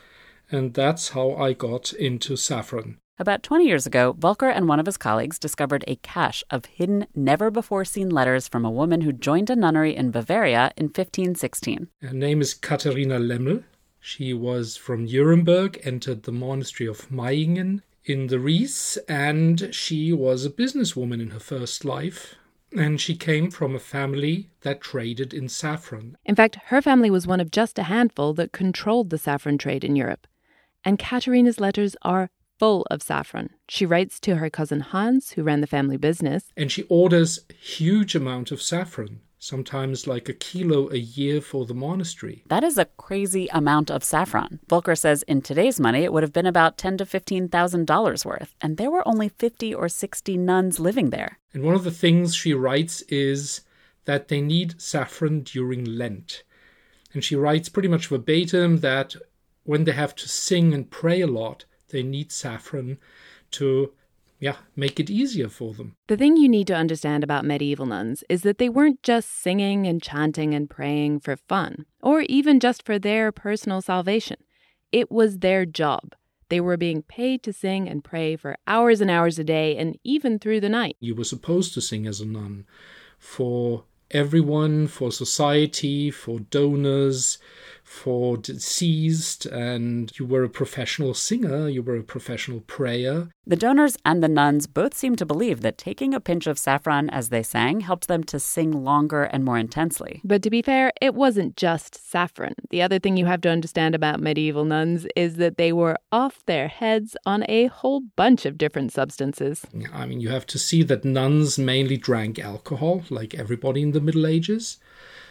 and 0.51 0.73
that's 0.73 1.09
how 1.09 1.33
I 1.33 1.53
got 1.53 1.93
into 1.93 2.35
saffron. 2.35 2.97
About 3.19 3.41
20 3.41 3.65
years 3.65 3.87
ago, 3.87 4.15
Volker 4.19 4.47
and 4.47 4.67
one 4.67 4.79
of 4.79 4.85
his 4.85 4.97
colleagues 4.97 5.39
discovered 5.39 5.83
a 5.87 5.95
cache 5.97 6.43
of 6.51 6.65
hidden, 6.65 7.07
never 7.15 7.49
before 7.49 7.83
seen 7.83 8.11
letters 8.11 8.47
from 8.47 8.63
a 8.63 8.69
woman 8.69 9.01
who 9.01 9.11
joined 9.11 9.49
a 9.49 9.55
nunnery 9.55 9.95
in 9.95 10.11
Bavaria 10.11 10.71
in 10.77 10.85
1516. 10.85 11.87
Her 12.03 12.13
name 12.13 12.41
is 12.41 12.53
Katharina 12.53 13.17
Lemmel, 13.17 13.63
she 13.99 14.33
was 14.33 14.77
from 14.77 15.05
Nuremberg, 15.05 15.79
entered 15.83 16.23
the 16.23 16.31
monastery 16.31 16.87
of 16.87 17.09
Maihingen 17.09 17.81
in 18.05 18.27
the 18.27 18.39
Ries, 18.39 18.97
and 19.07 19.73
she 19.73 20.13
was 20.13 20.45
a 20.45 20.49
businesswoman 20.49 21.21
in 21.21 21.31
her 21.31 21.39
first 21.39 21.83
life. 21.83 22.35
And 22.75 22.99
she 22.99 23.15
came 23.15 23.49
from 23.49 23.75
a 23.75 23.79
family 23.79 24.49
that 24.61 24.81
traded 24.81 25.33
in 25.33 25.47
saffron. 25.47 26.17
In 26.25 26.35
fact, 26.35 26.57
her 26.65 26.81
family 26.81 27.09
was 27.09 27.25
one 27.25 27.39
of 27.39 27.49
just 27.49 27.79
a 27.79 27.83
handful 27.83 28.33
that 28.33 28.51
controlled 28.51 29.09
the 29.09 29.17
saffron 29.17 29.57
trade 29.57 29.83
in 29.85 29.95
Europe. 29.95 30.27
And 30.83 30.99
Katharina's 30.99 31.59
letters 31.61 31.95
are 32.01 32.29
full 32.59 32.85
of 32.91 33.01
saffron. 33.01 33.51
She 33.69 33.85
writes 33.85 34.19
to 34.21 34.35
her 34.35 34.49
cousin 34.49 34.81
Hans, 34.81 35.31
who 35.31 35.43
ran 35.43 35.61
the 35.61 35.67
family 35.67 35.97
business. 35.97 36.51
And 36.57 36.71
she 36.71 36.83
orders 36.83 37.39
huge 37.59 38.15
amount 38.15 38.51
of 38.51 38.61
saffron 38.61 39.21
sometimes 39.39 40.07
like 40.07 40.29
a 40.29 40.33
kilo 40.33 40.89
a 40.91 40.97
year 40.97 41.41
for 41.41 41.65
the 41.65 41.73
monastery. 41.73 42.43
That 42.47 42.63
is 42.63 42.77
a 42.77 42.85
crazy 42.85 43.47
amount 43.51 43.91
of 43.91 44.03
saffron. 44.03 44.59
Volker 44.67 44.95
says 44.95 45.23
in 45.23 45.41
today's 45.41 45.79
money 45.79 46.03
it 46.03 46.13
would 46.13 46.23
have 46.23 46.33
been 46.33 46.45
about 46.45 46.77
ten 46.77 46.97
to 46.97 47.05
fifteen 47.05 47.47
thousand 47.47 47.87
dollars 47.87 48.25
worth, 48.25 48.55
and 48.61 48.77
there 48.77 48.91
were 48.91 49.07
only 49.07 49.29
fifty 49.29 49.73
or 49.73 49.89
sixty 49.89 50.37
nuns 50.37 50.79
living 50.79 51.09
there. 51.09 51.39
And 51.53 51.63
one 51.63 51.75
of 51.75 51.83
the 51.83 51.91
things 51.91 52.35
she 52.35 52.53
writes 52.53 53.01
is 53.03 53.61
that 54.05 54.27
they 54.27 54.41
need 54.41 54.81
saffron 54.81 55.41
during 55.41 55.83
Lent. 55.83 56.43
And 57.13 57.23
she 57.23 57.35
writes 57.35 57.69
pretty 57.69 57.87
much 57.87 58.07
verbatim 58.07 58.77
that 58.79 59.15
when 59.63 59.83
they 59.83 59.91
have 59.91 60.15
to 60.15 60.29
sing 60.29 60.73
and 60.73 60.89
pray 60.89 61.21
a 61.21 61.27
lot, 61.27 61.65
they 61.89 62.03
need 62.03 62.31
saffron 62.31 62.97
to 63.51 63.93
yeah, 64.39 64.57
make 64.75 64.99
it 64.99 65.09
easier 65.09 65.49
for 65.49 65.73
them. 65.73 65.95
The 66.07 66.17
thing 66.17 66.37
you 66.37 66.47
need 66.47 66.67
to 66.67 66.75
understand 66.75 67.23
about 67.23 67.45
medieval 67.45 67.85
nuns 67.85 68.23
is 68.29 68.41
that 68.43 68.57
they 68.57 68.69
weren't 68.69 69.01
just 69.03 69.41
singing 69.41 69.87
and 69.87 70.01
chanting 70.01 70.53
and 70.53 70.69
praying 70.69 71.21
for 71.21 71.35
fun, 71.35 71.85
or 72.01 72.21
even 72.21 72.59
just 72.59 72.83
for 72.85 72.99
their 72.99 73.31
personal 73.31 73.81
salvation. 73.81 74.37
It 74.91 75.11
was 75.11 75.39
their 75.39 75.65
job. 75.65 76.13
They 76.49 76.61
were 76.61 76.77
being 76.77 77.01
paid 77.01 77.43
to 77.43 77.51
sing 77.51 77.89
and 77.89 78.03
pray 78.03 78.35
for 78.35 78.57
hours 78.67 79.01
and 79.01 79.11
hours 79.11 79.37
a 79.37 79.43
day 79.43 79.75
and 79.75 79.97
even 80.03 80.39
through 80.39 80.61
the 80.61 80.69
night. 80.69 80.95
You 80.99 81.15
were 81.15 81.25
supposed 81.25 81.73
to 81.73 81.81
sing 81.81 82.07
as 82.07 82.21
a 82.21 82.25
nun 82.25 82.65
for 83.19 83.83
everyone, 84.11 84.87
for 84.87 85.11
society, 85.11 86.09
for 86.09 86.39
donors, 86.39 87.37
for 87.87 88.35
deceased, 88.35 89.45
and 89.45 90.11
you 90.19 90.25
were 90.25 90.43
a 90.43 90.49
professional 90.49 91.13
singer, 91.13 91.69
you 91.69 91.81
were 91.81 91.95
a 91.95 92.03
professional 92.03 92.59
prayer. 92.59 93.29
The 93.45 93.55
donors 93.55 93.97
and 94.03 94.21
the 94.21 94.27
nuns 94.27 94.67
both 94.67 94.93
seemed 94.93 95.17
to 95.19 95.25
believe 95.25 95.61
that 95.61 95.77
taking 95.77 96.13
a 96.13 96.19
pinch 96.19 96.47
of 96.47 96.59
saffron 96.59 97.09
as 97.09 97.29
they 97.29 97.41
sang 97.41 97.79
helped 97.79 98.09
them 98.09 98.25
to 98.25 98.41
sing 98.41 98.83
longer 98.83 99.23
and 99.23 99.45
more 99.45 99.57
intensely. 99.57 100.19
But 100.25 100.43
to 100.43 100.49
be 100.49 100.61
fair, 100.61 100.91
it 101.01 101.15
wasn't 101.15 101.55
just 101.55 102.11
saffron. 102.11 102.55
The 102.71 102.81
other 102.81 102.99
thing 102.99 103.15
you 103.15 103.25
have 103.25 103.41
to 103.41 103.49
understand 103.49 103.95
about 103.95 104.19
medieval 104.19 104.65
nuns 104.65 105.07
is 105.15 105.37
that 105.37 105.55
they 105.55 105.71
were 105.71 105.97
off 106.11 106.45
their 106.45 106.67
heads 106.67 107.15
on 107.25 107.45
a 107.47 107.67
whole 107.67 108.01
bunch 108.17 108.45
of 108.45 108.57
different 108.57 108.91
substances. 108.91 109.65
I 109.93 110.05
mean, 110.05 110.19
you 110.19 110.29
have 110.29 110.45
to 110.47 110.59
see 110.59 110.83
that 110.83 111.05
nuns 111.05 111.57
mainly 111.57 111.95
drank 111.95 112.37
alcohol, 112.37 113.03
like 113.09 113.33
everybody 113.33 113.81
in 113.81 113.93
the 113.93 114.01
Middle 114.01 114.27
Ages. 114.27 114.77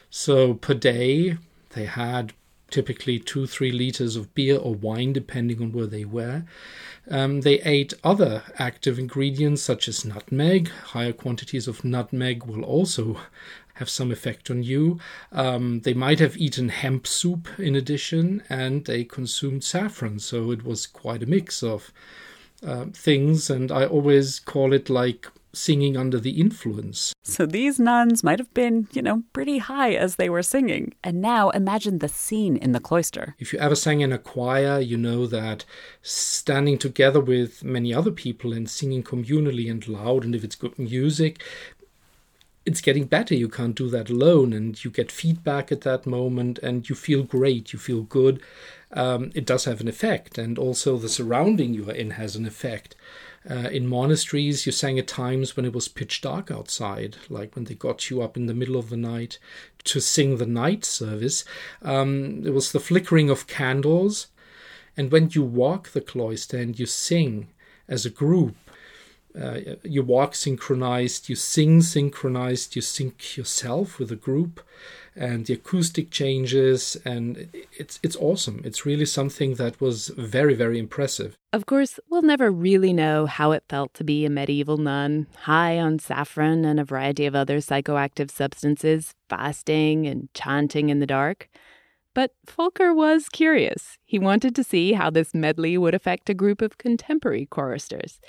So 0.09 0.55
per 0.55 0.73
day, 0.73 1.37
they 1.73 1.85
had 1.85 2.33
typically 2.71 3.19
two, 3.19 3.47
three 3.47 3.71
liters 3.71 4.17
of 4.17 4.35
beer 4.35 4.57
or 4.57 4.75
wine, 4.75 5.13
depending 5.13 5.63
on 5.63 5.73
where 5.73 5.87
they 5.87 6.05
were. 6.05 6.45
Um, 7.09 7.43
they 7.43 7.61
ate 7.61 7.95
other 8.03 8.43
active 8.59 8.99
ingredients 8.99 9.63
such 9.63 9.89
as 9.89 10.05
nutmeg. 10.05 10.69
Higher 10.69 11.13
quantities 11.13 11.69
of 11.69 11.85
nutmeg 11.85 12.45
will 12.45 12.65
also 12.65 13.21
have 13.75 13.89
some 13.89 14.11
effect 14.11 14.51
on 14.51 14.63
you. 14.63 14.99
Um, 15.33 15.81
they 15.81 15.95
might 15.95 16.19
have 16.19 16.37
eaten 16.37 16.71
hemp 16.71 17.07
soup 17.07 17.49
in 17.59 17.77
addition, 17.77 18.43
and 18.49 18.85
they 18.85 19.05
consumed 19.05 19.65
saffron. 19.65 20.19
So 20.19 20.51
it 20.51 20.65
was 20.65 20.87
quite 20.87 21.23
a 21.23 21.27
mix 21.27 21.63
of 21.63 21.93
uh, 22.67 22.87
things, 22.93 23.51
and 23.51 23.71
I 23.71 23.85
always 23.85 24.41
call 24.41 24.73
it 24.73 24.89
like 24.89 25.29
singing 25.57 25.97
under 25.97 26.21
the 26.21 26.41
influence. 26.41 27.13
So 27.23 27.47
these 27.47 27.79
nuns 27.79 28.23
might 28.23 28.39
have 28.39 28.53
been, 28.55 28.89
you 28.93 29.03
know, 29.03 29.23
pretty 29.33 29.59
high 29.59 29.95
as 29.95 30.17
they 30.17 30.29
were 30.29 30.43
singing. 30.43 30.95
And 31.03 31.21
now 31.21 31.51
imagine 31.51 31.99
the 31.99 32.09
scene 32.09 32.57
in 32.57 32.73
the 32.73 32.81
cloister. 32.81 33.35
If 33.39 33.53
you 33.53 33.59
ever 33.59 33.75
sang 33.75 34.01
in 34.01 34.13
a 34.13 34.19
choir, 34.19 34.79
you 34.81 34.97
know 34.97 35.27
that 35.27 35.65
standing 36.03 36.79
together 36.79 37.21
with 37.21 37.65
many 37.65 37.93
other 37.93 38.11
people 38.11 38.53
and 38.53 38.69
singing 38.69 39.03
communally 39.03 39.71
and 39.71 39.87
loud, 39.89 40.25
and 40.25 40.35
if 40.35 40.45
it's 40.45 40.57
good 40.57 40.79
music, 40.79 41.43
it's 42.65 42.81
getting 42.81 43.05
better. 43.05 43.35
You 43.35 43.49
can't 43.49 43.77
do 43.77 43.89
that 43.91 44.11
alone, 44.11 44.53
and 44.53 44.85
you 44.85 44.91
get 44.91 45.13
feedback 45.13 45.71
at 45.71 45.83
that 45.83 46.05
moment, 46.05 46.59
and 46.59 46.89
you 46.89 46.97
feel 46.97 47.23
great, 47.23 47.73
you 47.73 47.79
feel 47.79 48.03
good. 48.03 48.43
Um, 48.93 49.31
it 49.35 49.47
does 49.47 49.65
have 49.65 49.81
an 49.81 49.89
effect, 49.89 50.37
and 50.37 50.59
also 50.59 50.97
the 50.97 51.09
surrounding 51.09 51.75
you 51.75 51.89
are 51.89 51.95
in 51.95 52.11
has 52.13 52.37
an 52.37 52.47
effect. 52.47 52.95
Uh, 53.49 53.69
in 53.71 53.87
monasteries, 53.87 54.67
you 54.67 54.73
sang 54.73 54.99
at 54.99 55.07
times 55.07 55.57
when 55.57 55.65
it 55.65 55.73
was 55.73 55.87
pitch 55.87 56.21
dark 56.21 56.51
outside, 56.51 57.17
like 57.29 57.55
when 57.55 57.65
they 57.65 57.75
got 57.75 58.11
you 58.11 58.21
up 58.21 58.37
in 58.37 58.47
the 58.47 58.55
middle 58.55 58.77
of 58.77 58.91
the 58.91 58.97
night 58.97 59.39
to 59.85 60.01
sing 60.01 60.37
the 60.37 60.47
night 60.47 60.85
service. 60.85 61.45
Um, 61.83 62.45
it 62.45 62.53
was 62.53 62.73
the 62.73 62.81
flickering 62.81 63.31
of 63.31 63.47
candles. 63.47 64.27
And 64.97 65.13
when 65.13 65.31
you 65.31 65.43
walk 65.43 65.91
the 65.91 66.01
cloister 66.01 66.59
and 66.59 66.79
you 66.79 66.87
sing 66.87 67.49
as 67.87 68.05
a 68.05 68.11
group, 68.11 68.57
uh, 69.41 69.61
you 69.83 70.03
walk 70.03 70.35
synchronized, 70.35 71.29
you 71.29 71.37
sing 71.37 71.83
synchronized, 71.83 72.75
you 72.75 72.83
sync 72.83 73.37
yourself 73.37 73.99
with 73.99 74.11
a 74.11 74.17
group 74.17 74.61
and 75.17 75.47
the 75.47 75.55
acoustic 75.55 76.11
changes 76.11 76.97
and 77.05 77.49
it's 77.73 77.99
it's 78.03 78.17
awesome 78.17 78.61
it's 78.65 78.85
really 78.85 79.07
something 79.07 79.55
that 79.55 79.81
was 79.81 80.09
very 80.17 80.55
very 80.55 80.79
impressive 80.79 81.37
of 81.53 81.67
course 81.67 81.99
we'll 82.11 82.23
never 82.23 82.51
really 82.51 82.93
know 82.93 83.27
how 83.27 83.53
it 83.53 83.65
felt 83.69 83.93
to 83.95 84.05
be 84.05 84.25
a 84.25 84.31
medieval 84.31 84.77
nun 84.77 85.27
high 85.43 85.79
on 85.79 85.99
saffron 85.99 86.65
and 86.65 86.79
a 86.79 86.85
variety 86.85 87.27
of 87.27 87.35
other 87.35 87.59
psychoactive 87.59 88.31
substances 88.31 89.15
fasting 89.29 90.07
and 90.07 90.29
chanting 90.35 90.91
in 90.91 91.01
the 91.01 91.07
dark 91.07 91.49
but 92.17 92.33
Volker 92.49 92.95
was 92.95 93.29
curious. 93.29 93.99
He 94.07 94.19
wanted 94.19 94.57
to 94.57 94.65
see 94.65 94.95
how 94.95 95.11
this 95.11 95.35
medley 95.35 95.77
would 95.77 95.95
affect 95.95 96.31
a 96.31 96.35
group 96.35 96.63
of 96.63 96.79
contemporary 96.79 97.45
choristers. 97.45 98.21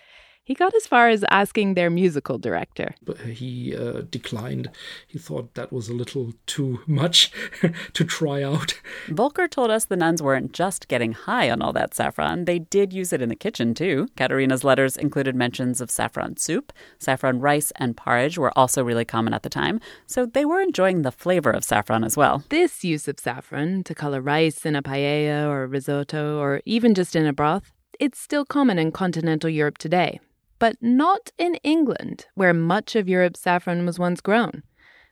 He 0.47 0.53
got 0.53 0.73
as 0.75 0.87
far 0.87 1.09
as 1.09 1.25
asking 1.29 1.73
their 1.73 1.89
musical 1.89 2.37
director. 2.37 2.95
But 3.03 3.17
he 3.19 3.75
uh, 3.75 4.03
declined. 4.09 4.69
He 5.05 5.19
thought 5.19 5.55
that 5.55 5.73
was 5.73 5.89
a 5.89 5.93
little 5.93 6.31
too 6.45 6.79
much 6.87 7.33
to 7.91 8.05
try 8.05 8.43
out. 8.43 8.79
Volker 9.09 9.49
told 9.49 9.71
us 9.71 9.83
the 9.83 9.97
nuns 9.97 10.23
weren't 10.23 10.53
just 10.53 10.87
getting 10.87 11.11
high 11.11 11.49
on 11.51 11.61
all 11.61 11.73
that 11.73 11.93
saffron, 11.93 12.45
they 12.45 12.59
did 12.59 12.93
use 12.93 13.11
it 13.11 13.21
in 13.21 13.27
the 13.27 13.35
kitchen 13.35 13.73
too. 13.73 14.07
Katharina's 14.15 14.63
letters 14.63 14.95
included 14.95 15.35
mentions 15.35 15.81
of 15.81 15.91
saffron 15.91 16.37
soup. 16.37 16.71
Saffron 16.97 17.41
rice 17.41 17.73
and 17.75 17.97
porridge 17.97 18.37
were 18.37 18.57
also 18.57 18.81
really 18.81 19.03
common 19.03 19.33
at 19.33 19.43
the 19.43 19.49
time, 19.49 19.81
so 20.05 20.25
they 20.25 20.45
were 20.45 20.61
enjoying 20.61 21.01
the 21.01 21.11
flavor 21.11 21.51
of 21.51 21.65
saffron 21.65 22.05
as 22.05 22.15
well. 22.15 22.45
This 22.47 22.85
use 22.85 23.09
of 23.09 23.19
saffron 23.19 23.83
to 23.83 23.93
color 23.93 24.21
rice 24.21 24.65
in 24.65 24.77
a 24.77 24.81
paella 24.81 25.49
or 25.49 25.67
risotto 25.67 26.39
or 26.39 26.61
even 26.63 26.95
just 26.95 27.17
in 27.17 27.25
a 27.25 27.33
broth, 27.33 27.73
it's 27.99 28.17
still 28.17 28.45
common 28.45 28.79
in 28.79 28.93
continental 28.93 29.49
Europe 29.49 29.77
today 29.77 30.21
but 30.59 30.77
not 30.81 31.31
in 31.37 31.55
England, 31.63 32.25
where 32.35 32.53
much 32.53 32.95
of 32.95 33.09
Europe's 33.09 33.39
saffron 33.39 33.85
was 33.85 33.99
once 33.99 34.21
grown. 34.21 34.63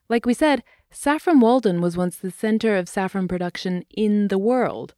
Like 0.09 0.25
we 0.25 0.33
said, 0.33 0.63
Saffron 0.91 1.39
Walden 1.39 1.81
was 1.81 1.97
once 1.97 2.17
the 2.17 2.31
center 2.31 2.77
of 2.77 2.87
saffron 2.87 3.27
production 3.27 3.83
in 3.89 4.29
the 4.29 4.37
world. 4.37 4.93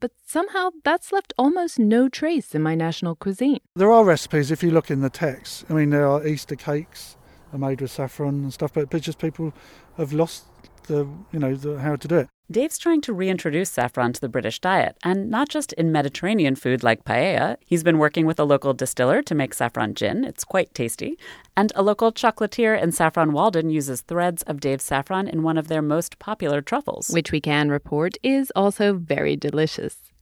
But 0.00 0.12
somehow 0.26 0.70
that's 0.82 1.12
left 1.12 1.32
almost 1.38 1.78
no 1.78 2.08
trace 2.08 2.54
in 2.54 2.62
my 2.62 2.74
national 2.74 3.14
cuisine. 3.14 3.60
There 3.76 3.92
are 3.92 4.04
recipes 4.04 4.50
if 4.50 4.62
you 4.62 4.70
look 4.70 4.90
in 4.90 5.00
the 5.00 5.10
text. 5.10 5.64
I 5.68 5.74
mean, 5.74 5.90
there 5.90 6.08
are 6.08 6.26
Easter 6.26 6.56
cakes 6.56 7.16
are 7.52 7.58
made 7.58 7.80
with 7.80 7.90
saffron 7.90 8.42
and 8.42 8.52
stuff, 8.52 8.72
but, 8.72 8.90
just 9.00 9.18
people 9.18 9.52
have 9.96 10.12
lost 10.12 10.44
the 10.84 11.06
you 11.32 11.38
know 11.38 11.54
the, 11.54 11.78
how 11.78 11.96
to 11.96 12.08
do 12.08 12.16
it. 12.16 12.28
Dave's 12.52 12.76
trying 12.76 13.00
to 13.00 13.14
reintroduce 13.14 13.70
saffron 13.70 14.12
to 14.12 14.20
the 14.20 14.28
British 14.28 14.60
diet, 14.60 14.96
and 15.02 15.30
not 15.30 15.48
just 15.48 15.72
in 15.72 15.90
Mediterranean 15.90 16.54
food 16.54 16.82
like 16.82 17.04
paella. 17.04 17.56
He's 17.64 17.82
been 17.82 17.98
working 17.98 18.26
with 18.26 18.38
a 18.38 18.44
local 18.44 18.74
distiller 18.74 19.22
to 19.22 19.34
make 19.34 19.54
saffron 19.54 19.94
gin. 19.94 20.24
It's 20.24 20.44
quite 20.44 20.74
tasty. 20.74 21.18
And 21.56 21.72
a 21.74 21.82
local 21.82 22.12
chocolatier 22.12 22.80
in 22.80 22.92
Saffron 22.92 23.32
Walden 23.32 23.70
uses 23.70 24.02
threads 24.02 24.42
of 24.42 24.60
Dave's 24.60 24.84
saffron 24.84 25.28
in 25.28 25.42
one 25.42 25.56
of 25.56 25.68
their 25.68 25.82
most 25.82 26.18
popular 26.18 26.60
truffles. 26.60 27.08
Which 27.08 27.32
we 27.32 27.40
can 27.40 27.70
report 27.70 28.16
is 28.22 28.52
also 28.54 28.92
very 28.92 29.34
delicious. 29.34 30.12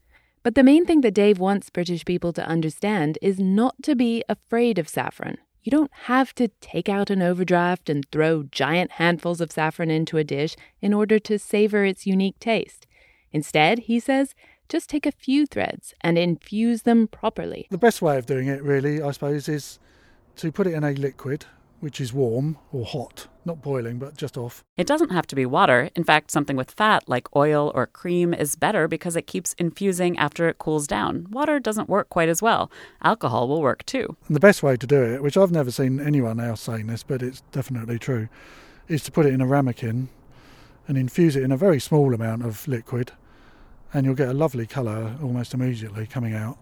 But 0.42 0.54
the 0.54 0.62
main 0.62 0.86
thing 0.86 1.00
that 1.02 1.14
Dave 1.14 1.38
wants 1.38 1.68
British 1.68 2.04
people 2.04 2.32
to 2.34 2.46
understand 2.46 3.18
is 3.20 3.38
not 3.38 3.74
to 3.82 3.94
be 3.94 4.24
afraid 4.28 4.78
of 4.78 4.88
saffron. 4.88 5.36
You 5.62 5.70
don't 5.70 5.90
have 6.04 6.34
to 6.36 6.48
take 6.60 6.88
out 6.88 7.10
an 7.10 7.20
overdraft 7.20 7.90
and 7.90 8.06
throw 8.10 8.44
giant 8.44 8.92
handfuls 8.92 9.40
of 9.40 9.52
saffron 9.52 9.90
into 9.90 10.16
a 10.16 10.24
dish 10.24 10.56
in 10.80 10.94
order 10.94 11.18
to 11.18 11.38
savor 11.38 11.84
its 11.84 12.06
unique 12.06 12.38
taste. 12.38 12.86
Instead, 13.32 13.80
he 13.80 14.00
says, 14.00 14.34
just 14.68 14.88
take 14.88 15.04
a 15.04 15.12
few 15.12 15.46
threads 15.46 15.94
and 16.00 16.16
infuse 16.16 16.82
them 16.82 17.08
properly. 17.08 17.66
The 17.70 17.78
best 17.78 18.00
way 18.00 18.16
of 18.16 18.26
doing 18.26 18.48
it, 18.48 18.62
really, 18.62 19.02
I 19.02 19.10
suppose, 19.10 19.48
is 19.48 19.78
to 20.36 20.50
put 20.50 20.66
it 20.66 20.74
in 20.74 20.84
a 20.84 20.92
liquid 20.92 21.44
which 21.80 22.00
is 22.00 22.12
warm 22.12 22.58
or 22.72 22.84
hot, 22.84 23.26
not 23.44 23.62
boiling, 23.62 23.98
but 23.98 24.16
just 24.16 24.36
off. 24.36 24.62
It 24.76 24.86
doesn't 24.86 25.10
have 25.10 25.26
to 25.28 25.36
be 25.36 25.46
water. 25.46 25.90
In 25.96 26.04
fact, 26.04 26.30
something 26.30 26.56
with 26.56 26.70
fat 26.70 27.08
like 27.08 27.34
oil 27.34 27.72
or 27.74 27.86
cream 27.86 28.32
is 28.32 28.54
better 28.54 28.86
because 28.86 29.16
it 29.16 29.26
keeps 29.26 29.54
infusing 29.54 30.18
after 30.18 30.48
it 30.48 30.58
cools 30.58 30.86
down. 30.86 31.26
Water 31.30 31.58
doesn't 31.58 31.88
work 31.88 32.08
quite 32.10 32.28
as 32.28 32.42
well. 32.42 32.70
Alcohol 33.02 33.48
will 33.48 33.62
work 33.62 33.84
too. 33.86 34.16
And 34.26 34.36
the 34.36 34.40
best 34.40 34.62
way 34.62 34.76
to 34.76 34.86
do 34.86 35.02
it, 35.02 35.22
which 35.22 35.36
I've 35.36 35.50
never 35.50 35.70
seen 35.70 36.00
anyone 36.00 36.38
else 36.38 36.60
saying 36.60 36.86
this, 36.86 37.02
but 37.02 37.22
it's 37.22 37.40
definitely 37.52 37.98
true, 37.98 38.28
is 38.88 39.02
to 39.04 39.12
put 39.12 39.26
it 39.26 39.32
in 39.32 39.40
a 39.40 39.46
ramekin 39.46 40.08
and 40.86 40.98
infuse 40.98 41.36
it 41.36 41.42
in 41.42 41.52
a 41.52 41.56
very 41.56 41.80
small 41.80 42.12
amount 42.14 42.44
of 42.44 42.66
liquid, 42.68 43.12
and 43.94 44.04
you'll 44.04 44.14
get 44.14 44.28
a 44.28 44.34
lovely 44.34 44.66
colour 44.66 45.16
almost 45.22 45.54
immediately 45.54 46.06
coming 46.06 46.34
out. 46.34 46.58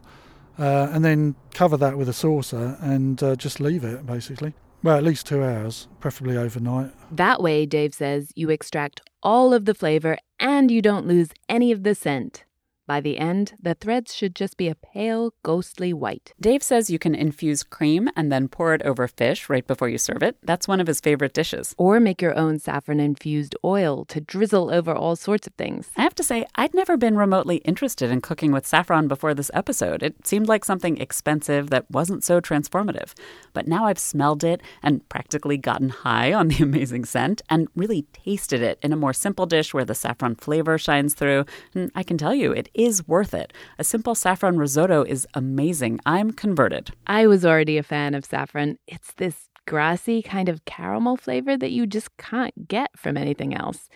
Uh, 0.59 0.89
and 0.91 1.05
then 1.05 1.37
cover 1.55 1.77
that 1.77 1.97
with 1.97 2.09
a 2.09 2.13
saucer 2.13 2.77
and 2.81 3.23
uh, 3.23 3.37
just 3.37 3.61
leave 3.61 3.85
it 3.85 4.05
basically. 4.05 4.53
Well, 4.83 4.97
at 4.97 5.03
least 5.03 5.27
two 5.27 5.43
hours, 5.43 5.89
preferably 5.99 6.37
overnight. 6.37 6.93
That 7.11 7.43
way, 7.43 7.67
Dave 7.67 7.95
says, 7.95 8.31
you 8.37 8.49
extract 8.51 9.01
all 9.23 9.53
of 9.53 9.65
the 9.65 9.75
flavor 9.75 10.19
and 10.39 10.71
you 10.71 10.81
don't 10.81 11.07
lose 11.07 11.31
any 11.49 11.73
of 11.73 11.83
the 11.83 11.95
scent. 11.95 12.45
By 12.89 13.03
the 13.03 13.19
end, 13.19 13.53
the 13.61 13.75
threads 13.75 14.15
should 14.15 14.35
just 14.35 14.57
be 14.57 14.67
a 14.67 14.75
pale, 14.75 15.35
ghostly 15.43 15.93
white. 15.93 16.33
Dave 16.41 16.63
says 16.63 16.89
you 16.89 16.99
can 16.99 17.15
infuse 17.15 17.63
cream 17.63 18.09
and 18.17 18.33
then 18.33 18.49
pour 18.49 18.73
it 18.73 18.81
over 18.81 19.07
fish 19.07 19.51
right 19.51 19.67
before 19.67 19.91
you 19.91 19.99
serve 19.99 20.23
it. 20.23 20.39
That's 20.43 20.67
one 20.67 20.81
of 20.81 20.87
his 20.87 20.99
favorite 20.99 21.35
dishes. 21.35 21.75
Or 21.77 22.01
make 22.01 22.23
your 22.23 22.35
own 22.35 22.59
saffron 22.59 22.99
infused 22.99 23.55
oil 23.63 24.07
to 24.07 24.23
drizzle 24.23 24.73
over 24.73 24.95
all 24.95 25.17
sorts 25.17 25.47
of 25.47 25.53
things. 25.53 25.91
I 25.99 26.03
have 26.03 26.15
to 26.15 26.23
say, 26.23 26.47
I'd 26.55 26.73
never 26.73 26.97
been 26.97 27.19
remotely 27.19 27.57
interested 27.59 28.11
in 28.11 28.23
cooking 28.23 28.53
with 28.53 28.67
saffron 28.67 29.07
before 29.07 29.35
this 29.35 29.51
episode. 29.53 30.03
It 30.03 30.27
seemed 30.27 30.49
like 30.49 30.65
something 30.65 30.97
expensive 30.97 31.69
that 31.69 31.91
wasn't 31.91 32.25
so 32.25 32.41
transformative. 32.41 33.13
But 33.53 33.69
now 33.69 33.85
I've 33.85 33.99
smelled 33.99 34.43
it 34.45 34.63
and 34.83 35.07
practically 35.11 35.59
gotten 35.59 35.91
high 35.91 36.33
on 36.33 36.49
the 36.49 36.63
amazing 36.63 37.05
scent 37.05 37.43
and 37.51 37.69
really 37.77 38.07
tasted 38.15 38.63
it 38.63 38.79
in 38.81 38.95
a 38.95 38.97
more 38.97 39.13
simple 39.13 39.45
dish 39.45 39.75
where 39.75 39.85
the 39.85 39.95
saffron 39.95 40.37
flavor 40.37 40.79
shines 40.79 41.13
through. 41.13 41.45
And 41.75 41.93
I 41.95 42.03
can 42.03 42.17
tell 42.17 42.35
you, 42.35 42.53
it 42.53 42.71
is 42.79 43.07
worth 43.07 43.35
it. 43.35 43.53
A 43.79 43.85
simple 43.85 44.15
saffron 44.15 44.57
risotto 44.57 45.03
is 45.03 45.27
amazing. 45.35 46.01
I'm 46.07 46.31
converted. 46.31 46.93
I 47.07 47.27
was 47.27 47.45
already 47.45 47.77
a 47.77 47.83
fan 47.83 48.15
of 48.15 48.25
saffron. 48.25 48.79
It's 48.87 49.13
this 49.15 49.49
grassy 49.67 50.23
kind 50.23 50.49
of 50.49 50.65
caramel 50.65 51.19
flavor 51.19 51.57
that 51.59 51.73
you 51.73 51.87
just 51.87 52.17
can't 52.17 52.69
get 52.69 52.97
from 52.97 53.19
anything 53.19 53.55
else. 53.55 53.91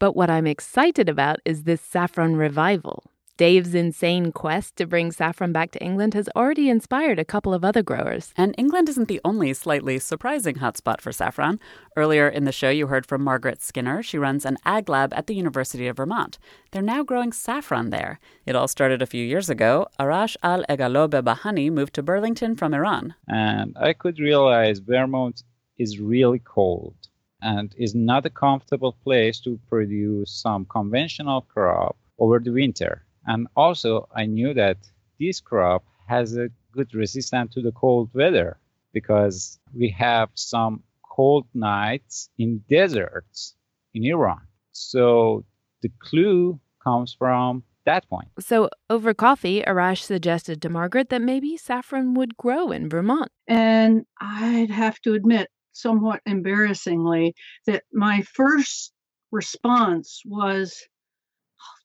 But 0.00 0.16
what 0.16 0.30
I'm 0.30 0.46
excited 0.46 1.08
about 1.08 1.38
is 1.44 1.62
this 1.62 1.80
saffron 1.80 2.34
revival. 2.34 3.04
Dave's 3.36 3.74
insane 3.74 4.30
quest 4.30 4.76
to 4.76 4.86
bring 4.86 5.10
saffron 5.10 5.50
back 5.50 5.72
to 5.72 5.82
England 5.82 6.14
has 6.14 6.28
already 6.36 6.70
inspired 6.70 7.18
a 7.18 7.24
couple 7.24 7.52
of 7.52 7.64
other 7.64 7.82
growers. 7.82 8.32
And 8.36 8.54
England 8.56 8.88
isn't 8.88 9.08
the 9.08 9.20
only 9.24 9.52
slightly 9.54 9.98
surprising 9.98 10.54
hotspot 10.54 11.00
for 11.00 11.10
saffron. 11.10 11.58
Earlier 11.96 12.28
in 12.28 12.44
the 12.44 12.52
show, 12.52 12.70
you 12.70 12.86
heard 12.86 13.06
from 13.06 13.24
Margaret 13.24 13.60
Skinner. 13.60 14.04
She 14.04 14.18
runs 14.18 14.44
an 14.44 14.56
ag 14.64 14.88
lab 14.88 15.12
at 15.14 15.26
the 15.26 15.34
University 15.34 15.88
of 15.88 15.96
Vermont. 15.96 16.38
They're 16.70 16.80
now 16.80 17.02
growing 17.02 17.32
saffron 17.32 17.90
there. 17.90 18.20
It 18.46 18.54
all 18.54 18.68
started 18.68 19.02
a 19.02 19.06
few 19.06 19.24
years 19.24 19.50
ago. 19.50 19.88
Arash 19.98 20.36
Ghalehgolab 20.44 21.10
Behbahani 21.10 21.72
moved 21.72 21.94
to 21.94 22.04
Burlington 22.04 22.54
from 22.54 22.72
Iran. 22.72 23.16
And 23.26 23.76
I 23.80 23.94
could 23.94 24.20
realize 24.20 24.78
Vermont 24.78 25.42
is 25.76 25.98
really 25.98 26.38
cold 26.38 26.94
and 27.42 27.74
is 27.76 27.96
not 27.96 28.26
a 28.26 28.30
comfortable 28.30 28.92
place 29.02 29.40
to 29.40 29.58
produce 29.68 30.30
some 30.30 30.66
conventional 30.66 31.40
crop 31.40 31.96
over 32.20 32.38
the 32.38 32.50
winter. 32.52 33.03
And 33.26 33.46
also, 33.56 34.08
I 34.14 34.26
knew 34.26 34.54
that 34.54 34.78
this 35.18 35.40
crop 35.40 35.84
has 36.08 36.36
a 36.36 36.48
good 36.72 36.94
resistance 36.94 37.54
to 37.54 37.62
the 37.62 37.72
cold 37.72 38.10
weather 38.14 38.58
because 38.92 39.58
we 39.72 39.88
have 39.90 40.28
some 40.34 40.82
cold 41.14 41.46
nights 41.54 42.30
in 42.38 42.62
deserts 42.68 43.54
in 43.94 44.04
Iran. 44.04 44.40
So 44.72 45.44
the 45.82 45.90
clue 46.00 46.58
comes 46.82 47.14
from 47.14 47.62
that 47.84 48.08
point. 48.08 48.28
So, 48.40 48.70
over 48.88 49.14
coffee, 49.14 49.62
Arash 49.62 50.02
suggested 50.02 50.62
to 50.62 50.68
Margaret 50.68 51.10
that 51.10 51.20
maybe 51.20 51.56
saffron 51.56 52.14
would 52.14 52.36
grow 52.36 52.70
in 52.70 52.88
Vermont. 52.88 53.30
And 53.46 54.04
I'd 54.20 54.70
have 54.70 54.98
to 55.00 55.14
admit, 55.14 55.48
somewhat 55.72 56.20
embarrassingly, 56.24 57.34
that 57.66 57.82
my 57.92 58.22
first 58.22 58.92
response 59.32 60.22
was, 60.24 60.82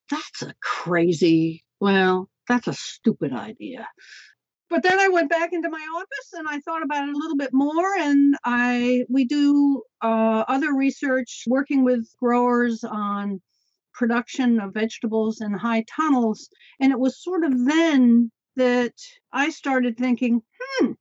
that's 0.10 0.41
a 0.41 0.53
crazy, 0.62 1.64
well, 1.80 2.30
that's 2.47 2.68
a 2.68 2.74
stupid 2.74 3.34
idea. 3.34 3.88
But 4.70 4.84
then 4.84 4.99
I 4.99 5.07
went 5.07 5.30
back 5.30 5.51
into 5.51 5.70
my 5.70 5.86
office 5.95 6.34
and 6.34 6.47
I 6.47 6.60
thought 6.60 6.84
about 6.84 7.07
it 7.07 7.14
a 7.14 7.18
little 7.18 7.38
bit 7.38 7.49
more. 7.53 7.95
And 7.97 8.36
I 8.45 9.03
we 9.10 9.26
do 9.26 9.82
uh, 10.01 10.43
other 10.47 10.74
research 10.74 11.43
working 11.47 11.84
with 11.84 12.07
growers 12.20 12.84
on 12.84 13.41
production 13.93 14.60
of 14.60 14.74
vegetables 14.74 15.41
in 15.41 15.53
high 15.53 15.84
tunnels. 15.95 16.49
And 16.80 16.91
it 16.91 16.99
was 16.99 17.24
sort 17.24 17.43
of 17.43 17.66
then 17.66 18.32
that 18.57 18.93
I 19.34 19.49
started 19.49 19.97
thinking, 19.97 20.41
hmm, 20.60 20.91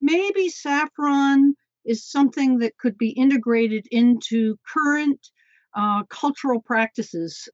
maybe 0.00 0.48
saffron 0.48 1.54
is 1.84 2.04
something 2.04 2.58
that 2.58 2.76
could 2.78 2.98
be 2.98 3.10
integrated 3.10 3.86
into 3.90 4.56
current 4.66 5.20
uh, 5.74 6.02
cultural 6.10 6.60
practices 6.60 7.48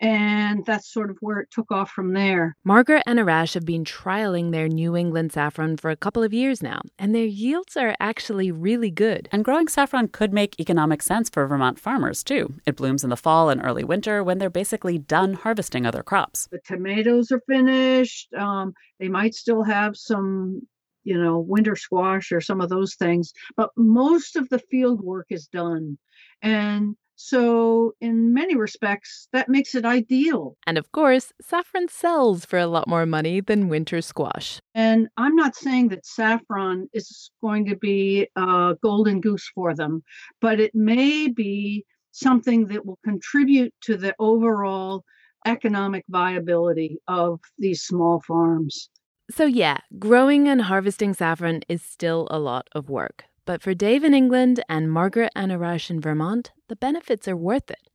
and 0.00 0.64
that's 0.64 0.92
sort 0.92 1.10
of 1.10 1.18
where 1.20 1.40
it 1.40 1.50
took 1.50 1.70
off 1.70 1.90
from 1.90 2.12
there. 2.12 2.56
Margaret 2.64 3.02
and 3.06 3.18
Arash 3.18 3.54
have 3.54 3.64
been 3.64 3.84
trialing 3.84 4.52
their 4.52 4.68
New 4.68 4.96
England 4.96 5.32
saffron 5.32 5.76
for 5.76 5.90
a 5.90 5.96
couple 5.96 6.22
of 6.22 6.32
years 6.32 6.62
now, 6.62 6.80
and 6.98 7.14
their 7.14 7.24
yields 7.24 7.76
are 7.76 7.96
actually 8.00 8.50
really 8.50 8.90
good. 8.90 9.28
And 9.32 9.44
growing 9.44 9.68
saffron 9.68 10.08
could 10.08 10.32
make 10.32 10.58
economic 10.60 11.02
sense 11.02 11.28
for 11.28 11.46
Vermont 11.46 11.78
farmers, 11.78 12.22
too. 12.22 12.54
It 12.66 12.76
blooms 12.76 13.04
in 13.04 13.10
the 13.10 13.16
fall 13.16 13.50
and 13.50 13.64
early 13.64 13.84
winter 13.84 14.22
when 14.22 14.38
they're 14.38 14.50
basically 14.50 14.98
done 14.98 15.34
harvesting 15.34 15.86
other 15.86 16.02
crops. 16.02 16.48
The 16.50 16.60
tomatoes 16.64 17.32
are 17.32 17.42
finished. 17.48 18.32
Um, 18.34 18.74
they 19.00 19.08
might 19.08 19.34
still 19.34 19.62
have 19.62 19.96
some 19.96 20.62
you 21.04 21.16
know, 21.16 21.38
winter 21.38 21.74
squash 21.74 22.32
or 22.32 22.40
some 22.40 22.60
of 22.60 22.68
those 22.68 22.94
things, 22.94 23.32
but 23.56 23.70
most 23.78 24.36
of 24.36 24.46
the 24.50 24.58
field 24.58 25.00
work 25.00 25.24
is 25.30 25.46
done. 25.46 25.96
And 26.42 26.96
So, 27.20 27.94
in 28.00 28.32
many 28.32 28.54
respects, 28.54 29.26
that 29.32 29.48
makes 29.48 29.74
it 29.74 29.84
ideal. 29.84 30.56
And 30.68 30.78
of 30.78 30.92
course, 30.92 31.32
saffron 31.42 31.88
sells 31.88 32.44
for 32.44 32.60
a 32.60 32.68
lot 32.68 32.86
more 32.86 33.06
money 33.06 33.40
than 33.40 33.68
winter 33.68 34.00
squash. 34.02 34.60
And 34.72 35.08
I'm 35.16 35.34
not 35.34 35.56
saying 35.56 35.88
that 35.88 36.06
saffron 36.06 36.88
is 36.92 37.32
going 37.42 37.66
to 37.66 37.76
be 37.76 38.28
a 38.36 38.76
golden 38.84 39.20
goose 39.20 39.50
for 39.52 39.74
them, 39.74 40.04
but 40.40 40.60
it 40.60 40.76
may 40.76 41.26
be 41.26 41.84
something 42.12 42.66
that 42.68 42.86
will 42.86 43.00
contribute 43.04 43.74
to 43.82 43.96
the 43.96 44.14
overall 44.20 45.04
economic 45.44 46.04
viability 46.08 46.98
of 47.08 47.40
these 47.58 47.82
small 47.82 48.22
farms. 48.28 48.90
So, 49.28 49.44
yeah, 49.44 49.78
growing 49.98 50.48
and 50.48 50.62
harvesting 50.62 51.14
saffron 51.14 51.62
is 51.68 51.82
still 51.82 52.28
a 52.30 52.38
lot 52.38 52.68
of 52.72 52.88
work. 52.88 53.24
But 53.48 53.62
for 53.62 53.72
Dave 53.72 54.04
in 54.04 54.12
England 54.12 54.62
and 54.68 54.92
Margaret 54.92 55.32
and 55.34 55.50
Arash 55.50 55.88
in 55.88 56.02
Vermont, 56.02 56.52
the 56.68 56.76
benefits 56.76 57.26
are 57.26 57.34
worth 57.34 57.70
it. 57.70 57.88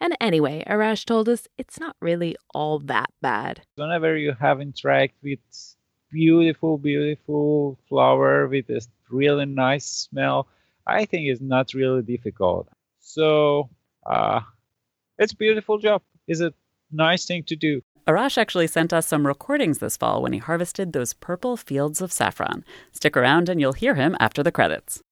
And 0.00 0.16
anyway, 0.20 0.62
Arash 0.64 1.04
told 1.04 1.28
us 1.28 1.48
it's 1.58 1.80
not 1.80 1.96
really 2.00 2.36
all 2.54 2.78
that 2.78 3.10
bad. 3.20 3.62
Whenever 3.74 4.16
you 4.16 4.32
have 4.38 4.60
interact 4.60 5.14
with 5.20 5.40
beautiful, 6.12 6.78
beautiful 6.78 7.80
flower 7.88 8.46
with 8.46 8.70
a 8.70 8.80
really 9.10 9.44
nice 9.44 9.86
smell, 9.86 10.46
I 10.86 11.04
think 11.04 11.26
it's 11.26 11.40
not 11.40 11.74
really 11.74 12.02
difficult. 12.02 12.68
So, 13.00 13.70
uh, 14.06 14.42
it's 15.18 15.32
a 15.32 15.36
beautiful 15.36 15.78
job. 15.78 16.02
It's 16.28 16.40
a 16.40 16.54
nice 16.92 17.26
thing 17.26 17.42
to 17.48 17.56
do. 17.56 17.82
Arash 18.08 18.36
actually 18.36 18.66
sent 18.66 18.92
us 18.92 19.06
some 19.06 19.26
recordings 19.26 19.78
this 19.78 19.96
fall 19.96 20.22
when 20.22 20.32
he 20.32 20.40
harvested 20.40 20.92
those 20.92 21.12
purple 21.14 21.56
fields 21.56 22.02
of 22.02 22.10
saffron. 22.10 22.64
Stick 22.90 23.16
around 23.16 23.48
and 23.48 23.60
you'll 23.60 23.74
hear 23.74 23.94
him 23.94 24.16
after 24.18 24.42
the 24.42 24.50
credits. 24.50 25.02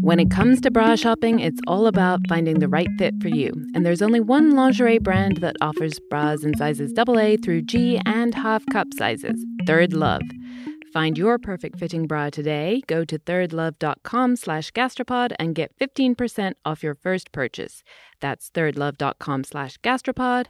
When 0.00 0.18
it 0.18 0.30
comes 0.30 0.62
to 0.62 0.70
bra 0.70 0.96
shopping, 0.96 1.38
it's 1.38 1.60
all 1.66 1.86
about 1.86 2.20
finding 2.30 2.60
the 2.60 2.68
right 2.68 2.88
fit 2.98 3.14
for 3.20 3.28
you. 3.28 3.52
And 3.74 3.84
there's 3.84 4.00
only 4.00 4.20
one 4.20 4.52
lingerie 4.56 4.98
brand 4.98 5.36
that 5.38 5.56
offers 5.60 6.00
bras 6.08 6.44
in 6.44 6.56
sizes 6.56 6.94
AA 6.96 7.36
through 7.44 7.62
G 7.62 8.00
and 8.06 8.34
half 8.34 8.64
cup 8.72 8.88
sizes 8.96 9.44
ThirdLove. 9.66 10.22
Find 10.94 11.18
your 11.18 11.38
perfect 11.38 11.78
fitting 11.78 12.06
bra 12.06 12.30
today. 12.30 12.82
Go 12.86 13.04
to 13.04 13.18
thirdlove.com 13.18 14.36
slash 14.36 14.72
gastropod 14.72 15.32
and 15.38 15.54
get 15.54 15.78
15% 15.78 16.54
off 16.64 16.82
your 16.82 16.94
first 16.94 17.30
purchase. 17.32 17.84
That's 18.20 18.50
thirdlove.com 18.50 19.44
slash 19.44 19.78
gastropod 19.78 20.46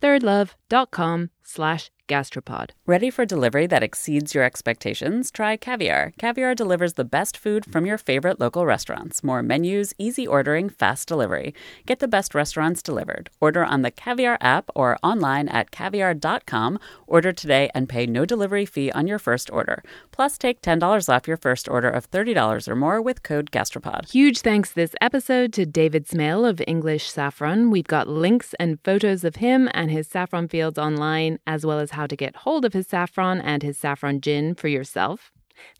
ThirdLove 0.00 0.54
thirdlove.com 0.74 1.30
slash 1.44 1.90
gastropod. 2.08 2.70
Ready 2.86 3.10
for 3.10 3.24
delivery 3.24 3.66
that 3.66 3.82
exceeds 3.82 4.34
your 4.34 4.44
expectations? 4.44 5.30
Try 5.30 5.56
Caviar. 5.56 6.12
Caviar 6.18 6.54
delivers 6.54 6.94
the 6.94 7.04
best 7.04 7.36
food 7.36 7.64
from 7.64 7.86
your 7.86 7.96
favorite 7.96 8.38
local 8.38 8.66
restaurants. 8.66 9.24
More 9.24 9.42
menus, 9.42 9.94
easy 9.98 10.26
ordering, 10.26 10.68
fast 10.68 11.08
delivery. 11.08 11.54
Get 11.86 12.00
the 12.00 12.08
best 12.08 12.34
restaurants 12.34 12.82
delivered. 12.82 13.30
Order 13.40 13.64
on 13.64 13.82
the 13.82 13.90
Caviar 13.90 14.36
app 14.40 14.70
or 14.74 14.98
online 15.02 15.48
at 15.48 15.70
caviar.com. 15.70 16.78
Order 17.06 17.32
today 17.32 17.70
and 17.74 17.88
pay 17.88 18.06
no 18.06 18.24
delivery 18.24 18.66
fee 18.66 18.92
on 18.92 19.06
your 19.06 19.18
first 19.18 19.50
order. 19.50 19.82
Plus, 20.10 20.36
take 20.36 20.60
$10 20.60 21.08
off 21.08 21.28
your 21.28 21.36
first 21.36 21.68
order 21.68 21.88
of 21.88 22.10
$30 22.10 22.68
or 22.68 22.76
more 22.76 23.00
with 23.00 23.22
code 23.22 23.50
GASTROPOD. 23.50 24.10
Huge 24.10 24.40
thanks 24.40 24.72
this 24.72 24.94
episode 25.00 25.52
to 25.54 25.64
David 25.66 26.06
Smale 26.06 26.44
of 26.44 26.62
English 26.66 27.10
Saffron. 27.10 27.70
We've 27.70 27.86
got 27.86 28.08
links 28.08 28.54
and 28.60 28.78
photos 28.84 29.24
of 29.24 29.36
him 29.36 29.68
and 29.72 29.90
his 29.90 30.06
saffron 30.06 30.48
fields 30.64 30.78
online, 30.78 31.38
as 31.46 31.66
well 31.66 31.78
as 31.78 31.90
how 31.90 32.06
to 32.06 32.16
get 32.16 32.36
hold 32.36 32.64
of 32.64 32.72
his 32.72 32.86
saffron 32.86 33.38
and 33.38 33.62
his 33.62 33.76
saffron 33.76 34.18
gin 34.22 34.54
for 34.54 34.68
yourself. 34.68 35.30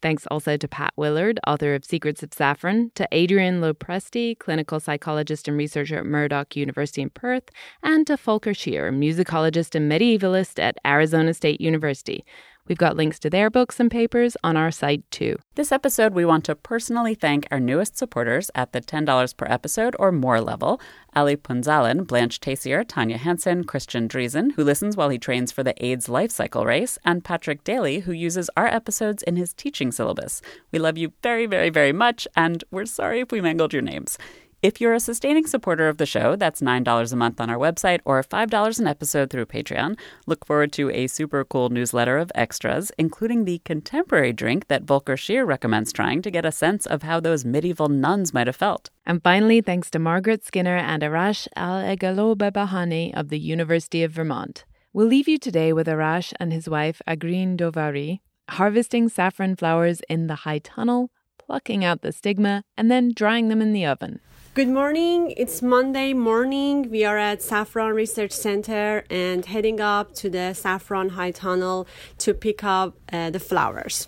Thanks 0.03 0.26
also 0.30 0.59
to 0.59 0.68
Pat 0.68 0.93
Willard, 0.95 1.41
author 1.47 1.74
of 1.74 1.87
Secrets 1.87 2.22
of 2.22 2.35
Saffron, 2.35 2.93
to 2.95 3.09
Adrian 3.11 3.62
Lopresti, 3.62 4.39
clinical 4.39 4.78
psychologist 4.80 5.49
and 5.49 5.57
researcher 5.57 5.97
at 5.97 6.05
Murdoch 6.05 6.55
University 6.55 7.01
in 7.01 7.09
Perth, 7.09 7.49
and 7.82 8.07
to 8.07 8.18
Volker 8.18 8.53
Schier, 8.53 8.93
musicologist 8.93 9.74
and 9.74 9.91
medievalist 9.91 10.59
at 10.62 10.76
Arizona 10.87 11.32
State 11.32 11.62
University. 11.62 12.26
We've 12.67 12.79
got 12.79 12.97
links 12.97 13.19
to 13.21 13.31
their 13.31 13.51
books 13.51 13.79
and 13.79 13.91
papers 13.91 14.39
on 14.43 14.57
our 14.57 14.71
site 14.71 15.03
too. 15.11 15.37
This 15.55 15.71
episode, 15.71 16.15
we 16.15 16.25
want 16.25 16.45
to 16.47 16.55
personally 16.55 17.15
thank 17.15 17.47
our 17.51 17.61
newest 17.61 17.99
supporters 17.99 18.51
at 18.55 18.73
the 18.73 18.81
$10 18.81 19.37
per 19.37 19.47
episode 19.49 19.95
or 19.99 20.11
more 20.11 20.41
level 20.41 20.81
Ali 21.15 21.37
Punzalan, 21.37 22.07
Blanche 22.07 22.41
Tasier, 22.41 22.85
Tanya 22.87 23.19
Hansen, 23.19 23.65
Christian 23.65 24.09
Driesen, 24.09 24.53
who 24.53 24.65
listens 24.65 24.97
while 24.97 25.11
he 25.11 25.19
trains 25.19 25.53
for 25.53 25.62
the 25.62 25.75
AIDS 25.85 26.09
life 26.09 26.31
cycle 26.31 26.65
race, 26.65 26.99
and 27.05 27.23
Patrick 27.23 27.62
Daly, 27.65 28.01
who 28.01 28.12
uses 28.12 28.51
our 28.57 28.67
episodes 28.67 29.23
in 29.23 29.37
his 29.37 29.53
teaching 29.53 29.93
syllabus. 29.93 30.41
We 30.73 30.79
love 30.79 30.99
you 30.99 31.12
very, 31.23 31.47
very, 31.47 31.71
very 31.71 31.93
much, 31.93 32.27
and 32.35 32.65
we're 32.71 32.87
sorry 32.87 33.21
if 33.21 33.31
we 33.31 33.41
mangled 33.41 33.73
your 33.73 33.83
names. 33.83 34.19
If 34.65 34.81
you're 34.81 34.95
a 34.95 34.99
sustaining 35.01 35.47
supporter 35.47 35.91
of 35.91 35.99
the 35.99 36.07
show, 36.07 36.37
that's 36.37 36.62
$9 36.62 37.12
a 37.12 37.17
month 37.17 37.39
on 37.39 37.51
our 37.51 37.59
website 37.59 38.01
or 38.07 38.23
$5 38.23 38.81
an 38.81 38.87
episode 38.87 39.29
through 39.29 39.45
Patreon. 39.45 39.99
Look 40.27 40.47
forward 40.47 40.73
to 40.73 40.89
a 40.89 41.07
super 41.07 41.45
cool 41.45 41.69
newsletter 41.69 42.17
of 42.17 42.33
extras, 42.35 42.91
including 42.97 43.45
the 43.45 43.59
contemporary 43.67 44.33
drink 44.33 44.69
that 44.69 44.85
Volker 44.85 45.17
Schier 45.17 45.47
recommends 45.47 45.93
trying 45.93 46.23
to 46.23 46.31
get 46.31 46.47
a 46.47 46.51
sense 46.51 46.87
of 46.87 47.03
how 47.03 47.21
those 47.21 47.45
medieval 47.45 47.89
nuns 47.91 48.33
might 48.33 48.47
have 48.47 48.57
felt. 48.57 48.89
And 49.05 49.23
finally, 49.23 49.61
thanks 49.61 49.91
to 49.91 49.99
Margaret 49.99 50.47
Skinner 50.47 50.79
and 50.79 51.03
Arash 51.03 51.47
Ghalehgolab 51.59 52.37
Behbahani 52.37 53.12
of 53.12 53.29
the 53.29 53.39
University 53.39 54.03
of 54.03 54.12
Vermont. 54.12 54.65
We'll 54.95 55.09
leave 55.09 55.29
you 55.29 55.37
today 55.37 55.75
with 55.75 55.89
Arash 55.89 56.33
and 56.41 56.55
his 56.55 56.71
wife, 56.71 57.03
Agreen 57.07 57.59
Dovari, 57.59 58.21
harvesting 58.49 59.11
saffron 59.11 59.57
flowers 59.57 60.01
in 60.09 60.27
the 60.27 60.37
high 60.47 60.61
tunnel, 60.61 61.11
plucking 61.37 61.85
out 61.85 62.01
the 62.01 62.12
stigma, 62.12 62.65
and 62.79 62.91
then 62.91 63.12
drying 63.15 63.49
them 63.49 63.61
in 63.61 63.75
the 63.75 63.85
oven. 63.85 64.21
Good 64.55 64.68
morning. 64.68 65.34
It's 65.36 65.62
Monday 65.62 66.12
morning. 66.12 66.88
We 66.88 67.05
are 67.05 67.18
at 67.18 67.42
Saffron 67.42 67.92
Research 67.92 68.30
Center 68.30 69.02
and 69.11 69.44
heading 69.44 69.80
up 69.80 70.14
to 70.14 70.30
the 70.30 70.55
Saffron 70.55 71.09
High 71.09 71.32
Tunnel 71.32 71.88
to 72.18 72.32
pick 72.32 72.62
up 72.62 72.94
uh, 73.12 73.30
the 73.30 73.40
flowers. 73.40 74.07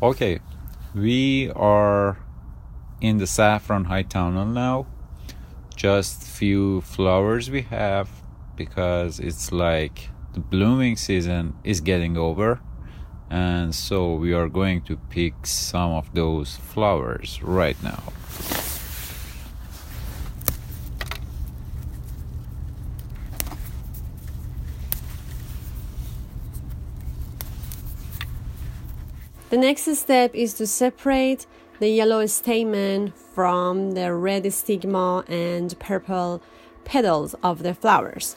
Okay, 0.00 0.38
we 0.94 1.50
are 1.56 2.16
in 3.00 3.18
the 3.18 3.26
Saffron 3.26 3.86
High 3.86 4.04
Tunnel 4.04 4.46
now. 4.46 4.86
Just 5.74 6.22
few 6.22 6.82
flowers 6.82 7.50
we 7.50 7.62
have 7.62 8.08
because 8.54 9.18
it's 9.18 9.50
like 9.50 10.10
the 10.34 10.40
blooming 10.40 10.96
season 10.96 11.56
is 11.64 11.80
getting 11.80 12.16
over 12.16 12.60
and 13.30 13.74
so 13.74 14.14
we 14.14 14.32
are 14.32 14.48
going 14.48 14.80
to 14.82 14.96
pick 15.10 15.46
some 15.46 15.92
of 15.92 16.12
those 16.14 16.56
flowers 16.56 17.40
right 17.42 17.80
now. 17.82 18.02
The 29.50 29.56
next 29.56 29.94
step 29.96 30.34
is 30.34 30.52
to 30.54 30.66
separate 30.66 31.46
the 31.80 31.88
yellow 31.88 32.26
stamen 32.26 33.12
from 33.12 33.92
the 33.92 34.12
red 34.12 34.52
stigma 34.52 35.24
and 35.26 35.78
purple 35.78 36.42
petals 36.84 37.34
of 37.42 37.62
the 37.62 37.72
flowers. 37.72 38.36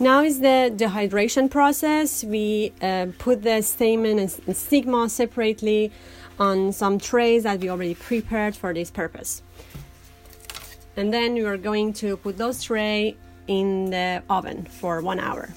Now 0.00 0.22
is 0.22 0.40
the 0.40 0.72
dehydration 0.74 1.48
process. 1.48 2.24
We 2.24 2.72
uh, 2.82 3.06
put 3.18 3.42
the 3.42 3.62
stamen 3.62 4.18
and 4.18 4.56
stigma 4.56 5.08
separately 5.08 5.92
on 6.38 6.72
some 6.72 6.98
trays 6.98 7.44
that 7.44 7.60
we 7.60 7.70
already 7.70 7.94
prepared 7.94 8.56
for 8.56 8.74
this 8.74 8.90
purpose. 8.90 9.42
And 10.96 11.14
then 11.14 11.34
we 11.34 11.44
are 11.44 11.56
going 11.56 11.92
to 11.94 12.16
put 12.16 12.38
those 12.38 12.62
tray 12.62 13.16
in 13.46 13.90
the 13.90 14.22
oven 14.28 14.64
for 14.64 15.00
one 15.00 15.20
hour. 15.20 15.50